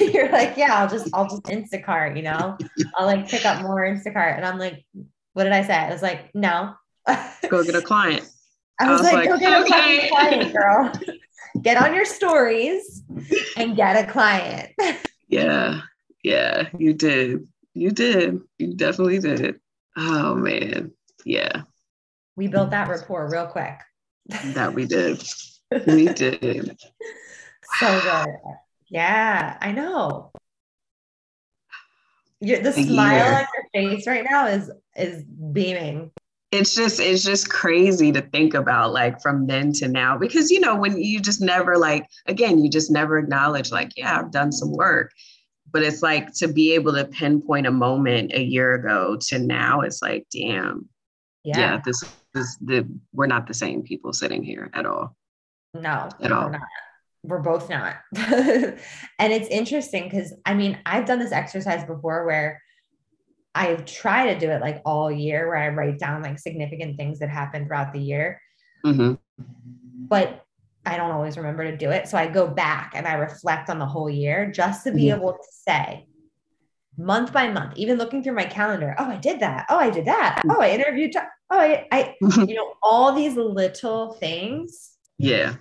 you're 0.00 0.32
like, 0.32 0.56
yeah, 0.56 0.80
I'll 0.80 0.88
just, 0.88 1.08
I'll 1.12 1.28
just 1.28 1.44
Instacart, 1.44 2.16
you 2.16 2.22
know, 2.22 2.58
I'll 2.96 3.06
like 3.06 3.28
pick 3.28 3.44
up 3.44 3.62
more 3.62 3.82
Instacart. 3.82 4.36
And 4.36 4.44
I'm 4.44 4.58
like, 4.58 4.84
what 5.34 5.44
did 5.44 5.52
I 5.52 5.62
say? 5.62 5.74
I 5.74 5.90
was 5.90 6.02
like, 6.02 6.34
no. 6.34 6.74
go 7.48 7.62
get 7.62 7.74
a 7.74 7.82
client. 7.82 8.28
I 8.80 8.90
was, 8.90 9.00
I 9.00 9.04
was 9.04 9.12
like, 9.12 9.14
like, 9.14 9.28
go 9.28 9.38
get 9.38 9.62
okay. 9.62 10.06
a 10.06 10.08
client, 10.08 10.52
girl. 10.52 10.92
Get 11.62 11.76
on 11.76 11.94
your 11.94 12.04
stories 12.04 13.02
and 13.56 13.76
get 13.76 14.08
a 14.08 14.10
client. 14.10 14.72
yeah. 15.28 15.80
Yeah. 16.22 16.68
You 16.78 16.94
did. 16.94 17.48
You 17.74 17.90
did. 17.90 18.40
You 18.58 18.74
definitely 18.74 19.18
did. 19.18 19.60
Oh 19.96 20.34
man. 20.34 20.92
Yeah. 21.24 21.62
We 22.36 22.48
built 22.48 22.70
that 22.70 22.88
rapport 22.88 23.28
real 23.30 23.46
quick. 23.46 23.78
that 24.54 24.74
we 24.74 24.86
did. 24.86 25.22
We 25.86 26.06
did. 26.06 26.76
so 27.78 28.00
good. 28.00 28.34
Yeah, 28.88 29.56
I 29.60 29.70
know. 29.70 30.32
You're, 32.40 32.60
the 32.60 32.72
smile 32.72 33.36
on 33.36 33.46
your 33.54 33.94
face 33.94 34.06
right 34.06 34.26
now 34.28 34.48
is 34.48 34.68
is 34.96 35.22
beaming. 35.22 36.10
It's 36.52 36.74
just 36.74 36.98
it's 36.98 37.22
just 37.22 37.48
crazy 37.48 38.10
to 38.10 38.20
think 38.20 38.54
about 38.54 38.92
like 38.92 39.22
from 39.22 39.46
then 39.46 39.72
to 39.74 39.86
now 39.86 40.18
because 40.18 40.50
you 40.50 40.58
know 40.58 40.74
when 40.74 41.00
you 41.00 41.20
just 41.20 41.40
never 41.40 41.78
like 41.78 42.06
again 42.26 42.58
you 42.58 42.68
just 42.68 42.90
never 42.90 43.18
acknowledge 43.18 43.70
like 43.70 43.92
yeah 43.96 44.18
I've 44.18 44.32
done 44.32 44.50
some 44.50 44.72
work. 44.72 45.12
But 45.72 45.84
it's 45.84 46.02
like 46.02 46.34
to 46.34 46.48
be 46.48 46.74
able 46.74 46.92
to 46.94 47.04
pinpoint 47.04 47.68
a 47.68 47.70
moment 47.70 48.32
a 48.34 48.42
year 48.42 48.74
ago 48.74 49.16
to 49.28 49.38
now 49.38 49.82
it's 49.82 50.02
like 50.02 50.26
damn. 50.32 50.88
Yeah, 51.44 51.58
yeah. 51.58 51.80
this 51.84 52.04
is 52.34 52.58
the 52.60 52.86
we're 53.12 53.26
not 53.26 53.46
the 53.46 53.54
same 53.54 53.82
people 53.82 54.12
sitting 54.12 54.42
here 54.42 54.70
at 54.74 54.86
all. 54.86 55.16
No 55.74 56.08
at 56.20 56.32
all. 56.32 56.50
not. 56.50 56.60
We're 57.22 57.40
both 57.40 57.68
not. 57.68 57.96
and 58.16 58.76
it's 59.18 59.48
interesting 59.48 60.04
because 60.04 60.34
I 60.46 60.54
mean, 60.54 60.78
I've 60.86 61.06
done 61.06 61.18
this 61.18 61.32
exercise 61.32 61.84
before 61.84 62.26
where 62.26 62.60
I've 63.54 63.84
tried 63.84 64.32
to 64.32 64.38
do 64.38 64.50
it 64.50 64.60
like 64.60 64.80
all 64.84 65.10
year 65.10 65.48
where 65.48 65.56
I 65.56 65.68
write 65.68 65.98
down 65.98 66.22
like 66.22 66.38
significant 66.38 66.96
things 66.96 67.18
that 67.18 67.28
happened 67.28 67.66
throughout 67.66 67.92
the 67.92 68.00
year. 68.00 68.40
Mm-hmm. 68.84 69.14
But 70.08 70.44
I 70.86 70.96
don't 70.96 71.10
always 71.10 71.36
remember 71.36 71.70
to 71.70 71.76
do 71.76 71.90
it. 71.90 72.08
So 72.08 72.16
I 72.16 72.26
go 72.26 72.46
back 72.46 72.92
and 72.94 73.06
I 73.06 73.14
reflect 73.14 73.68
on 73.68 73.78
the 73.78 73.86
whole 73.86 74.08
year 74.08 74.50
just 74.50 74.84
to 74.84 74.92
be 74.92 75.06
mm-hmm. 75.06 75.20
able 75.20 75.32
to 75.32 75.48
say, 75.50 76.06
month 76.96 77.32
by 77.32 77.50
month, 77.50 77.74
even 77.76 77.98
looking 77.98 78.22
through 78.22 78.34
my 78.34 78.44
calendar, 78.44 78.94
oh, 78.98 79.04
I 79.04 79.16
did 79.16 79.40
that. 79.40 79.66
Oh, 79.68 79.78
I 79.78 79.90
did 79.90 80.06
that. 80.06 80.42
Oh, 80.48 80.60
I 80.60 80.70
interviewed. 80.70 81.14
oh, 81.16 81.24
I, 81.50 81.86
I 81.90 82.14
you 82.20 82.54
know, 82.54 82.74
all 82.82 83.12
these 83.12 83.36
little 83.36 84.12
things. 84.14 84.92
Yeah 85.18 85.56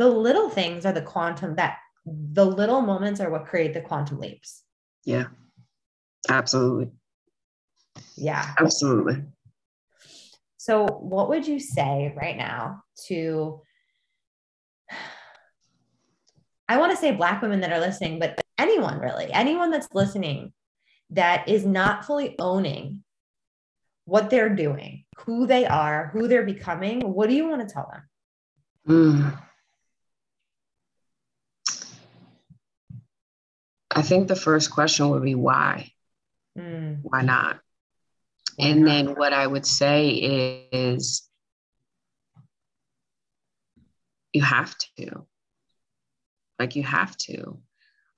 the 0.00 0.08
little 0.08 0.48
things 0.48 0.86
are 0.86 0.92
the 0.92 1.02
quantum 1.02 1.56
that 1.56 1.76
the 2.06 2.46
little 2.46 2.80
moments 2.80 3.20
are 3.20 3.30
what 3.30 3.44
create 3.44 3.74
the 3.74 3.80
quantum 3.82 4.18
leaps. 4.18 4.62
Yeah. 5.04 5.26
Absolutely. 6.28 6.90
Yeah. 8.16 8.54
Absolutely. 8.58 9.22
So, 10.56 10.86
what 10.86 11.28
would 11.28 11.46
you 11.46 11.58
say 11.58 12.12
right 12.16 12.36
now 12.36 12.82
to, 13.06 13.62
I 16.68 16.78
want 16.78 16.92
to 16.92 16.98
say 16.98 17.12
Black 17.12 17.40
women 17.40 17.60
that 17.60 17.72
are 17.72 17.80
listening, 17.80 18.18
but 18.18 18.40
anyone 18.58 18.98
really, 19.00 19.32
anyone 19.32 19.70
that's 19.70 19.88
listening 19.94 20.52
that 21.10 21.48
is 21.48 21.64
not 21.64 22.04
fully 22.04 22.36
owning 22.38 23.02
what 24.04 24.28
they're 24.28 24.54
doing, 24.54 25.04
who 25.18 25.46
they 25.46 25.66
are, 25.66 26.10
who 26.12 26.28
they're 26.28 26.44
becoming, 26.44 27.00
what 27.00 27.28
do 27.28 27.34
you 27.34 27.48
want 27.48 27.66
to 27.66 27.72
tell 27.72 27.90
them? 27.90 28.02
Mm. 28.88 29.38
I 33.90 34.02
think 34.02 34.28
the 34.28 34.36
first 34.36 34.70
question 34.70 35.10
would 35.10 35.22
be 35.22 35.34
why? 35.34 35.90
Mm. 36.58 36.98
Why 37.02 37.22
not? 37.22 37.60
And 38.60 38.86
then 38.86 39.14
what 39.14 39.32
I 39.32 39.46
would 39.46 39.66
say 39.66 40.68
is 40.72 41.28
you 44.32 44.42
have 44.42 44.74
to. 44.98 45.26
Like 46.58 46.76
you 46.76 46.82
have 46.82 47.16
to. 47.18 47.58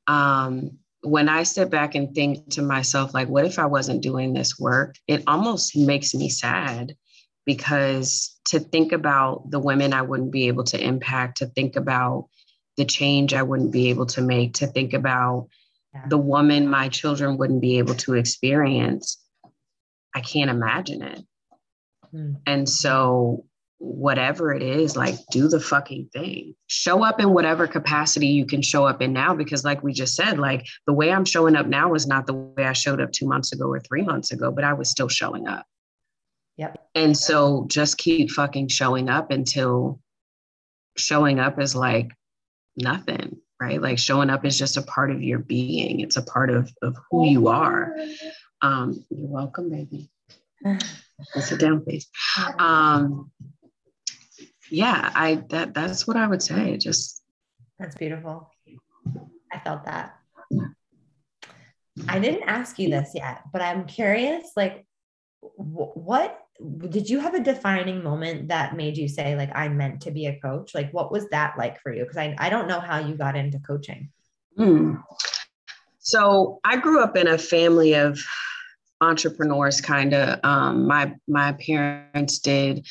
Um, 0.07 0.79
when 1.03 1.29
I 1.29 1.43
sit 1.45 1.71
back 1.71 1.95
and 1.95 2.15
think 2.15 2.51
to 2.51 2.63
myself, 2.63 3.15
like, 3.15 3.29
what 3.29 3.45
if 3.45 3.59
I 3.59 3.67
wasn't 3.67 4.03
doing 4.03 4.33
this 4.33 4.59
work? 4.59 4.97
It 5.07 5.23
almost 5.27 5.77
makes 5.77 6.15
me 6.15 6.29
sad 6.29 6.97
because 7.45 8.39
to 8.47 8.61
think 8.61 8.93
about 8.93 9.51
the 9.51 9.59
women 9.59 9.93
I 9.93 10.03
wouldn't 10.03 10.33
be 10.33 10.49
able 10.49 10.65
to 10.65 10.81
impact, 10.81 11.39
to 11.39 11.47
think 11.47 11.77
about 11.77 12.29
the 12.77 12.85
change 12.85 13.35
I 13.35 13.43
wouldn't 13.43 13.73
be 13.73 13.91
able 13.91 14.07
to 14.07 14.23
make, 14.23 14.55
to 14.55 14.67
think 14.67 14.93
about 14.93 15.49
the 16.09 16.19
woman 16.19 16.69
my 16.69 16.89
children 16.89 17.37
wouldn't 17.37 17.61
be 17.61 17.79
able 17.79 17.95
to 17.95 18.15
experience, 18.15 19.22
I 20.15 20.21
can't 20.21 20.51
imagine 20.51 21.03
it. 21.03 21.21
Mm. 22.15 22.37
And 22.47 22.69
so, 22.69 23.45
whatever 23.79 24.53
it 24.53 24.63
is, 24.63 24.97
like, 24.97 25.17
do 25.31 25.49
the 25.49 25.59
fucking 25.59 26.11
thing. 26.13 26.55
Show 26.67 27.03
up 27.03 27.21
in 27.21 27.33
whatever 27.33 27.67
capacity 27.67 28.29
you 28.29 28.47
can 28.47 28.63
show 28.63 28.87
up 28.87 29.03
in 29.03 29.13
now. 29.13 29.35
Because, 29.35 29.65
like 29.65 29.83
we 29.83 29.93
just 29.93 30.15
said, 30.15 30.39
like, 30.39 30.67
the 30.87 30.93
way 30.93 31.11
I'm 31.11 31.25
showing 31.25 31.57
up 31.57 31.67
now 31.67 31.95
is 31.95 32.07
not 32.07 32.27
the 32.27 32.35
way 32.35 32.65
I 32.65 32.73
showed 32.73 33.01
up 33.01 33.13
two 33.13 33.27
months 33.27 33.53
ago 33.53 33.67
or 33.67 33.81
three 33.81 34.03
months 34.03 34.33
ago, 34.33 34.51
but 34.51 34.65
I 34.65 34.73
was 34.75 34.91
still 34.91 35.09
showing 35.09 35.49
up. 35.49 35.67
Yep. 36.59 36.79
And 36.95 37.17
so, 37.17 37.67
just 37.69 37.99
keep 37.99 38.31
fucking 38.31 38.69
showing 38.69 39.09
up 39.09 39.31
until 39.31 40.01
showing 40.97 41.41
up 41.41 41.59
is 41.59 41.75
like 41.75 42.11
nothing 42.77 43.41
right? 43.63 43.81
Like 43.81 43.99
showing 43.99 44.29
up 44.29 44.45
is 44.45 44.59
just 44.59 44.77
a 44.77 44.83
part 44.83 45.13
of 45.13 45.23
your 45.23 45.39
being. 45.39 46.01
It's 46.01 46.17
a 46.17 46.23
part 46.23 46.51
of, 46.51 46.73
of 46.83 46.97
who 47.11 47.29
you 47.29 47.47
are. 47.47 47.95
Um, 48.63 49.05
you're 49.11 49.29
welcome, 49.29 49.71
baby. 49.71 50.09
sit 51.41 51.59
down, 51.59 51.83
please. 51.83 52.09
Um, 52.59 53.31
yeah, 54.71 55.11
I 55.15 55.43
that 55.51 55.75
that's 55.75 56.07
what 56.07 56.17
I 56.17 56.27
would 56.27 56.43
say. 56.43 56.77
Just 56.77 57.23
that's 57.79 57.97
beautiful. 57.97 58.51
I 59.53 59.59
felt 59.59 59.85
that. 59.85 60.15
I 62.09 62.19
didn't 62.19 62.49
ask 62.49 62.79
you 62.79 62.89
this 62.89 63.11
yet, 63.15 63.43
but 63.53 63.61
I'm 63.61 63.85
curious. 63.85 64.53
Like, 64.57 64.87
what 65.41 66.39
did 66.89 67.11
you 67.11 67.19
have 67.19 67.35
a 67.35 67.41
defining 67.41 68.03
moment 68.03 68.49
that 68.49 68.77
made 68.77 68.97
you 68.97 69.09
say 69.09 69.35
like 69.35 69.51
i 69.55 69.67
meant 69.69 70.01
to 70.03 70.11
be 70.13 70.27
a 70.27 70.39
coach 70.39 70.75
like 70.75 70.93
what 70.93 71.11
was 71.11 71.29
that 71.31 71.57
like 71.59 71.81
for 71.81 71.93
you 71.93 72.03
because 72.03 72.19
I, 72.19 72.37
I 72.39 72.51
don't 72.51 72.69
know 72.69 72.79
how 72.79 73.01
you 73.01 73.17
got 73.17 73.37
into 73.37 73.59
coaching 73.59 74.11
hmm. 74.57 74.97
so 75.99 76.61
i 76.63 76.77
grew 76.77 77.03
up 77.03 77.17
in 77.17 77.27
a 77.27 77.39
family 77.39 77.95
of 77.95 78.23
entrepreneurs 79.03 79.81
kind 79.81 80.15
of 80.15 80.39
um, 80.45 80.87
my 80.87 81.15
my 81.29 81.53
parents 81.53 82.39
did 82.39 82.87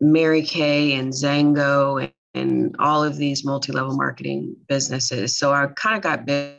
mary 0.00 0.42
kay 0.42 0.94
and 0.94 1.12
Xango 1.12 2.02
and, 2.02 2.12
and 2.34 2.76
all 2.78 3.04
of 3.04 3.16
these 3.16 3.44
multi-level 3.44 3.96
marketing 3.96 4.56
businesses 4.68 5.36
so 5.36 5.52
i 5.52 5.66
kind 5.76 5.96
of 5.96 6.02
got 6.02 6.26
bit 6.26 6.58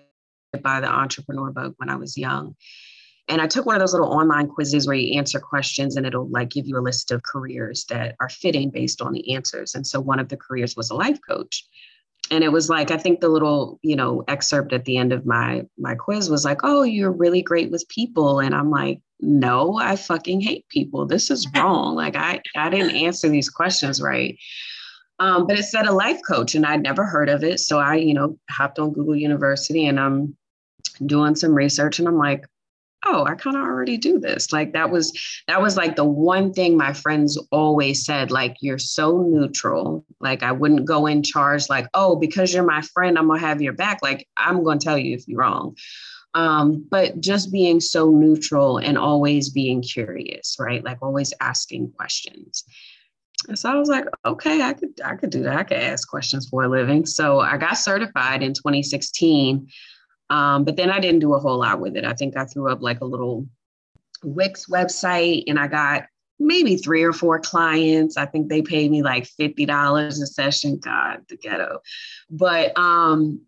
by 0.61 0.79
the 0.79 0.87
entrepreneur 0.87 1.51
bug 1.51 1.73
when 1.77 1.89
i 1.89 1.95
was 1.95 2.17
young 2.17 2.55
And 3.29 3.41
I 3.41 3.47
took 3.47 3.65
one 3.65 3.75
of 3.75 3.79
those 3.79 3.93
little 3.93 4.11
online 4.11 4.47
quizzes 4.47 4.85
where 4.85 4.97
you 4.97 5.17
answer 5.17 5.39
questions 5.39 5.95
and 5.95 6.05
it'll 6.05 6.29
like 6.29 6.49
give 6.49 6.67
you 6.67 6.77
a 6.77 6.83
list 6.83 7.09
of 7.11 7.23
careers 7.23 7.85
that 7.85 8.15
are 8.19 8.29
fitting 8.29 8.69
based 8.69 9.01
on 9.01 9.13
the 9.13 9.33
answers. 9.33 9.75
And 9.75 9.87
so 9.87 10.01
one 10.01 10.19
of 10.19 10.27
the 10.27 10.35
careers 10.35 10.75
was 10.75 10.89
a 10.89 10.95
life 10.95 11.19
coach. 11.27 11.65
And 12.31 12.43
it 12.43 12.51
was 12.51 12.69
like, 12.69 12.89
I 12.89 12.97
think 12.97 13.19
the 13.19 13.29
little, 13.29 13.79
you 13.83 13.95
know, 13.95 14.23
excerpt 14.27 14.73
at 14.73 14.85
the 14.85 14.97
end 14.97 15.13
of 15.13 15.25
my 15.25 15.63
my 15.77 15.95
quiz 15.95 16.29
was 16.29 16.45
like, 16.45 16.61
oh, 16.63 16.83
you're 16.83 17.11
really 17.11 17.41
great 17.41 17.69
with 17.69 17.87
people. 17.89 18.39
And 18.39 18.55
I'm 18.55 18.71
like, 18.71 18.99
no, 19.19 19.77
I 19.77 19.95
fucking 19.95 20.41
hate 20.41 20.67
people. 20.69 21.05
This 21.05 21.29
is 21.29 21.47
wrong. 21.55 21.95
Like 21.95 22.15
I 22.15 22.41
I 22.55 22.69
didn't 22.69 22.95
answer 22.95 23.29
these 23.29 23.49
questions 23.49 24.01
right. 24.01 24.37
Um, 25.19 25.45
but 25.45 25.59
it 25.59 25.63
said 25.63 25.85
a 25.85 25.93
life 25.93 26.19
coach, 26.27 26.55
and 26.55 26.65
I'd 26.65 26.81
never 26.81 27.05
heard 27.05 27.29
of 27.29 27.43
it. 27.43 27.59
So 27.59 27.79
I, 27.79 27.95
you 27.95 28.13
know, 28.13 28.37
hopped 28.49 28.79
on 28.79 28.93
Google 28.93 29.15
University 29.15 29.85
and 29.85 29.99
I'm 29.99 30.35
doing 31.05 31.35
some 31.35 31.53
research, 31.53 31.99
and 31.99 32.07
I'm 32.07 32.17
like, 32.17 32.45
oh, 33.05 33.25
I 33.25 33.35
kind 33.35 33.55
of 33.57 33.63
already 33.63 33.97
do 33.97 34.19
this. 34.19 34.51
Like 34.51 34.73
that 34.73 34.89
was 34.89 35.11
that 35.47 35.61
was 35.61 35.77
like 35.77 35.95
the 35.95 36.05
one 36.05 36.53
thing 36.53 36.77
my 36.77 36.93
friends 36.93 37.37
always 37.51 38.05
said, 38.05 38.31
like, 38.31 38.57
you're 38.61 38.79
so 38.79 39.21
neutral. 39.21 40.05
Like 40.19 40.43
I 40.43 40.51
wouldn't 40.51 40.85
go 40.85 41.05
in 41.07 41.23
charge, 41.23 41.69
like, 41.69 41.87
oh, 41.93 42.15
because 42.15 42.53
you're 42.53 42.63
my 42.63 42.81
friend, 42.81 43.17
I'm 43.17 43.27
gonna 43.27 43.39
have 43.39 43.61
your 43.61 43.73
back. 43.73 43.99
Like, 44.01 44.27
I'm 44.37 44.63
gonna 44.63 44.79
tell 44.79 44.97
you 44.97 45.15
if 45.15 45.27
you're 45.27 45.39
wrong. 45.39 45.75
Um, 46.35 46.87
but 46.89 47.19
just 47.19 47.51
being 47.51 47.79
so 47.79 48.09
neutral 48.09 48.79
and 48.79 48.97
always 48.97 49.49
being 49.49 49.81
curious, 49.81 50.57
right? 50.59 50.83
Like 50.83 50.97
always 51.01 51.31
asking 51.39 51.91
questions. 51.91 52.63
And 53.47 53.59
so 53.59 53.69
I 53.69 53.75
was 53.75 53.89
like, 53.89 54.05
okay, 54.25 54.61
I 54.61 54.73
could 54.73 54.99
I 55.03 55.15
could 55.15 55.29
do 55.29 55.43
that. 55.43 55.57
I 55.57 55.63
could 55.63 55.77
ask 55.77 56.07
questions 56.07 56.47
for 56.49 56.63
a 56.63 56.69
living. 56.69 57.05
So 57.05 57.39
I 57.39 57.57
got 57.57 57.73
certified 57.73 58.41
in 58.41 58.53
2016. 58.53 59.67
Um, 60.29 60.63
but 60.63 60.75
then 60.75 60.89
I 60.89 60.99
didn't 60.99 61.19
do 61.19 61.33
a 61.33 61.39
whole 61.39 61.59
lot 61.59 61.79
with 61.79 61.95
it. 61.95 62.05
I 62.05 62.13
think 62.13 62.37
I 62.37 62.45
threw 62.45 62.71
up 62.71 62.81
like 62.81 63.01
a 63.01 63.05
little 63.05 63.47
Wix 64.23 64.67
website 64.67 65.43
and 65.47 65.59
I 65.59 65.67
got 65.67 66.05
maybe 66.39 66.77
three 66.77 67.03
or 67.03 67.13
four 67.13 67.39
clients. 67.39 68.17
I 68.17 68.25
think 68.25 68.49
they 68.49 68.61
paid 68.61 68.91
me 68.91 69.03
like 69.03 69.27
$50 69.39 70.07
a 70.07 70.11
session. 70.11 70.77
God, 70.77 71.21
the 71.29 71.37
ghetto. 71.37 71.79
But 72.29 72.77
um, 72.77 73.41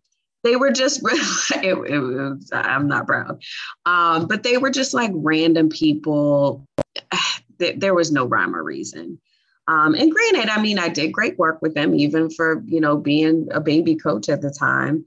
they 0.44 0.56
were 0.56 0.70
just, 0.70 1.00
it, 1.04 1.76
it 1.90 1.98
was, 1.98 2.50
I'm 2.52 2.88
not 2.88 3.06
proud. 3.06 3.42
Um, 3.84 4.26
but 4.26 4.42
they 4.42 4.58
were 4.58 4.70
just 4.70 4.94
like 4.94 5.10
random 5.14 5.68
people. 5.68 6.66
There 7.58 7.94
was 7.94 8.12
no 8.12 8.26
rhyme 8.26 8.54
or 8.54 8.62
reason. 8.62 9.18
Um, 9.66 9.94
and 9.94 10.12
granted, 10.12 10.50
I 10.50 10.60
mean, 10.60 10.78
I 10.78 10.90
did 10.90 11.10
great 11.10 11.38
work 11.38 11.62
with 11.62 11.72
them, 11.72 11.94
even 11.94 12.28
for, 12.28 12.62
you 12.66 12.82
know, 12.82 12.98
being 12.98 13.48
a 13.50 13.62
baby 13.62 13.96
coach 13.96 14.28
at 14.28 14.42
the 14.42 14.50
time. 14.50 15.06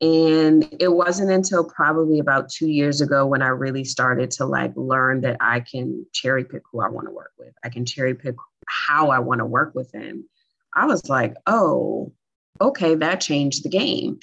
And 0.00 0.66
it 0.80 0.92
wasn't 0.92 1.30
until 1.30 1.64
probably 1.64 2.20
about 2.20 2.48
two 2.48 2.68
years 2.68 3.02
ago 3.02 3.26
when 3.26 3.42
I 3.42 3.48
really 3.48 3.84
started 3.84 4.30
to 4.32 4.46
like 4.46 4.72
learn 4.74 5.20
that 5.22 5.36
I 5.40 5.60
can 5.60 6.06
cherry 6.12 6.44
pick 6.44 6.62
who 6.72 6.80
I 6.80 6.88
want 6.88 7.06
to 7.06 7.12
work 7.12 7.32
with. 7.38 7.52
I 7.62 7.68
can 7.68 7.84
cherry 7.84 8.14
pick 8.14 8.34
how 8.66 9.10
I 9.10 9.18
want 9.18 9.40
to 9.40 9.46
work 9.46 9.74
with 9.74 9.92
them. 9.92 10.26
I 10.74 10.86
was 10.86 11.08
like, 11.08 11.34
oh, 11.46 12.12
okay, 12.60 12.94
that 12.94 13.20
changed 13.20 13.64
the 13.64 13.68
game. 13.68 14.20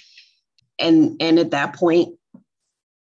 And 0.79 1.17
and 1.19 1.37
at 1.37 1.51
that 1.51 1.75
point, 1.75 2.17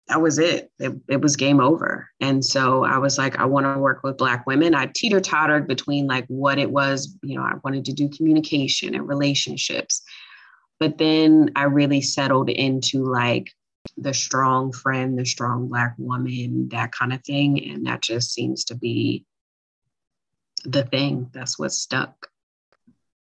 that 0.08 0.22
was 0.22 0.40
it. 0.40 0.72
it. 0.80 0.94
It 1.08 1.22
was 1.22 1.36
game 1.36 1.60
over. 1.60 2.10
And 2.20 2.44
so 2.44 2.84
I 2.84 2.98
was 2.98 3.18
like, 3.18 3.38
I 3.38 3.46
want 3.46 3.66
to 3.66 3.80
work 3.80 4.04
with 4.04 4.18
Black 4.18 4.46
women. 4.46 4.76
I 4.76 4.88
teeter 4.88 5.22
tottered 5.22 5.68
between 5.68 6.06
like 6.06 6.26
what 6.28 6.58
it 6.58 6.70
was, 6.70 7.18
you 7.24 7.36
know, 7.36 7.44
I 7.44 7.54
wanted 7.64 7.86
to 7.86 7.94
do 7.94 8.10
communication 8.10 8.94
and 8.94 9.08
relationships. 9.08 10.02
But 10.82 10.98
then 10.98 11.52
I 11.56 11.66
really 11.66 12.02
settled 12.02 12.50
into 12.50 13.06
like 13.06 13.52
the 13.98 14.16
strong 14.16 14.72
friend, 14.72 15.16
the 15.16 15.28
strong 15.28 15.68
Black 15.68 15.94
woman, 16.00 16.70
that 16.70 16.92
kind 16.92 17.14
of 17.14 17.24
thing. 17.24 17.70
And 17.70 17.86
that 17.86 18.02
just 18.02 18.34
seems 18.34 18.66
to 18.66 18.76
be 18.76 19.24
the 20.66 20.82
thing. 20.82 21.30
That's 21.34 21.60
what 21.60 21.72
stuck. 21.72 22.28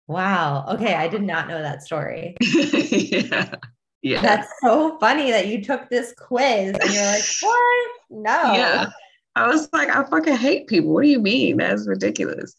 Wow. 0.05 0.65
Okay. 0.73 0.95
I 0.95 1.07
did 1.07 1.23
not 1.23 1.47
know 1.47 1.61
that 1.61 1.81
story. 1.81 2.35
yeah. 2.41 3.55
Yeah. 4.01 4.21
That's 4.21 4.51
so 4.61 4.99
funny 4.99 5.31
that 5.31 5.47
you 5.47 5.63
took 5.63 5.89
this 5.89 6.13
quiz 6.17 6.75
and 6.77 6.93
you're 6.93 7.05
like, 7.05 7.23
what? 7.39 7.89
No. 8.09 8.53
Yeah. 8.53 8.89
I 9.37 9.47
was 9.47 9.69
like, 9.71 9.87
I 9.87 10.03
fucking 10.03 10.35
hate 10.35 10.67
people. 10.67 10.93
What 10.93 11.03
do 11.03 11.09
you 11.09 11.19
mean? 11.19 11.55
That's 11.55 11.87
ridiculous. 11.87 12.53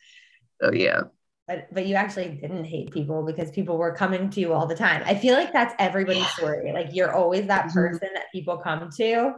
So 0.63 0.73
yeah. 0.73 1.03
But 1.47 1.69
but 1.73 1.87
you 1.87 1.95
actually 1.95 2.29
didn't 2.29 2.65
hate 2.65 2.91
people 2.91 3.25
because 3.25 3.53
people 3.53 3.79
were 3.79 3.95
coming 3.95 4.31
to 4.31 4.41
you 4.41 4.53
all 4.53 4.67
the 4.67 4.75
time. 4.75 5.03
I 5.07 5.15
feel 5.15 5.35
like 5.35 5.53
that's 5.53 5.75
everybody's 5.79 6.29
story. 6.31 6.73
Like 6.73 6.89
you're 6.93 7.15
always 7.15 7.47
that 7.47 7.67
mm-hmm. 7.67 7.79
person 7.79 8.09
that 8.15 8.33
people 8.33 8.59
come 8.59 8.91
to 8.91 9.35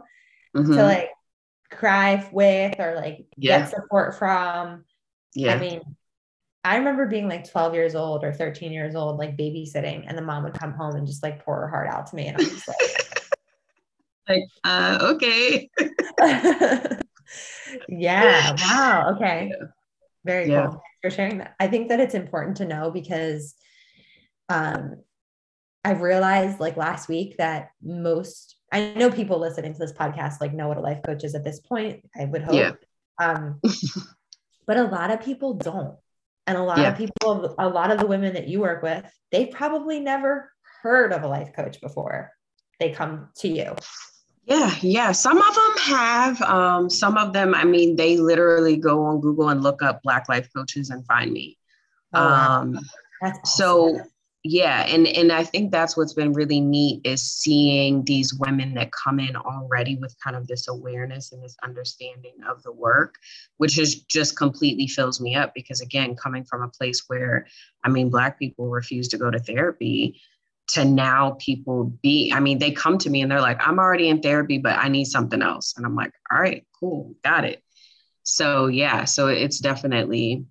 mm-hmm. 0.55 0.73
to 0.73 0.83
like 0.83 1.09
cry 1.71 2.27
with 2.31 2.79
or 2.79 2.95
like 2.95 3.25
yeah. 3.37 3.59
get 3.59 3.69
support 3.69 4.17
from. 4.17 4.85
Yeah. 5.35 5.53
I 5.53 5.59
mean, 5.59 5.81
I 6.63 6.77
remember 6.77 7.05
being 7.05 7.27
like 7.27 7.49
12 7.49 7.73
years 7.73 7.95
old 7.95 8.23
or 8.23 8.33
13 8.33 8.71
years 8.71 8.95
old, 8.95 9.17
like 9.17 9.37
babysitting, 9.37 10.05
and 10.07 10.17
the 10.17 10.21
mom 10.21 10.43
would 10.43 10.53
come 10.53 10.73
home 10.73 10.95
and 10.95 11.07
just 11.07 11.23
like 11.23 11.43
pour 11.45 11.61
her 11.61 11.67
heart 11.67 11.87
out 11.87 12.07
to 12.07 12.15
me. 12.15 12.27
And 12.27 12.37
I'm 12.37 12.43
just 12.43 12.67
like, 12.67 13.29
like 14.29 14.43
uh, 14.63 14.97
okay. 15.13 15.69
yeah. 17.89 18.55
Wow. 18.59 19.13
Okay. 19.15 19.51
Yeah. 19.51 19.65
Very 20.25 20.49
yeah. 20.49 20.67
cool. 20.67 20.81
For 21.01 21.09
sharing 21.09 21.39
that. 21.39 21.55
I 21.59 21.67
think 21.67 21.89
that 21.89 21.99
it's 21.99 22.13
important 22.13 22.57
to 22.57 22.65
know 22.65 22.91
because 22.91 23.55
um, 24.49 24.97
I've 25.83 26.01
realized 26.01 26.59
like 26.59 26.77
last 26.77 27.07
week 27.07 27.37
that 27.37 27.69
most, 27.81 28.57
I 28.71 28.93
know 28.93 29.09
people 29.09 29.39
listening 29.39 29.73
to 29.73 29.79
this 29.79 29.93
podcast 29.93 30.41
like 30.41 30.53
know 30.53 30.67
what 30.67 30.77
a 30.77 30.81
life 30.81 31.01
coach 31.05 31.23
is 31.23 31.35
at 31.35 31.43
this 31.43 31.59
point. 31.59 32.01
I 32.19 32.25
would 32.25 32.43
hope. 32.43 32.55
Yeah. 32.55 32.71
Um, 33.19 33.61
but 34.67 34.77
a 34.77 34.83
lot 34.83 35.11
of 35.11 35.21
people 35.21 35.53
don't 35.53 35.95
and 36.47 36.57
a 36.57 36.63
lot 36.63 36.79
yeah. 36.79 36.91
of 36.91 36.97
people, 36.97 37.55
a 37.59 37.69
lot 37.69 37.91
of 37.91 37.99
the 37.99 38.07
women 38.07 38.33
that 38.33 38.47
you 38.47 38.59
work 38.59 38.81
with, 38.81 39.05
they've 39.31 39.51
probably 39.51 39.99
never 39.99 40.51
heard 40.81 41.13
of 41.13 41.23
a 41.23 41.27
life 41.27 41.51
coach 41.55 41.79
before 41.79 42.31
they 42.79 42.89
come 42.89 43.29
to 43.37 43.47
you. 43.47 43.75
Yeah, 44.49 44.75
yeah. 44.81 45.11
Some 45.11 45.37
of 45.37 45.55
them 45.55 45.77
have. 45.83 46.41
Um, 46.41 46.89
some 46.89 47.17
of 47.17 47.33
them, 47.33 47.53
I 47.53 47.63
mean, 47.63 47.95
they 47.95 48.17
literally 48.17 48.77
go 48.77 49.05
on 49.05 49.21
Google 49.21 49.49
and 49.49 49.61
look 49.61 49.83
up 49.83 50.01
Black 50.01 50.27
life 50.27 50.49
coaches 50.55 50.89
and 50.89 51.05
find 51.05 51.31
me. 51.31 51.57
Oh, 52.13 52.23
um, 52.23 52.79
That's 53.21 53.37
awesome. 53.43 53.43
so 53.45 53.99
yeah 54.43 54.85
and 54.87 55.05
and 55.05 55.33
i 55.33 55.43
think 55.43 55.69
that's 55.69 55.97
what's 55.97 56.13
been 56.13 56.31
really 56.31 56.61
neat 56.61 57.01
is 57.03 57.21
seeing 57.21 58.05
these 58.05 58.33
women 58.33 58.73
that 58.73 58.89
come 58.93 59.19
in 59.19 59.35
already 59.35 59.97
with 59.97 60.15
kind 60.23 60.35
of 60.35 60.47
this 60.47 60.69
awareness 60.69 61.33
and 61.33 61.43
this 61.43 61.57
understanding 61.61 62.35
of 62.47 62.63
the 62.63 62.71
work 62.71 63.15
which 63.57 63.77
is 63.77 64.03
just 64.03 64.37
completely 64.37 64.87
fills 64.87 65.19
me 65.19 65.35
up 65.35 65.53
because 65.53 65.81
again 65.81 66.15
coming 66.15 66.45
from 66.45 66.61
a 66.61 66.69
place 66.69 67.03
where 67.07 67.47
i 67.83 67.89
mean 67.89 68.09
black 68.09 68.39
people 68.39 68.69
refuse 68.69 69.09
to 69.09 69.17
go 69.17 69.29
to 69.29 69.39
therapy 69.39 70.21
to 70.69 70.85
now 70.85 71.35
people 71.39 71.85
be 72.01 72.31
i 72.33 72.39
mean 72.39 72.59
they 72.59 72.71
come 72.71 72.97
to 72.97 73.09
me 73.09 73.21
and 73.21 73.31
they're 73.31 73.41
like 73.41 73.59
i'm 73.67 73.79
already 73.79 74.09
in 74.09 74.21
therapy 74.21 74.57
but 74.57 74.77
i 74.77 74.87
need 74.87 75.05
something 75.05 75.41
else 75.41 75.73
and 75.77 75.85
i'm 75.85 75.95
like 75.95 76.11
all 76.31 76.39
right 76.39 76.65
cool 76.79 77.15
got 77.23 77.43
it 77.43 77.63
so 78.23 78.67
yeah 78.67 79.03
so 79.03 79.27
it's 79.27 79.59
definitely 79.59 80.45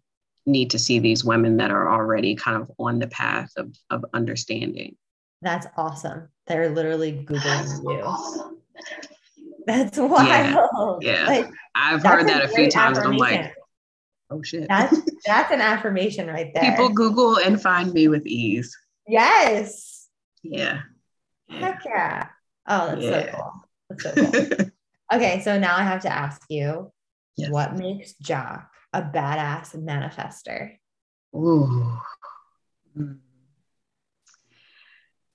need 0.48 0.70
to 0.70 0.78
see 0.78 0.98
these 0.98 1.24
women 1.24 1.58
that 1.58 1.70
are 1.70 1.92
already 1.92 2.34
kind 2.34 2.60
of 2.60 2.70
on 2.78 2.98
the 2.98 3.06
path 3.06 3.50
of, 3.56 3.76
of 3.90 4.04
understanding. 4.14 4.96
That's 5.42 5.66
awesome. 5.76 6.28
They're 6.46 6.70
literally 6.70 7.24
Googling 7.24 7.82
you. 7.84 8.56
That's 9.66 9.98
wild. 9.98 11.02
Yeah. 11.02 11.22
yeah. 11.22 11.26
Like, 11.26 11.50
I've 11.74 12.02
heard 12.02 12.26
that 12.28 12.44
a 12.44 12.48
few 12.48 12.70
times. 12.70 12.98
I'm 12.98 13.16
like, 13.16 13.54
oh 14.30 14.42
shit. 14.42 14.66
That's 14.68 14.98
that's 15.26 15.52
an 15.52 15.60
affirmation 15.60 16.26
right 16.26 16.50
there. 16.54 16.70
People 16.70 16.88
Google 16.88 17.36
and 17.38 17.60
find 17.60 17.92
me 17.92 18.08
with 18.08 18.26
ease. 18.26 18.74
Yes. 19.06 19.97
Yeah. 20.42 20.80
Heck 21.48 21.82
yeah. 21.84 22.28
Oh, 22.66 22.86
that's 22.88 23.04
yeah. 23.04 23.10
so 23.10 23.36
cool. 23.36 23.52
That's 23.90 24.02
so 24.02 24.14
cool. 24.14 24.70
okay, 25.14 25.40
so 25.42 25.58
now 25.58 25.76
I 25.76 25.82
have 25.82 26.02
to 26.02 26.12
ask 26.12 26.42
you, 26.48 26.92
yes. 27.36 27.50
what 27.50 27.76
makes 27.76 28.14
Joc 28.22 28.66
a 28.92 29.02
badass 29.02 29.74
manifester? 29.76 30.76
Ooh. 31.34 31.98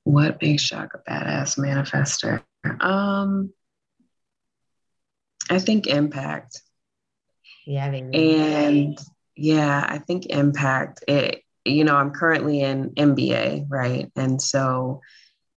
What 0.03 0.41
makes 0.41 0.69
Joc 0.69 0.89
a 0.93 1.09
badass 1.09 1.57
manifester? 1.57 2.43
Um, 2.81 3.51
I 5.49 5.59
think 5.59 5.87
impact. 5.87 6.61
Yeah, 7.65 7.85
and 7.85 8.97
yeah, 9.35 9.85
I 9.87 9.97
think 9.99 10.27
impact. 10.27 11.03
It, 11.07 11.42
you 11.65 11.83
know, 11.83 11.95
I'm 11.95 12.11
currently 12.11 12.61
in 12.61 12.91
MBA, 12.91 13.67
right? 13.69 14.11
And 14.15 14.41
so 14.41 15.01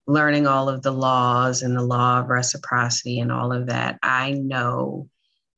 learning 0.06 0.46
all 0.46 0.68
of 0.68 0.82
the 0.82 0.92
laws 0.92 1.62
and 1.62 1.76
the 1.76 1.82
law 1.82 2.20
of 2.20 2.28
reciprocity 2.28 3.18
and 3.18 3.32
all 3.32 3.52
of 3.52 3.66
that, 3.66 3.98
I 4.02 4.32
know 4.32 5.08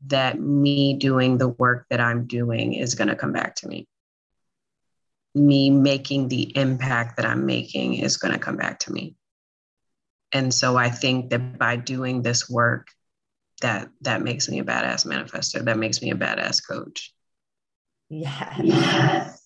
that 0.07 0.41
me 0.41 0.95
doing 0.95 1.39
the 1.39 1.49
work 1.49 1.87
that 1.91 2.01
I'm 2.01 2.27
doing 2.27 2.75
is 2.75 2.95
going 2.95 3.09
to 3.09 3.17
come 3.17 3.33
back 3.33 3.57
to 3.57 3.69
me. 3.69 3.87
Me 5.35 5.71
making 5.71 6.29
the 6.29 6.57
impact 6.57 7.17
that 7.17 7.27
I'm 7.27 7.45
making 7.45 7.95
is 7.95 8.17
going 8.17 8.33
to 8.33 8.41
come 8.41 8.57
back 8.57 8.79
to 8.81 8.93
me. 8.93 9.17
And 10.33 10.53
so 10.53 10.77
I 10.77 10.91
think 10.91 11.31
that 11.31 11.59
by 11.59 11.77
doing 11.77 12.23
this 12.23 12.49
work, 12.49 12.89
that 13.61 13.89
that 14.03 14.23
makes 14.23 14.49
me 14.49 14.61
a 14.61 14.65
badass 14.65 15.07
manifester. 15.07 15.65
That 15.65 15.79
makes 15.79 16.01
me 16.01 16.11
a 16.11 16.15
badass 16.15 16.67
coach. 16.67 17.13
Yes. 18.09 19.38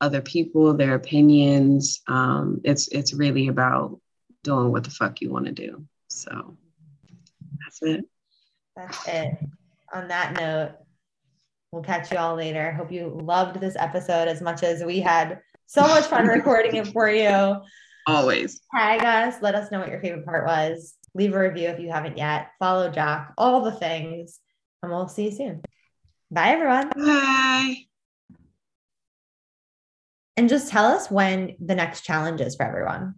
other 0.00 0.20
people, 0.20 0.74
their 0.74 0.94
opinions. 0.94 2.02
Um, 2.06 2.60
it's 2.64 2.88
it's 2.88 3.14
really 3.14 3.48
about 3.48 4.00
doing 4.42 4.70
what 4.70 4.84
the 4.84 4.90
fuck 4.90 5.20
you 5.20 5.30
want 5.30 5.46
to 5.46 5.52
do. 5.52 5.86
So 6.08 6.56
that's 7.64 7.82
it. 7.82 8.04
That's 8.76 9.08
it. 9.08 9.38
On 9.94 10.08
that 10.08 10.34
note, 10.34 10.74
we'll 11.72 11.82
catch 11.82 12.12
you 12.12 12.18
all 12.18 12.34
later. 12.34 12.72
Hope 12.72 12.92
you 12.92 13.18
loved 13.22 13.60
this 13.60 13.76
episode 13.78 14.28
as 14.28 14.42
much 14.42 14.62
as 14.62 14.84
we 14.84 15.00
had 15.00 15.40
so 15.66 15.82
much 15.82 16.04
fun 16.04 16.26
recording 16.26 16.76
it 16.76 16.88
for 16.88 17.08
you. 17.08 17.56
Always. 18.06 18.60
Tag 18.74 19.02
us. 19.04 19.42
Let 19.42 19.54
us 19.54 19.70
know 19.70 19.80
what 19.80 19.88
your 19.88 20.00
favorite 20.00 20.24
part 20.24 20.46
was. 20.46 20.94
Leave 21.16 21.34
a 21.34 21.38
review 21.40 21.68
if 21.68 21.80
you 21.80 21.88
haven't 21.90 22.18
yet. 22.18 22.50
Follow 22.58 22.90
Joc, 22.90 23.32
all 23.38 23.62
the 23.62 23.72
things. 23.72 24.38
And 24.82 24.92
we'll 24.92 25.08
see 25.08 25.24
you 25.24 25.32
soon. 25.32 25.62
Bye, 26.30 26.50
everyone. 26.50 26.90
Bye. 26.90 27.76
And 30.36 30.50
just 30.50 30.70
tell 30.70 30.84
us 30.84 31.10
when 31.10 31.56
the 31.58 31.74
next 31.74 32.02
challenge 32.02 32.42
is 32.42 32.54
for 32.54 32.64
everyone. 32.64 33.14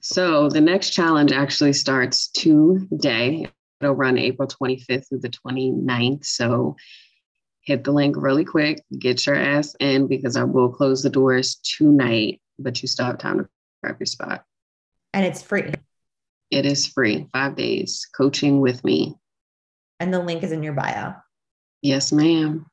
So 0.00 0.48
the 0.48 0.60
next 0.60 0.90
challenge 0.90 1.30
actually 1.30 1.72
starts 1.72 2.28
today. 2.32 3.46
It'll 3.80 3.94
run 3.94 4.18
April 4.18 4.48
25th 4.48 5.08
through 5.08 5.20
the 5.20 5.28
29th. 5.28 6.24
So 6.24 6.74
hit 7.60 7.84
the 7.84 7.92
link 7.92 8.16
really 8.18 8.44
quick, 8.44 8.82
get 8.98 9.24
your 9.24 9.36
ass 9.36 9.76
in 9.78 10.08
because 10.08 10.36
I 10.36 10.42
will 10.42 10.70
close 10.70 11.04
the 11.04 11.10
doors 11.10 11.60
tonight, 11.62 12.40
but 12.58 12.82
you 12.82 12.88
still 12.88 13.06
have 13.06 13.18
time 13.18 13.38
to 13.38 13.48
grab 13.84 13.98
your 14.00 14.06
spot. 14.06 14.42
And 15.14 15.24
it's 15.24 15.42
free. 15.42 15.72
It 16.50 16.66
is 16.66 16.86
free, 16.86 17.28
five 17.32 17.56
days 17.56 18.06
coaching 18.16 18.60
with 18.60 18.82
me. 18.84 19.14
And 20.00 20.12
the 20.12 20.20
link 20.20 20.42
is 20.42 20.52
in 20.52 20.62
your 20.62 20.72
bio. 20.72 21.14
Yes, 21.82 22.12
ma'am. 22.12 22.66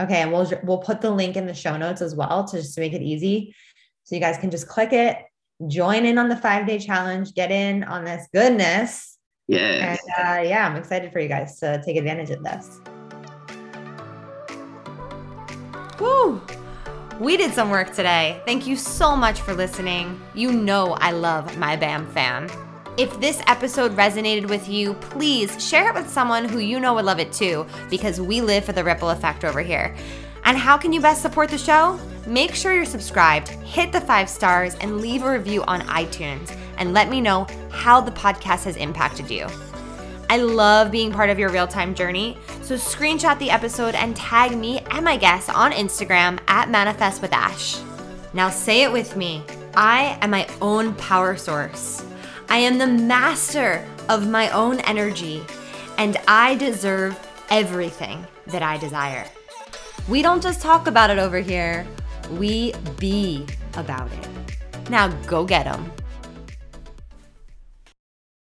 Okay, 0.00 0.22
and 0.22 0.32
we'll 0.32 0.50
we'll 0.62 0.78
put 0.78 1.00
the 1.00 1.10
link 1.10 1.36
in 1.36 1.46
the 1.46 1.54
show 1.54 1.76
notes 1.76 2.02
as 2.02 2.14
well 2.14 2.44
to 2.44 2.58
just 2.58 2.78
make 2.78 2.92
it 2.92 3.02
easy. 3.02 3.54
So 4.04 4.14
you 4.14 4.20
guys 4.20 4.36
can 4.38 4.50
just 4.50 4.68
click 4.68 4.92
it, 4.92 5.18
join 5.66 6.04
in 6.04 6.18
on 6.18 6.28
the 6.28 6.36
five 6.36 6.66
day 6.66 6.78
challenge, 6.78 7.34
get 7.34 7.50
in 7.50 7.82
on 7.84 8.04
this 8.04 8.28
goodness. 8.32 9.18
Yeah. 9.48 9.96
And 9.96 9.98
uh, 10.18 10.48
yeah, 10.48 10.68
I'm 10.68 10.76
excited 10.76 11.12
for 11.12 11.20
you 11.20 11.28
guys 11.28 11.58
to 11.60 11.82
take 11.84 11.96
advantage 11.96 12.30
of 12.30 12.44
this. 12.44 12.80
Woo! 15.98 16.42
We 17.18 17.38
did 17.38 17.52
some 17.52 17.70
work 17.70 17.94
today. 17.94 18.42
Thank 18.44 18.66
you 18.66 18.76
so 18.76 19.16
much 19.16 19.40
for 19.40 19.54
listening. 19.54 20.20
You 20.34 20.52
know 20.52 20.92
I 21.00 21.12
love 21.12 21.56
my 21.56 21.74
BAM 21.74 22.06
fam. 22.08 22.48
If 22.98 23.20
this 23.20 23.42
episode 23.46 23.94
resonated 23.94 24.48
with 24.48 24.70
you, 24.70 24.94
please 24.94 25.62
share 25.62 25.90
it 25.90 25.94
with 25.94 26.08
someone 26.08 26.46
who 26.46 26.60
you 26.60 26.80
know 26.80 26.94
would 26.94 27.04
love 27.04 27.18
it 27.18 27.30
too, 27.30 27.66
because 27.90 28.22
we 28.22 28.40
live 28.40 28.64
for 28.64 28.72
the 28.72 28.82
ripple 28.82 29.10
effect 29.10 29.44
over 29.44 29.60
here. 29.60 29.94
And 30.44 30.56
how 30.56 30.78
can 30.78 30.94
you 30.94 31.02
best 31.02 31.20
support 31.20 31.50
the 31.50 31.58
show? 31.58 32.00
Make 32.26 32.54
sure 32.54 32.74
you're 32.74 32.86
subscribed, 32.86 33.48
hit 33.48 33.92
the 33.92 34.00
five 34.00 34.30
stars, 34.30 34.76
and 34.76 35.02
leave 35.02 35.24
a 35.24 35.30
review 35.30 35.62
on 35.64 35.82
iTunes, 35.82 36.56
and 36.78 36.94
let 36.94 37.10
me 37.10 37.20
know 37.20 37.46
how 37.70 38.00
the 38.00 38.12
podcast 38.12 38.64
has 38.64 38.76
impacted 38.76 39.30
you. 39.30 39.46
I 40.30 40.38
love 40.38 40.90
being 40.90 41.12
part 41.12 41.28
of 41.28 41.38
your 41.38 41.50
real 41.50 41.68
time 41.68 41.94
journey, 41.94 42.38
so 42.62 42.76
screenshot 42.76 43.38
the 43.38 43.50
episode 43.50 43.94
and 43.94 44.16
tag 44.16 44.56
me 44.56 44.78
and 44.90 45.04
my 45.04 45.18
guests 45.18 45.50
on 45.50 45.72
Instagram 45.72 46.40
at 46.48 46.70
Manifest 46.70 47.20
with 47.20 47.34
Ash. 47.34 47.78
Now 48.32 48.48
say 48.48 48.84
it 48.84 48.92
with 48.92 49.16
me 49.16 49.44
I 49.74 50.18
am 50.22 50.30
my 50.30 50.48
own 50.62 50.94
power 50.94 51.36
source. 51.36 52.02
I 52.48 52.58
am 52.58 52.78
the 52.78 52.86
master 52.86 53.86
of 54.08 54.28
my 54.28 54.50
own 54.50 54.80
energy, 54.80 55.42
and 55.98 56.16
I 56.28 56.54
deserve 56.54 57.18
everything 57.50 58.26
that 58.46 58.62
I 58.62 58.76
desire. 58.78 59.26
We 60.08 60.22
don't 60.22 60.42
just 60.42 60.62
talk 60.62 60.86
about 60.86 61.10
it 61.10 61.18
over 61.18 61.40
here, 61.40 61.86
we 62.32 62.72
be 62.98 63.46
about 63.74 64.10
it. 64.12 64.28
Now 64.90 65.08
go 65.26 65.44
get 65.44 65.64
them. 65.64 65.90